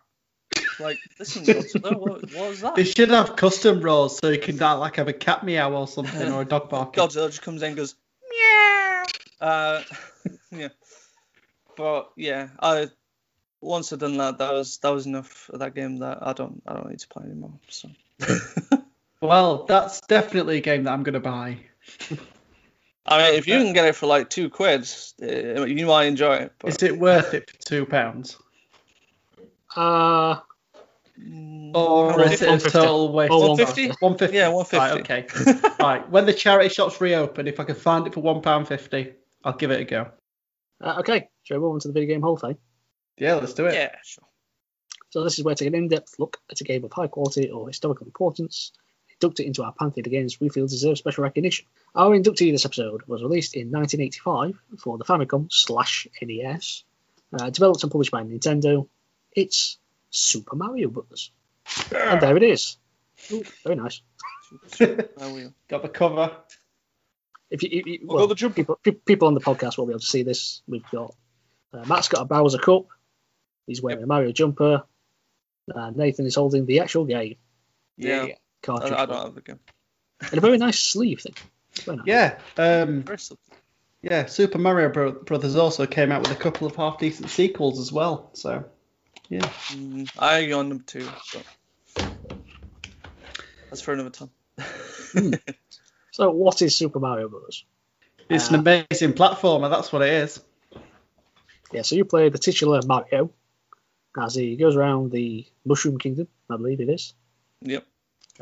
[0.78, 1.44] like listen,
[1.82, 2.74] what, what was that?
[2.74, 6.32] They should have custom roles so you can like have a cat meow or something
[6.32, 7.02] or a dog barking.
[7.02, 7.94] Godzilla just comes in and goes
[8.30, 9.02] meow.
[9.40, 9.82] Uh,
[10.50, 10.68] yeah,
[11.76, 12.88] but yeah, I
[13.60, 16.62] once I'd done that, that was that was enough of that game that I don't
[16.66, 17.58] I don't need to play anymore.
[17.68, 17.88] So
[19.20, 21.58] Well, that's definitely a game that I'm going to buy.
[23.08, 24.88] I mean, if you can get it for like two quid,
[25.22, 26.52] uh, you might enjoy it.
[26.58, 28.36] But Is it worth it for two pounds,
[29.74, 30.40] Uh,
[31.18, 32.62] Mm, or how is much?
[32.62, 33.32] it a total waste?
[33.32, 33.88] Oh, 150?
[34.00, 34.36] 150.
[34.36, 34.76] Yeah, 150.
[34.76, 35.74] Right, okay.
[35.80, 36.10] right.
[36.10, 39.54] When the charity shops reopen, if I can find it for one pound fifty, I'll
[39.54, 40.10] give it a go.
[40.82, 42.58] uh, okay, shall we move on to the video game Hall of Fame?
[43.16, 43.72] Yeah, let's do it.
[43.74, 44.24] yeah, sure.
[45.08, 47.48] So this is where we take an in-depth look at a game of high quality
[47.48, 48.72] or historical importance,
[49.20, 51.66] induct it into our pantheon of games we feel deserve special recognition.
[51.94, 56.84] Our inductee this episode was released in 1985 for the Famicom slash NES,
[57.32, 58.88] uh, developed and published by Nintendo.
[59.32, 59.78] It's
[60.10, 61.30] Super Mario Bros.
[61.94, 62.76] And there it is.
[63.32, 64.00] Ooh, very nice.
[64.78, 65.52] We go.
[65.68, 66.36] Got the cover.
[67.50, 68.54] If you, you- you- We'll well, the jump.
[68.56, 70.62] people, people on the podcast will be able to see this.
[70.68, 71.14] We've got
[71.72, 72.86] uh, Matt's got a Bowser cup.
[73.66, 74.84] He's wearing a Mario jumper.
[75.74, 77.36] Uh, Nathan is holding the actual game
[77.96, 78.92] Yeah, I, cartridge.
[78.92, 79.60] I don't have the game.
[80.20, 81.34] and a very nice sleeve thing.
[81.84, 82.06] Very nice.
[82.06, 82.38] Yeah.
[82.56, 83.04] Um,
[84.02, 84.26] yeah.
[84.26, 87.92] Super Mario Bro- Brothers also came out with a couple of half decent sequels as
[87.92, 88.30] well.
[88.34, 88.64] So,
[89.28, 89.40] yeah.
[89.70, 91.08] Mm, I agree on number two.
[91.94, 92.38] But
[93.70, 94.30] that's for another time.
[96.12, 97.66] So, what is Super Mario Bros?
[98.30, 99.68] It's an Uh, amazing platformer.
[99.68, 100.40] That's what it is.
[101.72, 103.30] Yeah, so you play the titular Mario
[104.18, 107.12] as he goes around the Mushroom Kingdom, I believe it is,
[107.60, 107.84] Yep.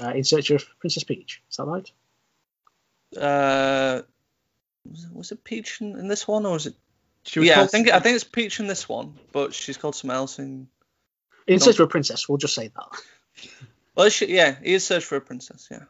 [0.00, 1.42] Uh, in search of Princess Peach.
[1.50, 1.90] Is that right?
[3.16, 4.02] Uh,
[4.90, 6.74] was it, was it Peach in, in this one, or was it?
[7.24, 9.94] She was Yeah, I think I think it's Peach in this one, but she's called
[9.94, 10.68] something else in.
[11.46, 13.00] In search of a princess, we'll just say that.
[13.96, 15.68] Well, she, yeah, he is search for a princess.
[15.70, 15.84] Yeah.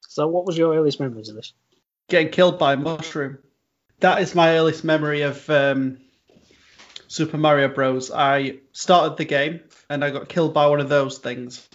[0.00, 1.52] So, what was your earliest memories of this?
[2.08, 3.38] getting killed by a mushroom.
[4.00, 5.98] That is my earliest memory of um,
[7.06, 8.10] Super Mario Bros.
[8.10, 11.68] I started the game and I got killed by one of those things.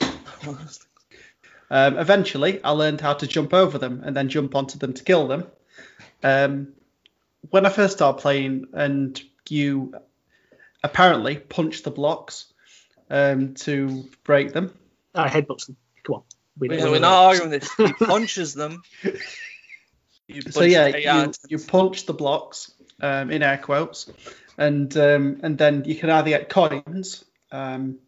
[1.72, 5.02] Um, eventually, I learned how to jump over them and then jump onto them to
[5.02, 5.46] kill them.
[6.22, 6.74] Um,
[7.48, 9.94] when I first started playing, and you
[10.84, 12.52] apparently punch the blocks
[13.08, 14.74] um, to break them.
[15.14, 15.76] Ah, headbutts them.
[16.04, 16.22] Come on.
[16.58, 17.72] We We're, don't- we're not arguing this.
[17.74, 18.82] He punches them.
[20.28, 22.72] You So punch yeah, you, you punch the blocks
[23.02, 24.10] um, in air quotes,
[24.56, 27.98] and um, and then you can either get coins, um,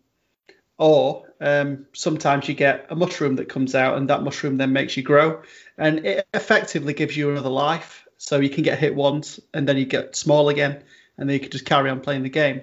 [0.79, 4.97] or um, sometimes you get a mushroom that comes out, and that mushroom then makes
[4.97, 5.43] you grow,
[5.79, 8.07] and it effectively gives you another life.
[8.17, 10.83] So you can get hit once, and then you get small again,
[11.19, 12.63] and then you can just carry on playing the game.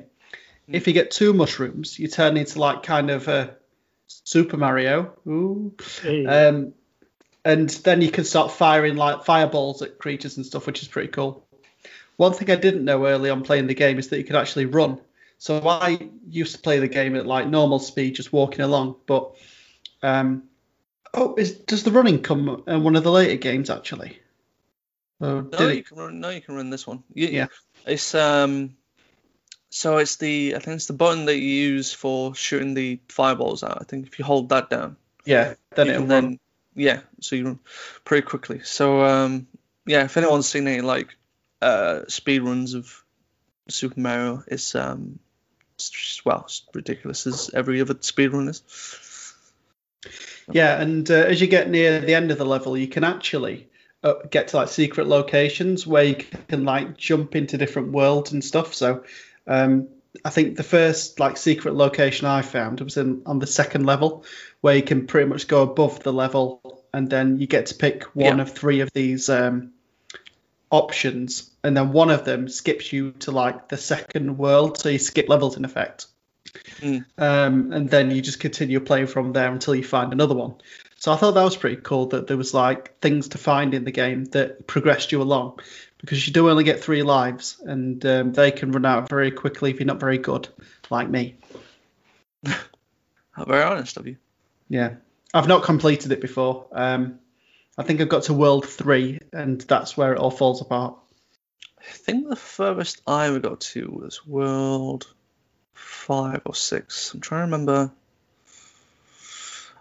[0.68, 3.58] If you get two mushrooms, you turn into like kind of a
[4.08, 5.14] Super Mario.
[5.28, 5.76] Ooh.
[6.02, 6.26] Hey.
[6.26, 6.74] Um,
[7.44, 11.10] and then you can start firing like fireballs at creatures and stuff, which is pretty
[11.10, 11.46] cool.
[12.18, 14.66] One thing I didn't know early on playing the game is that you could actually
[14.66, 15.00] run.
[15.42, 15.98] So I
[16.30, 18.98] used to play the game at like normal speed, just walking along.
[19.08, 19.34] But
[20.04, 20.44] um,
[21.16, 24.20] oh, is does the running come in one of the later games actually?
[25.20, 25.88] Oh, No, you it?
[25.88, 26.20] can run.
[26.20, 27.02] No, you can run this one.
[27.16, 27.48] You, Yeah.
[27.88, 28.76] It's um.
[29.72, 33.64] So it's the I think it's the button that you use for shooting the fireballs
[33.64, 33.80] out.
[33.82, 34.96] I think if you hold that down,
[35.26, 36.40] Yeah, then it'll can run.
[36.76, 37.60] yeah, so you run
[38.06, 38.60] pretty quickly.
[38.64, 39.48] So um,
[39.88, 41.16] yeah, if anyone's seen any like
[41.64, 43.04] uh speed runs of
[43.70, 45.18] Super Mario, it's um,
[46.26, 48.62] well, it's ridiculous as every other speed run is.
[50.52, 53.68] Yeah, and uh, as you get near the end of the level, you can actually
[54.03, 58.44] uh, get to like secret locations where you can like jump into different worlds and
[58.44, 58.74] stuff.
[58.74, 59.03] So
[59.48, 59.88] um,
[60.26, 64.26] I think the first like secret location I found was in on the second level,
[64.62, 68.03] where you can pretty much go above the level, and then you get to pick
[68.16, 68.41] one Yeah.
[68.41, 69.72] of three of these um,
[70.72, 74.98] options, and then one of them skips you to like the second world, so you
[74.98, 76.07] skip levels in effect.
[76.80, 77.06] Mm.
[77.18, 80.56] Um, and then you just continue playing from there until you find another one.
[80.98, 83.84] So I thought that was pretty cool that there was like things to find in
[83.84, 85.60] the game that progressed you along,
[85.98, 89.72] because you do only get three lives, and um, they can run out very quickly
[89.72, 90.48] if you're not very good,
[90.89, 91.35] like me.
[92.45, 94.18] How very honest of you.
[94.69, 94.95] Yeah,
[95.34, 96.68] I've not completed it before.
[96.72, 97.19] Um,
[97.82, 100.99] I think I've got to world three, and that's where it all falls apart.
[101.80, 105.12] I think the furthest I ever got to was World
[105.74, 107.12] five or six.
[107.12, 107.91] I'm trying to remember.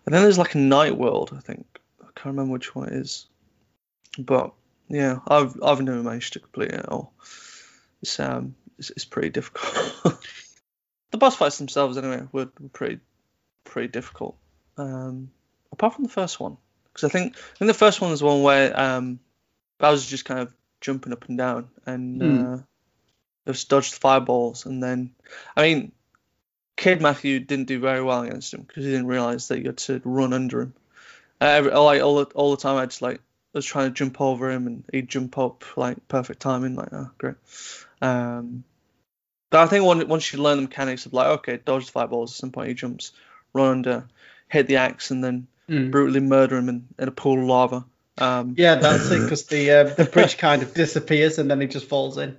[0.06, 1.34] And then there's like a night world.
[1.36, 1.66] I think
[2.00, 3.26] I can't remember which one it is.
[4.18, 4.54] But
[4.88, 7.12] yeah, I've I've never managed to complete it all.
[8.00, 10.18] It's um it's, it's pretty difficult.
[11.10, 13.00] the boss fights themselves anyway were, were pretty
[13.64, 14.38] pretty difficult.
[14.78, 15.32] Um,
[15.70, 16.56] apart from the first one,
[16.92, 19.20] because I think I think the first one was one where um
[19.78, 22.54] Bowser just kind of jumping up and down and Hmm.
[22.54, 22.58] uh,
[23.46, 25.12] just dodged fireballs and then
[25.56, 25.92] I mean
[26.76, 29.76] Kid Matthew didn't do very well against him because he didn't realize that you had
[29.78, 30.74] to run under him.
[31.40, 33.20] Uh, every, like all the, all the time, I just like
[33.52, 37.10] was trying to jump over him and he'd jump up like perfect timing, like oh
[37.18, 37.34] great.
[38.00, 38.64] Um,
[39.50, 42.32] but I think once once you learn the mechanics of like okay, dodge the fireballs
[42.32, 43.12] at some point he jumps,
[43.52, 44.06] run under,
[44.48, 47.84] hit the axe and then brutally murder him in, in a pool of lava.
[48.18, 51.66] Um, Yeah, that's it, because the uh, the bridge kind of disappears and then he
[51.66, 52.36] just falls in.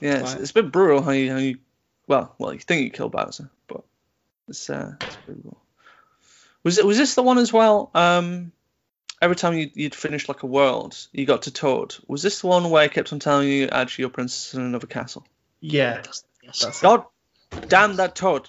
[0.00, 0.40] Yeah, it's, Right.
[0.42, 1.58] it's a bit brutal how you, how you
[2.06, 3.82] well, well, you think you kill Bowser, but
[4.48, 5.56] it's uh, it's brutal.
[6.62, 7.90] Was it was this the one as well?
[7.94, 8.52] Um,
[9.20, 11.96] every time you you'd finish like a world, you got to Toad.
[12.06, 14.86] Was this the one where I kept on telling you actually your princess in another
[14.86, 15.26] castle?
[15.60, 16.02] Yeah,
[16.42, 16.60] Yes.
[16.60, 16.82] that's it.
[16.82, 17.04] God
[17.68, 18.48] damn that Toad!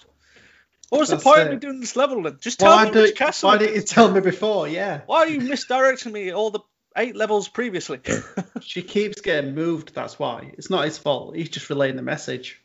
[0.89, 1.51] What was That's the point of it.
[1.51, 2.37] me doing this level then?
[2.39, 3.49] Just tell Why, me which castle.
[3.49, 4.67] why didn't you tell me before?
[4.67, 5.01] Yeah.
[5.05, 6.61] Why are you misdirecting me all the
[6.95, 7.99] eight levels previously?
[8.61, 10.51] She keeps getting moved, that's why.
[10.57, 11.35] It's not his fault.
[11.35, 12.61] He's just relaying the message.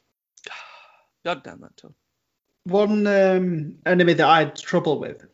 [1.25, 1.95] God damn that Toad!
[2.65, 5.25] One um, enemy that I had trouble with.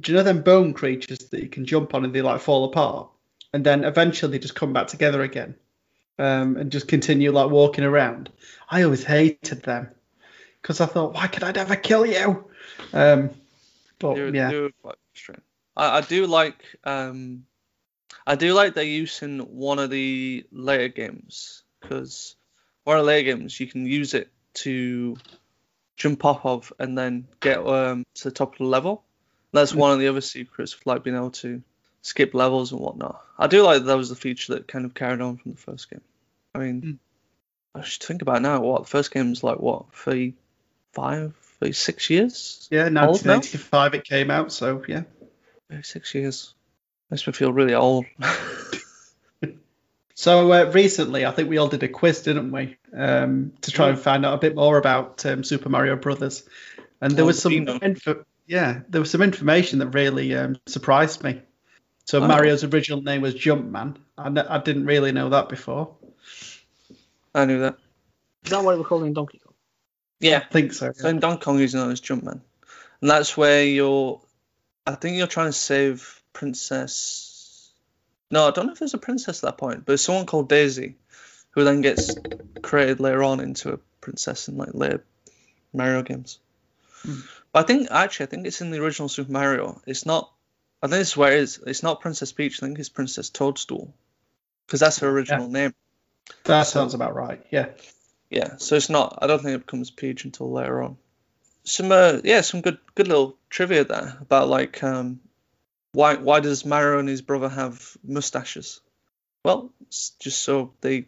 [0.00, 2.64] Do you know them bone creatures that you can jump on and they like fall
[2.64, 3.08] apart?
[3.52, 5.54] And then eventually they just come back together again.
[6.18, 8.30] Um, and just continue like walking around.
[8.70, 9.88] I always hated them.
[10.64, 12.42] Because I thought, why could I never kill you?
[12.94, 13.28] Um,
[13.98, 14.50] but They were- yeah.
[14.50, 15.44] they were quite frustrating.
[15.76, 17.44] I, I do like um,
[18.26, 22.34] I do like their use in one of the later games because
[22.84, 25.18] one of the later games you can use it to
[25.98, 29.04] jump off of and then get um, to the top of the level.
[29.52, 31.62] That's one of the other secrets of like being able to
[32.00, 33.22] skip levels and whatnot.
[33.38, 35.58] I do like that, that was the feature that kind of carried on from the
[35.58, 36.00] first game.
[36.54, 36.98] I mean, Mm.
[37.76, 38.60] I should think about now.
[38.60, 39.58] What the first game was like?
[39.58, 39.92] What
[40.94, 42.68] 35, 36 years?
[42.70, 43.06] Yeah, Old now?
[43.06, 45.02] 1985 it came out, so yeah.
[45.82, 46.54] Six years.
[47.10, 48.06] Makes me feel really old.
[50.16, 53.88] So uh, recently, I think we all did a quiz, didn't we, um, to try
[53.88, 56.48] and find out a bit more about um, Super Mario Brothers.
[57.00, 61.24] And there Oh, was some, info- yeah, there was some information that really um, surprised
[61.24, 61.42] me.
[62.04, 62.28] So Oh.
[62.28, 63.96] Mario's original name was Jumpman.
[64.16, 65.96] I, n- I didn't really know that before.
[67.34, 67.76] I knew that.
[68.44, 69.43] Is that what we're calling Donkey Kong?
[70.24, 70.38] Yeah.
[70.38, 70.92] I think so.
[70.92, 72.40] So in Donkey Kong, he's known as Jumpman,
[73.00, 74.20] and that's where you're.
[74.86, 77.70] I think you're trying to save Princess.
[78.30, 80.48] No, I don't know if there's a princess at that point, but it's someone called
[80.48, 80.96] Daisy,
[81.50, 82.14] who then gets
[82.62, 85.04] created later on into a princess in like later
[85.72, 86.38] Mario games.
[87.02, 87.20] Hmm.
[87.52, 89.80] But I think actually I think it's in the original Super Mario.
[89.86, 90.32] It's not.
[90.82, 91.60] I think this is where it is.
[91.66, 92.62] It's not Princess Peach.
[92.62, 93.94] I think it's Princess Toadstool,
[94.66, 95.74] because that's her original name.
[96.44, 97.44] That sounds about right.
[97.50, 97.68] Yeah.
[98.30, 99.18] Yeah, so it's not.
[99.22, 100.96] I don't think it becomes Peach until later on.
[101.64, 105.20] Some, uh, yeah, some good, good little trivia there about like, um,
[105.92, 108.80] why, why does Mario and his brother have mustaches?
[109.44, 111.06] Well, it's just so they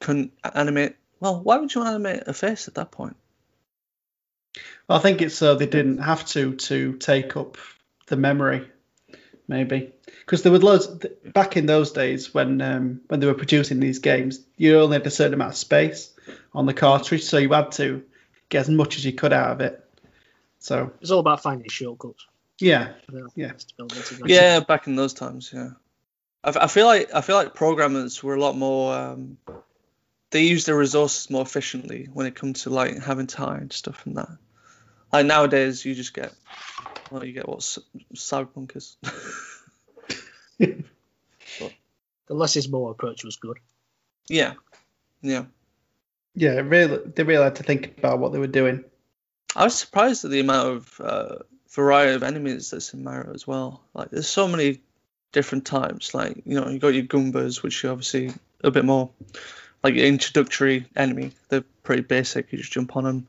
[0.00, 0.96] couldn't animate.
[1.20, 3.16] Well, why would you animate a face at that point?
[4.88, 7.58] I think it's so they didn't have to to take up
[8.06, 8.70] the memory,
[9.46, 10.86] maybe because there were loads
[11.24, 14.40] back in those days when um, when they were producing these games.
[14.56, 16.14] You only had a certain amount of space
[16.54, 18.02] on the cartridge, so you had to
[18.48, 19.84] get as much as you could out of it.
[20.58, 22.26] So It's all about finding shortcuts.
[22.60, 22.94] yeah,
[23.36, 23.52] Yeah.
[23.52, 24.12] to build it.
[24.26, 25.70] Yeah, back in those times, yeah.
[26.44, 28.94] I, f- I feel like I feel like programmers were a lot more.
[28.94, 29.38] Um,
[30.30, 34.04] they use their resources more efficiently when it comes to like having time hide stuff
[34.06, 34.28] and that.
[35.12, 36.32] Like nowadays, you just get,
[37.10, 37.82] well, you get what c-
[38.14, 38.96] cyberpunk is.
[42.26, 43.56] The less is more approach was good.
[44.28, 44.52] yeah,
[45.22, 45.46] yeah.
[46.38, 46.60] Yeah.
[46.60, 48.84] Really, they really had to think about what they were doing.
[49.56, 51.36] I was surprised at the amount of uh,
[51.70, 53.82] variety of enemies that's in Mario as well.
[53.94, 54.80] Like, there's so many
[55.32, 56.14] different types.
[56.14, 58.32] Like, you know, you got your Goombas, which are obviously
[58.62, 59.10] a bit more
[59.82, 61.32] like your introductory enemy.
[61.48, 62.52] They're pretty basic.
[62.52, 63.28] You just jump on them,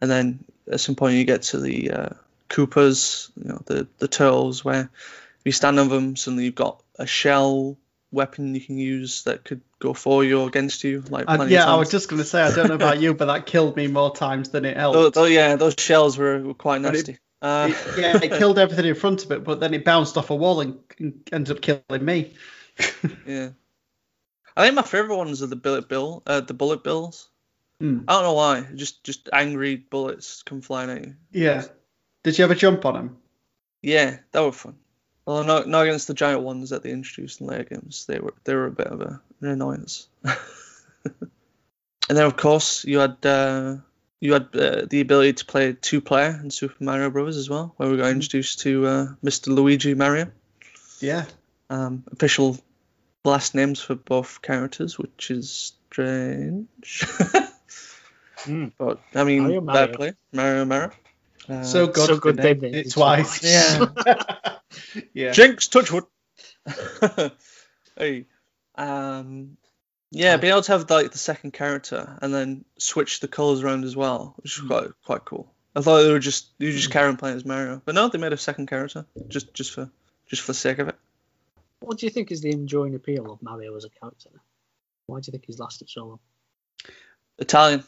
[0.00, 2.08] and then at some point you get to the uh,
[2.48, 6.82] Koopas, you know, the the turtles, where if you stand on them, suddenly you've got
[6.98, 7.76] a shell
[8.14, 11.02] weapon you can use that could go for you or against you.
[11.08, 13.26] Like, of yeah, I was just going to say, I don't know about you, but
[13.26, 15.16] that killed me more times than it helped.
[15.16, 17.18] Oh, oh, yeah, those shells were, were quite But it- nasty.
[17.42, 20.30] Uh, It- yeah, it killed everything in front of it, but then it bounced off
[20.30, 22.32] a wall and, and ended up killing me.
[23.26, 23.50] Yeah.
[24.56, 27.28] I think my favorite ones are the bullet bill, uh, the bullet bills.
[27.80, 28.00] Hmm.
[28.06, 28.64] I don't know why.
[28.74, 31.14] Just just angry bullets come flying at you.
[31.32, 31.64] Yeah.
[32.22, 33.16] Did you ever jump on them?
[33.82, 34.76] Yeah, that was fun.
[35.26, 38.04] Well, no, not against the giant ones that they introduced in later games.
[38.06, 40.06] They were they were a bit of a, an annoyance.
[40.24, 41.14] and
[42.08, 43.76] then of course you had uh,
[44.20, 47.36] you had uh, the ability to play two player in Super Mario Bros.
[47.36, 49.48] as well, where we got introduced to uh, Mr.
[49.48, 50.30] Luigi Mario.
[51.00, 51.24] Yeah.
[51.70, 52.56] um, official
[53.24, 57.04] last names for both characters, which is strange.
[58.44, 58.66] Hmm.
[58.76, 59.96] But I mean, Mario, Mario.
[59.96, 60.90] play, Mario, Mario.
[61.48, 62.06] Uh, so good.
[62.06, 63.42] so good they they named named it it twice.
[63.44, 64.56] Yeah.
[65.14, 65.32] yeah.
[65.32, 66.04] Jinx, Touchwood.
[67.96, 68.26] hey,
[68.76, 69.56] um,
[70.10, 73.84] yeah, being able to have like the second character and then switch the colors around
[73.84, 75.52] as well, which is quite quite cool.
[75.76, 78.18] I thought they were just you just carry on playing as Mario, but no, they
[78.18, 79.90] made a second character just just for
[80.26, 80.96] just for the sake of it.
[81.80, 84.30] What do you think is the enduring appeal of Mario as a character?
[85.06, 86.18] Why do you think he's lasted so long?
[87.38, 87.84] Italian.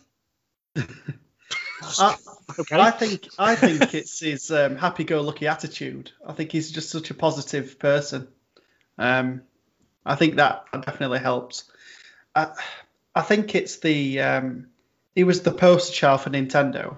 [1.82, 2.16] I,
[2.58, 2.76] Okay.
[2.78, 6.12] I think I think it's his um, happy-go-lucky attitude.
[6.26, 8.28] I think he's just such a positive person.
[8.98, 9.42] Um,
[10.04, 11.64] I think that definitely helps.
[12.34, 12.52] I,
[13.14, 14.68] I think it's the um,
[15.14, 16.96] he was the poster child for Nintendo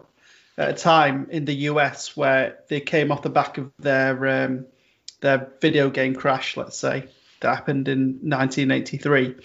[0.58, 4.66] at a time in the US where they came off the back of their um,
[5.20, 7.08] their video game crash, let's say,
[7.40, 9.36] that happened in 1983.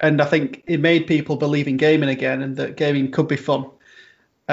[0.00, 3.36] And I think it made people believe in gaming again and that gaming could be
[3.36, 3.70] fun.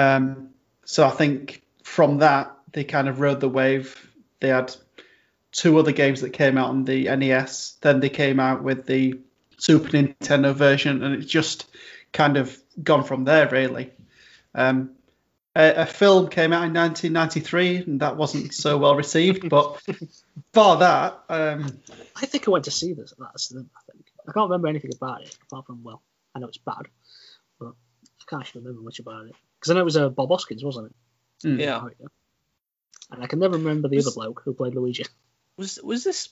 [0.00, 0.50] Um,
[0.84, 4.08] so I think from that they kind of rode the wave.
[4.40, 4.74] They had
[5.52, 7.76] two other games that came out on the NES.
[7.82, 9.20] Then they came out with the
[9.58, 11.66] Super Nintendo version, and it's just
[12.12, 13.90] kind of gone from there really.
[14.54, 14.92] Um,
[15.54, 19.50] a, a film came out in 1993, and that wasn't so well received.
[19.50, 19.82] But
[20.52, 21.78] bar that, um,
[22.16, 23.12] I think I went to see this.
[23.18, 26.02] That's the, I think I can't remember anything about it apart from well,
[26.34, 26.86] I know it's bad,
[27.58, 30.30] but I can't actually remember much about it because I know it was uh, Bob
[30.30, 30.94] Hoskins, wasn't
[31.42, 31.46] it?
[31.46, 31.84] mm, Yeah.
[33.12, 35.04] And I can never remember the Was- other bloke who played Luigi.
[35.56, 36.28] Was was this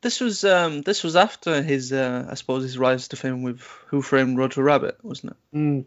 [0.00, 3.60] this was um this was after his uh I suppose his rise to fame with
[3.88, 5.56] Who Framed Roger Rabbit, wasn't it?
[5.56, 5.86] Mm.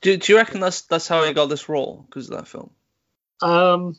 [0.00, 2.70] Do, do you reckon that's that's how he got this role because of that film?
[3.40, 3.96] Um,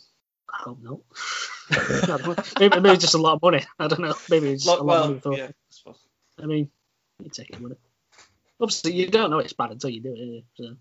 [0.49, 1.03] I don't know.
[1.72, 2.36] I don't know.
[2.60, 3.64] maybe, maybe just a lot of money.
[3.80, 4.14] I don't know.
[4.30, 5.38] Maybe it's just a lot of money.
[5.38, 5.48] Yeah.
[5.88, 5.94] I.
[6.41, 6.70] I mean,
[7.24, 7.80] you take it with it.
[8.60, 10.44] Obviously, you don't know it's bad until you do it.
[10.56, 10.76] So.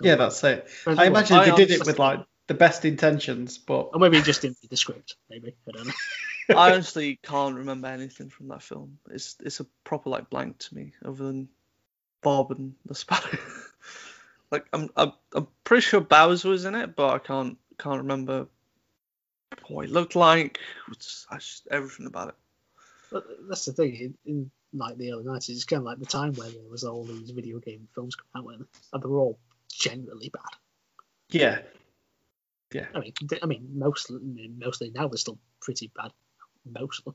[0.00, 0.66] Yeah, that's it.
[0.66, 3.90] Depends I what- imagine oh, I they did it with like the best intentions, but
[3.92, 5.16] Or maybe just didn't read the script.
[5.28, 5.92] Maybe I don't know.
[6.56, 8.98] I honestly can't remember anything from that film.
[9.10, 11.48] It's it's a proper like blank to me, other than
[12.22, 13.38] Bob and the Spider.
[14.50, 18.46] like I'm, I'm I'm pretty sure Bowser was in it, but I can't can't remember
[19.68, 20.58] what he looked like.
[20.92, 22.34] It's, I just, everything about it.
[23.10, 23.96] But that's the thing.
[23.96, 26.84] In, in like the early nineties, it's kind of like the time where there was
[26.84, 29.38] all these video game films coming out, weren't and they were all
[29.78, 30.42] generally bad.
[31.30, 31.60] Yeah.
[32.72, 32.86] Yeah.
[32.94, 33.12] I mean,
[33.42, 34.18] I mean, mostly,
[34.58, 36.12] mostly now they're still pretty bad.
[36.64, 37.14] Mostly.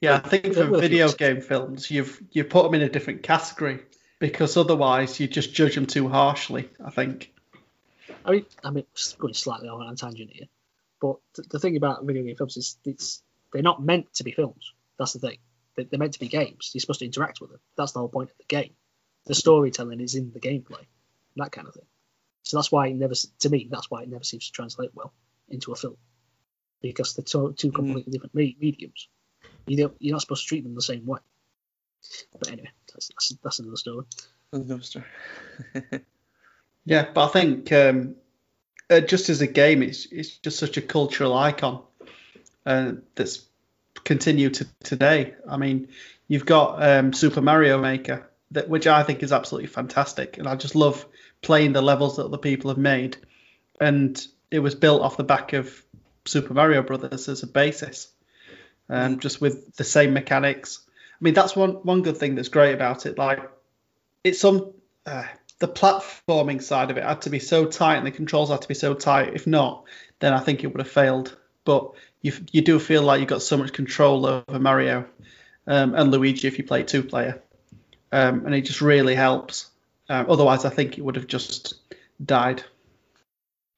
[0.00, 3.80] Yeah, I think for video game films, you've you put them in a different category
[4.18, 6.70] because otherwise you just judge them too harshly.
[6.82, 7.32] I think.
[8.24, 8.84] I mean, I mean,
[9.18, 10.46] going slightly on a tangent here,
[11.00, 11.16] but
[11.50, 13.22] the thing about video game films is it's
[13.52, 14.72] they're not meant to be films.
[14.98, 15.38] That's the thing.
[15.76, 16.70] They're meant to be games.
[16.72, 17.60] You're supposed to interact with them.
[17.76, 18.72] That's the whole point of the game.
[19.26, 20.86] The storytelling is in the gameplay,
[21.38, 21.86] that kind of thing.
[22.42, 25.12] So that's why it never, to me, that's why it never seems to translate well
[25.48, 25.96] into a film,
[26.80, 29.08] because they're two, two completely different me- mediums.
[29.66, 31.20] You don't, you're not supposed to treat them the same way.
[32.38, 34.06] But anyway, that's that's, that's another story.
[34.52, 35.04] Another story.
[36.88, 38.14] Yeah, but I think um,
[38.88, 41.82] uh, just as a game, it's it's just such a cultural icon
[42.64, 43.44] uh, that's
[44.04, 45.34] continued to today.
[45.46, 45.88] I mean,
[46.28, 50.56] you've got um, Super Mario Maker, that which I think is absolutely fantastic, and I
[50.56, 51.04] just love
[51.42, 53.16] playing the levels that other people have made,
[53.80, 55.82] and it was built off the back of
[56.24, 58.08] Super Mario Brothers as a basis,
[58.88, 60.80] um, just with the same mechanics.
[60.88, 63.18] I mean, that's one one good thing that's great about it.
[63.18, 63.50] Like,
[64.24, 64.72] it's some
[65.06, 65.24] uh,
[65.58, 68.68] the platforming side of it had to be so tight and the controls had to
[68.68, 69.34] be so tight.
[69.34, 69.84] If not,
[70.20, 71.36] then I think it would have failed.
[71.64, 71.92] But
[72.22, 75.06] you you do feel like you've got so much control over Mario
[75.66, 77.42] um, and Luigi if you play two player,
[78.12, 79.70] um, and it just really helps.
[80.08, 81.74] Um, otherwise, I think it would have just
[82.24, 82.62] died.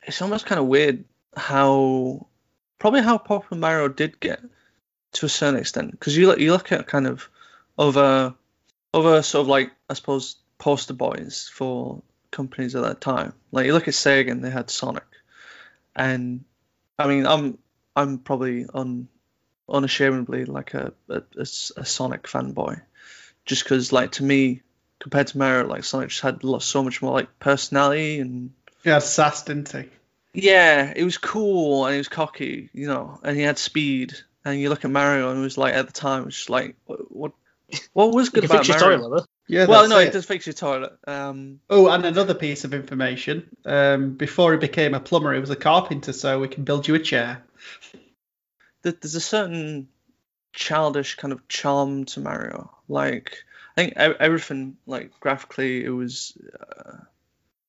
[0.02, 1.04] it's almost kind of weird
[1.36, 2.26] how
[2.78, 4.40] probably how popular Mario did get
[5.12, 7.28] to a certain extent because you look you look at kind of
[7.78, 8.34] other
[8.94, 13.32] other sort of like I suppose poster boys for companies at that time.
[13.52, 15.06] Like you look at Sega and they had Sonic,
[15.94, 16.44] and
[16.98, 17.58] I mean I'm
[17.96, 19.08] I'm probably un,
[19.68, 20.92] unashamedly like a
[21.44, 22.80] Sonic fanboy,
[23.44, 24.62] just because like to me
[25.00, 28.52] compared to Mario like Sonic just had lo- so much more like personality and
[28.84, 29.84] He had sass, didn't he?
[30.32, 34.14] yeah, it was cool and he was cocky, you know, and he had speed.
[34.44, 36.50] And you look at Mario and it was like at the time, it was just
[36.50, 37.32] like what what,
[37.92, 38.98] what was You good can about fix your Mario?
[39.08, 39.26] toilet.
[39.48, 39.66] Yeah.
[39.66, 40.08] well, no, it.
[40.08, 40.92] it does fix your toilet.
[41.08, 43.48] Um, Oh, and another piece of information.
[43.64, 46.94] Um, before he became a plumber, he was a carpenter, so we can build you
[46.94, 47.42] a chair.
[48.82, 49.88] there's a certain
[50.52, 52.70] childish kind of charm to Mario.
[52.88, 53.42] Like
[53.76, 56.96] I think everything, like graphically, it was uh,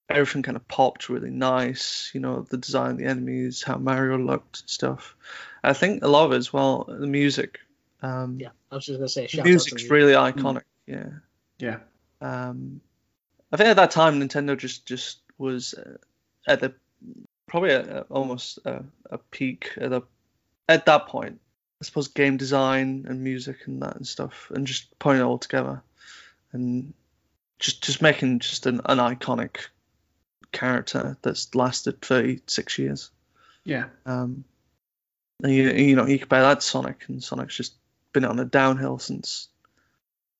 [0.10, 2.11] everything kind of popped really nice.
[2.14, 5.15] You know, the design the enemies, how Mario looked, and stuff.
[5.64, 7.60] I think a lot of it as well, the music.
[8.02, 9.23] Um, Yeah, I was just gonna say.
[9.23, 10.64] the shout to music's the- really iconic.
[10.88, 11.10] Yeah.
[11.60, 11.78] Yeah.
[12.19, 12.82] Um,
[13.52, 15.98] I think at that time Nintendo just just was uh,
[16.48, 16.73] at the
[17.48, 20.02] probably at, at almost a, a peak at the
[20.68, 21.40] at that point.
[21.82, 25.40] I suppose game design and music and that and stuff, and just putting it all
[25.40, 25.82] together,
[26.53, 26.94] and
[27.60, 29.57] just just making just an, an iconic
[30.52, 33.11] character that's lasted 36 years.
[33.64, 33.86] Yeah.
[34.06, 34.44] Um,
[35.44, 37.76] and you, you know, you compare that to Sonic, and Sonic's just
[38.14, 39.48] been on a downhill since,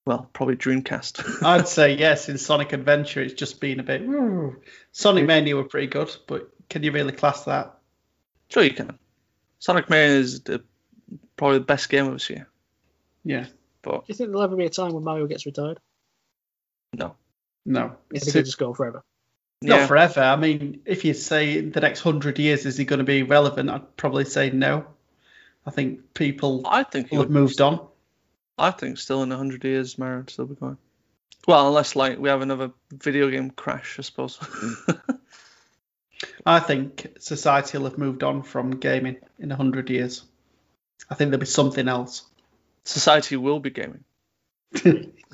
[0.04, 1.42] well, probably Dreamcast.
[1.46, 2.28] I'd say yes.
[2.28, 4.02] In Sonic Adventure, it's just been a bit.
[4.02, 4.60] "Ooh."
[4.92, 7.78] Sonic Mania were pretty good, but can you really class that?
[8.50, 8.98] sure, you can.
[9.60, 10.62] Sonic Mania is the,
[11.36, 12.46] probably the best game of this year,
[13.24, 13.46] Yeah.
[13.80, 15.78] but Do you think there'll ever be a time when Mario gets retired?
[16.92, 17.16] No.
[17.64, 17.82] No.
[17.82, 19.04] I It's think too, he'll just go forever.
[19.62, 20.20] not Yeah, forever.
[20.20, 23.70] I mean, if you say the next hundred years, is he going to be relevant?
[23.70, 24.86] I'd probably say no.
[25.64, 27.86] I think people I think will have he'll, moved on.
[28.58, 30.78] I think still in hundred years, Mario will still be going.
[31.46, 34.38] Well, unless like we have another video game crash, I suppose.
[36.46, 40.22] I think society will have moved on from gaming in a hundred years.
[41.10, 42.22] I think there'll be something else.
[42.84, 44.04] Society will be gaming.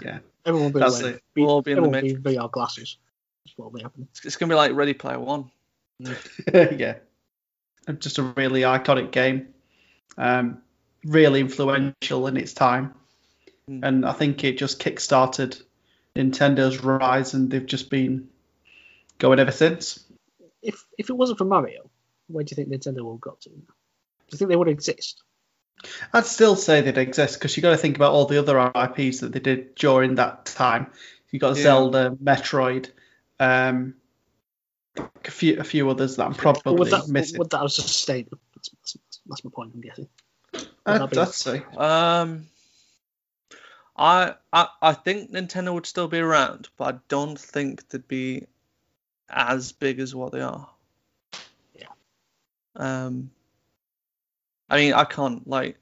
[0.03, 0.19] yeah.
[0.47, 1.23] Everyone will be That's wearing, it.
[1.36, 2.97] We'll all be in the will be VR glasses.
[3.44, 4.09] That's what will be happening.
[4.12, 5.51] It's, it's gonna be like Ready Player One.
[6.55, 6.94] yeah.
[7.98, 9.48] Just a really iconic game.
[10.16, 10.62] Um,
[11.05, 12.94] really influential in its time.
[13.69, 13.81] Mm.
[13.82, 15.59] And I think it just kick-started
[16.16, 18.28] Nintendo's rise and they've just been
[19.19, 20.05] going ever since.
[20.62, 21.90] If if it wasn't for Mario,
[22.27, 23.51] where do you think Nintendo would have got to?
[23.51, 23.65] Do
[24.32, 25.23] you think they would exist?
[26.13, 29.21] I'd still say they'd exist because you got to think about all the other IPs
[29.21, 30.91] that they did during that time.
[31.31, 31.63] You got Yeah.
[31.63, 32.91] Zelda, Metroid,
[33.39, 33.95] um,
[34.97, 37.39] a few a few others that I'm probably would that missing.
[37.39, 38.29] would that have just stayed?
[38.55, 38.97] That's, that's,
[39.27, 39.73] that's my point.
[39.75, 40.09] I'm guessing.
[40.87, 41.63] I'd, that be- I'd say.
[41.77, 42.47] Um,
[43.97, 48.47] I, I I think Nintendo would still be around, but I don't think they'd be
[49.29, 50.69] as big as what they are.
[51.75, 51.87] Yeah.
[52.75, 53.31] Um,
[54.69, 55.77] I mean, I can't like.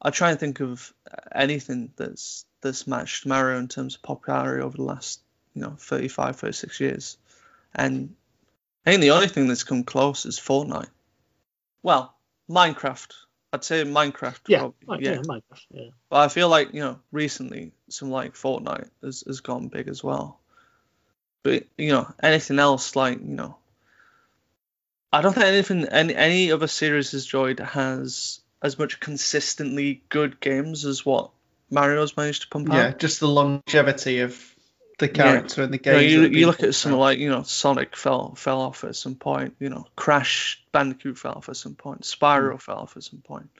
[0.00, 0.92] I try and think of
[1.34, 5.20] anything that's that's matched Mario in terms of popularity over the last,
[5.54, 7.18] you know, 35, 36 years,
[7.74, 8.14] and
[8.84, 10.90] I think the only thing that's come close is Fortnite.
[11.82, 12.14] Well,
[12.50, 13.12] Minecraft.
[13.52, 14.40] I'd say Minecraft.
[14.48, 15.12] Yeah, probably, yeah.
[15.12, 15.66] yeah, Minecraft.
[15.70, 15.90] Yeah.
[16.08, 20.02] But I feel like you know recently some like Fortnite has, has gone big as
[20.02, 20.40] well.
[21.42, 23.56] But you know anything else like you know,
[25.12, 30.40] I don't think anything any any other series has enjoyed has as much consistently good
[30.40, 31.30] games as what
[31.70, 32.78] Mario's managed to pump Yeah, out.
[32.78, 34.40] Yeah, just the longevity of
[34.98, 36.08] the character and the You, know, game.
[36.10, 39.56] you, you look at something like you know Sonic fell fell off at some point.
[39.58, 42.02] You know Crash Bandicoot fell off at some point.
[42.02, 43.50] Spyro fell off at some point.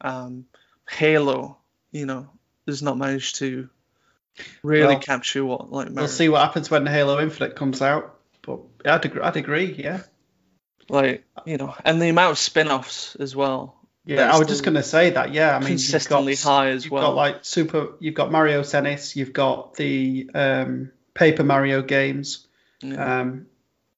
[0.00, 0.46] Um,
[0.88, 1.56] Halo,
[1.92, 2.28] you know,
[2.66, 3.68] has not managed to
[4.62, 8.18] really Well, capture what like We'll see what happens when Halo Infinite comes out.
[8.42, 9.22] But I'd agree.
[9.22, 9.72] I'd agree.
[9.72, 10.02] Yeah.
[10.88, 13.76] Like you know, and the amount of spin-offs as well.
[14.06, 15.32] Yeah, I was just going to say that.
[15.32, 17.02] Yeah, I mean, consistently you've got, high as you've well.
[17.02, 17.94] got like super.
[18.00, 19.16] You've got Mario Tennis.
[19.16, 22.46] You've got the um, Paper Mario games.
[22.82, 23.20] Yeah.
[23.20, 23.46] Um,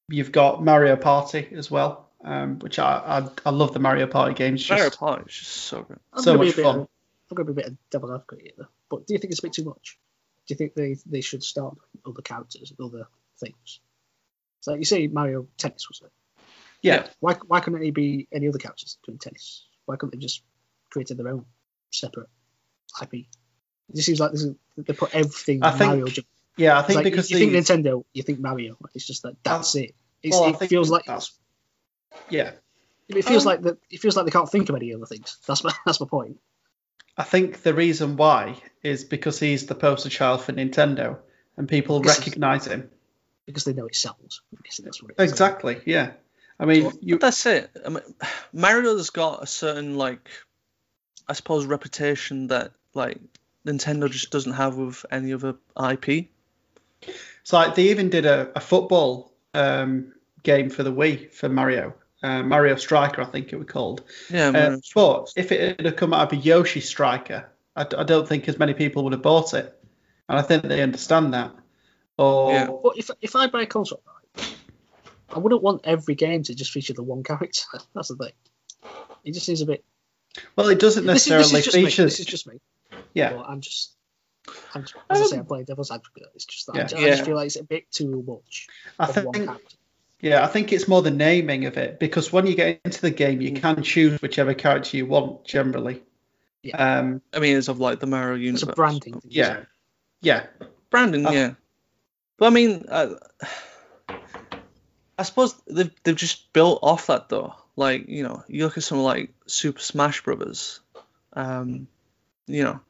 [0.09, 4.35] you've got Mario Party as well, um, which I, I I love the Mario Party
[4.35, 4.63] games.
[4.63, 5.99] Just, Mario Party is just so good.
[6.13, 6.81] I'm So much fun.
[6.81, 6.89] Of,
[7.31, 8.69] I'm going to be a bit of devil advocate here, though.
[8.89, 9.99] But do you think it's a bit too much?
[10.47, 11.77] Do you think they, they should start
[12.07, 13.09] other characters other
[13.41, 13.81] things?
[14.61, 16.13] So you say Mario Tennis was it?
[16.87, 19.67] Yeah, Why why couldn't it be any other characters doing tennis?
[19.85, 20.43] Why couldn't they just
[20.91, 21.45] created their own
[21.91, 22.29] separate
[23.03, 23.15] IP?
[23.15, 26.07] It just seems like this is, they put everything I think Mario.
[26.57, 26.79] Yeah.
[26.79, 28.77] I think like, because you, the, think Nintendo, you think Mario.
[28.95, 29.95] It's just that that's it.
[30.23, 31.33] It's, well, it feels like that's
[32.31, 32.53] yeah.
[33.09, 33.79] it feels Um, like that.
[33.91, 35.39] It feels like they can't think of any other things.
[35.47, 36.39] That's my that's my point.
[37.17, 41.19] I think the reason why is because he's the poster child for Nintendo,
[41.57, 42.91] and people This is- recognize him.
[43.47, 44.43] because they know it sells.
[44.55, 45.31] I that's what it is.
[45.31, 45.81] Exactly.
[45.87, 46.13] Yeah.
[46.59, 47.19] I mean, you.
[47.19, 47.71] That's it.
[47.85, 48.03] I mean,
[48.53, 50.31] Mario's got a certain like,
[51.29, 53.19] I suppose, reputation that like
[53.67, 55.57] Nintendo just doesn't have with any other
[55.91, 56.29] IP.
[57.03, 60.13] It's like they even did a, a football um,
[60.43, 61.95] game for the Wii for Mario.
[62.23, 64.03] Uh, Mario Striker, I think it was called.
[64.31, 68.49] Yeah, Uh, but if it had come out of a Yoshi Striker, I don't think
[68.49, 69.79] as many people would have bought it.
[70.29, 71.55] And I think they understand that.
[72.19, 72.69] Or Yeah.
[72.83, 74.16] But if if I buy a console, right,
[75.35, 77.65] I wouldn't want every game to just feature the one character.
[77.95, 78.33] That's the thing.
[79.25, 79.85] It just seems a bit.
[80.55, 81.85] well, it doesn't This is, necessarily this is just me.
[81.87, 82.05] feature.
[82.05, 82.61] This is just me.
[83.15, 83.93] Yeah, But I'm just.
[84.75, 86.29] I'm, just- as I say, Um, I'm playing devil's advocate.
[86.35, 87.07] It's just that I Yeah.
[87.07, 89.35] I, just feel like it's a bit too much I of think.
[89.35, 89.77] character.
[90.21, 93.11] Yeah, I think it's more the naming of it because when you get into the
[93.11, 95.45] game, you can choose whichever character you want.
[95.45, 96.03] Generally,
[96.63, 96.77] Yeah.
[97.01, 98.63] um, I mean, it's of like the Mario universe.
[98.63, 99.31] It's a branding thing.
[99.31, 99.65] Yeah.
[100.23, 100.47] yeah,
[100.91, 101.55] Brandon, Uh, yeah.
[102.39, 103.15] But I mean, uh,
[105.19, 107.55] I suppose they've they've just built off that though.
[107.75, 110.81] Like you know, you look at something like Super Smash Brothers,
[111.33, 111.89] um,
[112.47, 112.81] you know,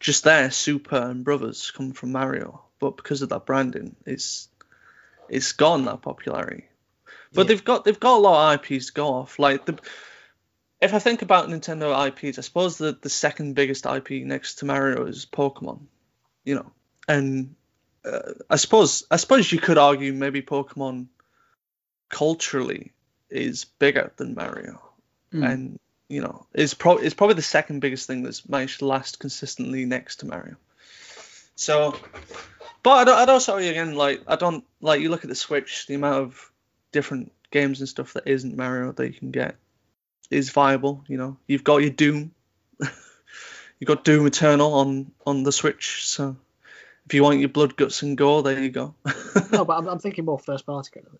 [0.00, 4.48] just there, Super and Brothers come from Mario, but because of that branding, it's
[5.28, 6.64] it's gone that popularity.
[7.32, 7.48] But Yeah.
[7.48, 9.38] they've got they've got a lot of IPs to go off.
[9.38, 9.78] Like the
[10.80, 14.66] if I think about Nintendo IPs, I suppose the the second biggest IP next to
[14.66, 15.80] Mario is Pokemon.
[16.44, 16.72] You know,
[17.08, 17.54] and
[18.04, 21.06] uh, I suppose I suppose you could argue maybe Pokemon
[22.08, 22.92] culturally
[23.30, 24.80] is bigger than Mario,
[25.32, 25.50] Mm.
[25.52, 25.78] and
[26.08, 29.84] you know is pro- is probably the second biggest thing that's managed to last consistently
[29.84, 30.56] next to Mario.
[31.56, 31.96] So,
[32.82, 35.34] but I don't, I don't sorry again like I don't like you look at the
[35.34, 36.50] Switch, the amount of
[36.92, 39.56] different games and stuff that isn't Mario that you can get
[40.30, 41.04] is viable.
[41.08, 42.32] You know, you've got your Doom,
[42.80, 46.36] you've got Doom Eternal on on the Switch, so.
[47.06, 48.94] If you want your blood, guts, and gore, there you go.
[49.52, 51.18] No, but I'm, I'm thinking more first party kind of.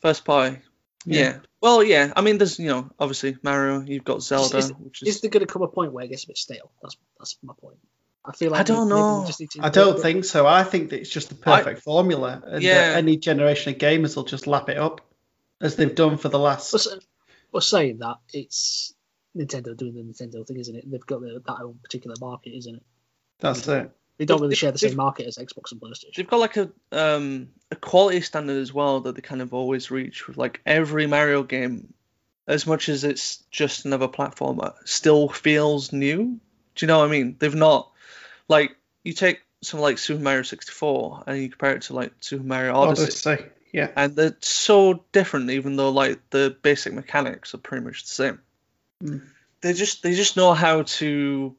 [0.00, 0.58] First party.
[1.04, 1.20] Yeah.
[1.20, 1.38] Yeah.
[1.60, 2.12] Well, yeah.
[2.14, 3.80] I mean, there's you know obviously Mario.
[3.80, 5.20] You've got Zelda, is- which Is is.
[5.20, 6.70] there going to come a point where it gets a bit stale?
[6.82, 7.78] That's that's my point.
[8.24, 9.22] I feel like I don't know.
[9.26, 10.46] just need to I don't think so.
[10.48, 12.74] I think that it's just the perfect formula, and Yeah.
[12.74, 15.00] that any generation of gamers will just lap it up,
[15.60, 16.72] as they've done for the last.
[16.72, 16.86] But,
[17.52, 18.92] but saying that, it's
[19.36, 20.90] Nintendo doing the Nintendo thing, isn't it?
[20.90, 22.82] They've got their, that own particular market, isn't it?
[23.38, 23.92] That's it.
[24.18, 26.14] They don't really share the same market as Xbox and PlayStation.
[26.16, 29.90] They've got like a um a quality standard as well that they kind of always
[29.90, 31.92] reach with like every Mario game,
[32.46, 36.38] as much as it's just another platformer, still feels new.
[36.74, 37.36] Do you know what I mean?
[37.38, 37.90] They've not
[38.48, 42.44] like you take something like Super Mario 64 and you compare it to like Super
[42.44, 43.30] Mario Odyssey.
[43.30, 43.44] Odyssey.
[43.72, 43.90] Yeah.
[43.96, 48.40] and they're so different even though like the basic mechanics are pretty much the same
[49.02, 49.26] Mm.
[49.60, 51.54] they just they just know how to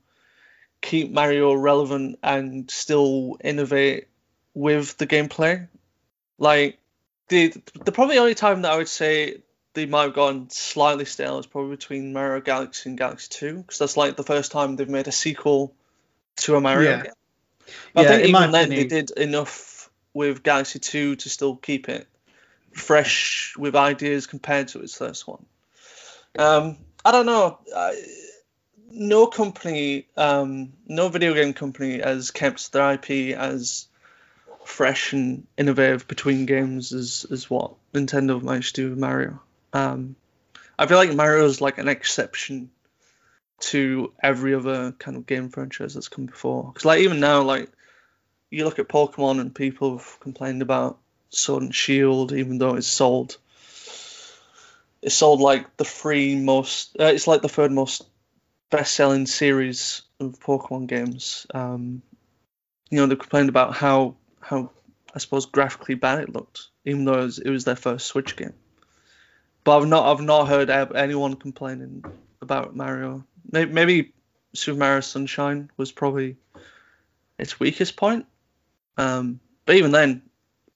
[0.82, 4.08] keep mario relevant and still innovate
[4.54, 5.68] with the gameplay
[6.38, 6.80] like
[7.30, 7.54] the
[7.86, 9.42] the probably only time that i would say
[9.74, 13.80] they might have gone slightly stale is probably between mario galaxy and galaxy 2 because
[13.80, 15.74] that's like the first time they've made a sequel
[16.36, 17.04] to a mario Yeah.
[17.04, 17.12] game
[17.94, 21.90] but Yeah, i think even then they did enough with galaxy 2 to still keep
[21.90, 22.08] it
[22.78, 25.46] fresh with ideas compared to its first one.
[26.38, 27.60] Um, I don't know.
[27.76, 28.02] I,
[28.98, 33.88] no company, um, no video game company has kept their IP as
[34.66, 39.40] fresh and innovative between games as, as what Nintendo managed to do with Mario.
[39.72, 40.16] Um,
[40.78, 42.70] I feel like Mario is like an exception
[43.60, 46.72] to every other kind of game franchise that's come before.
[46.72, 47.70] Because like even now, like
[48.50, 50.98] you look at Pokemon and people have complained about
[51.30, 53.38] Sword and Shield, even though it's sold.
[55.02, 56.96] It's sold like the three most.
[57.00, 58.04] Uh, it's like the third most
[58.70, 61.48] best-selling series of Pokemon games.
[61.54, 62.02] Um,
[62.90, 64.72] you know, they complained about how how
[65.14, 68.36] I suppose graphically bad it looked, even though it was, it was their first Switch
[68.36, 68.54] game.
[69.64, 72.04] But I've not I've not heard anyone complaining
[72.42, 73.26] about Mario.
[73.52, 74.14] Maybe,
[74.54, 76.38] Super Mario Sunshine was probably
[77.38, 78.26] its weakest point.
[78.98, 80.24] Um, but even then,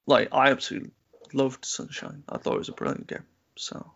[0.05, 0.91] like I absolutely
[1.33, 2.23] loved Sunshine.
[2.27, 3.25] I thought it was a brilliant game.
[3.55, 3.91] So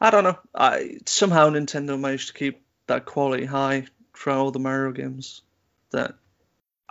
[0.00, 0.38] I don't know.
[0.54, 5.42] I somehow Nintendo managed to keep that quality high throughout all the Mario games.
[5.92, 6.14] That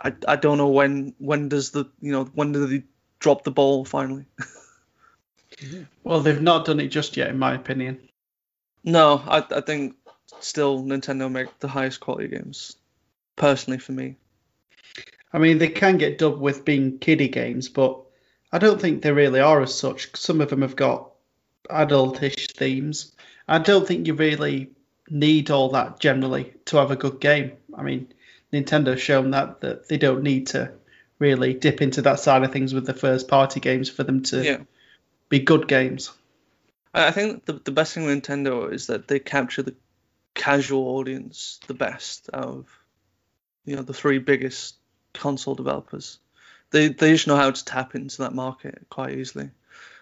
[0.00, 2.82] I, I don't know when when does the you know when do they
[3.18, 4.24] drop the ball finally?
[6.04, 8.08] well, they've not done it just yet, in my opinion.
[8.82, 9.96] No, I I think
[10.40, 12.76] still Nintendo make the highest quality games.
[13.36, 14.16] Personally, for me.
[15.32, 18.00] I mean, they can get dubbed with being kiddie games, but
[18.50, 20.16] I don't think they really are as such.
[20.16, 21.12] Some of them have got
[21.70, 23.12] adultish themes.
[23.46, 24.70] I don't think you really
[25.10, 27.52] need all that generally to have a good game.
[27.74, 28.12] I mean,
[28.52, 30.72] Nintendo's shown that that they don't need to
[31.18, 34.44] really dip into that side of things with the first party games for them to
[34.44, 34.58] yeah.
[35.28, 36.12] be good games.
[36.94, 39.74] I think the the best thing with Nintendo is that they capture the
[40.34, 42.78] casual audience the best out of
[43.64, 44.76] you know the three biggest
[45.12, 46.18] console developers.
[46.70, 49.50] They they just know how to tap into that market quite easily.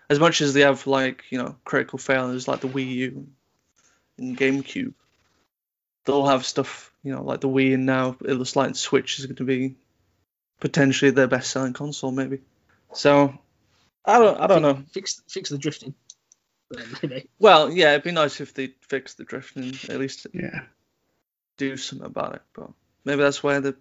[0.08, 3.26] As much as they have like you know critical failures like the Wii U
[4.18, 4.94] and GameCube,
[6.04, 9.26] they'll have stuff you know like the Wii and now it looks like Switch is
[9.26, 9.76] going to be
[10.60, 12.40] potentially their best selling console maybe.
[12.92, 13.38] So
[14.04, 14.82] I don't I don't know.
[14.92, 15.94] Fix fix the drifting.
[17.38, 20.26] Well, yeah, it'd be nice if they fix the drifting at least.
[20.32, 20.62] Yeah.
[21.58, 22.70] Do something about it, but
[23.04, 23.76] maybe that's where the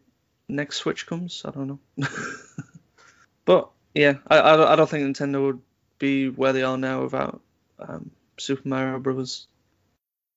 [0.47, 1.41] next Switch comes.
[1.45, 2.07] I don't know.
[3.45, 5.61] but yeah, I, I, I don't think Nintendo would
[5.97, 7.41] be where they are now without
[7.79, 9.47] um, Super Mario Brothers.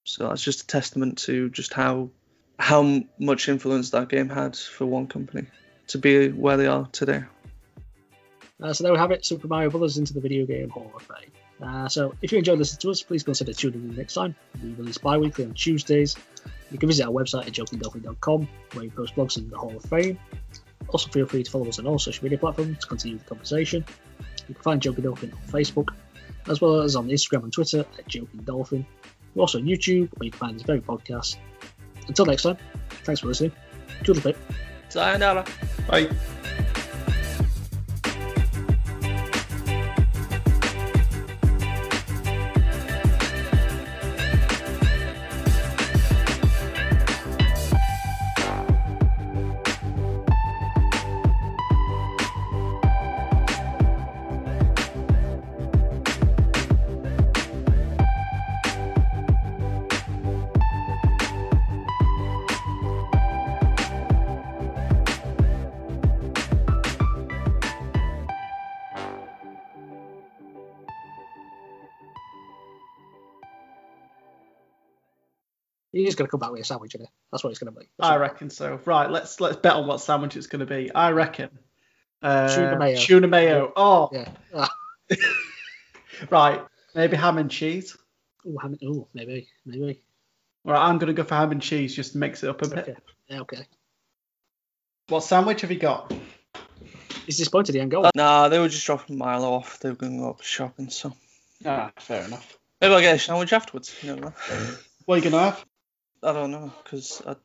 [0.08, 2.10] So that's just a testament to just how
[2.58, 5.46] how much influence that game had for one company
[5.88, 7.22] to be where they are today.
[8.60, 11.02] Uh, so there we have it, Super Mario Brothers into the video game Hall of
[11.02, 11.30] Fame.
[11.62, 14.34] Uh, so if you enjoyed listening to us, please consider tuning in next time.
[14.62, 16.16] We release bi-weekly on Tuesdays.
[16.70, 19.84] You can visit our website at jokingdolphin.com where we post blogs in the Hall of
[19.84, 20.18] Fame.
[20.88, 23.84] Also feel free to follow us on all social media platforms to continue the conversation.
[24.48, 25.88] You can find Joking Dolphin on Facebook,
[26.48, 28.86] as well as on Instagram and Twitter at Joking Dolphin.
[29.38, 31.36] We're also on YouTube, where you can find this very podcast.
[32.08, 32.58] Until next time,
[33.04, 33.52] thanks for listening.
[34.02, 34.36] Toodle pip.
[34.88, 35.46] Sayonara.
[35.86, 36.10] Bye.
[76.18, 77.08] Going to come back with a sandwich in it.
[77.32, 77.86] That's what it's going to be.
[78.00, 78.78] I reckon so.
[78.84, 80.92] Right, let's let's bet on what sandwich it's going to be.
[80.94, 81.50] I reckon.
[82.20, 82.96] Uh, Tuna mayo.
[82.98, 83.72] Tuna mayo.
[83.76, 84.10] Oh.
[84.12, 84.28] Yeah.
[84.54, 84.70] Ah.
[86.30, 86.60] right,
[86.94, 87.96] maybe ham and cheese.
[88.46, 90.02] Oh, ham, ooh, maybe, maybe.
[90.64, 92.62] All right, I'm going to go for ham and cheese just to mix it up
[92.62, 92.78] a bit.
[92.78, 92.96] Okay.
[93.28, 93.66] Yeah, okay.
[95.08, 96.12] What sandwich have you got?
[97.26, 99.80] He's disappointed he ain't got Uh, nah, they were just dropping Milo off.
[99.80, 101.14] They were going to go up shopping, so
[101.64, 102.58] Ah, fair enough.
[102.80, 103.94] maybe I'll get a sandwich afterwards.
[104.02, 104.32] You never know.
[105.04, 105.64] What are you going to have?
[106.22, 107.36] I don't know because I,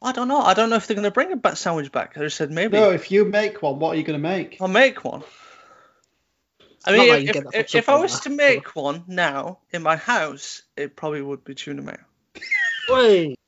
[0.00, 0.40] I don't know.
[0.40, 2.16] I don't know if they're going to bring a back sandwich back.
[2.16, 2.76] I just said maybe.
[2.76, 4.58] No, if you make one, what are you going to make?
[4.60, 5.22] I'll make one.
[6.84, 8.56] I mean, like if, if, if I was something to like that.
[8.56, 11.98] make one now in my house, it probably would be tuna mayo.
[12.88, 13.38] Wait.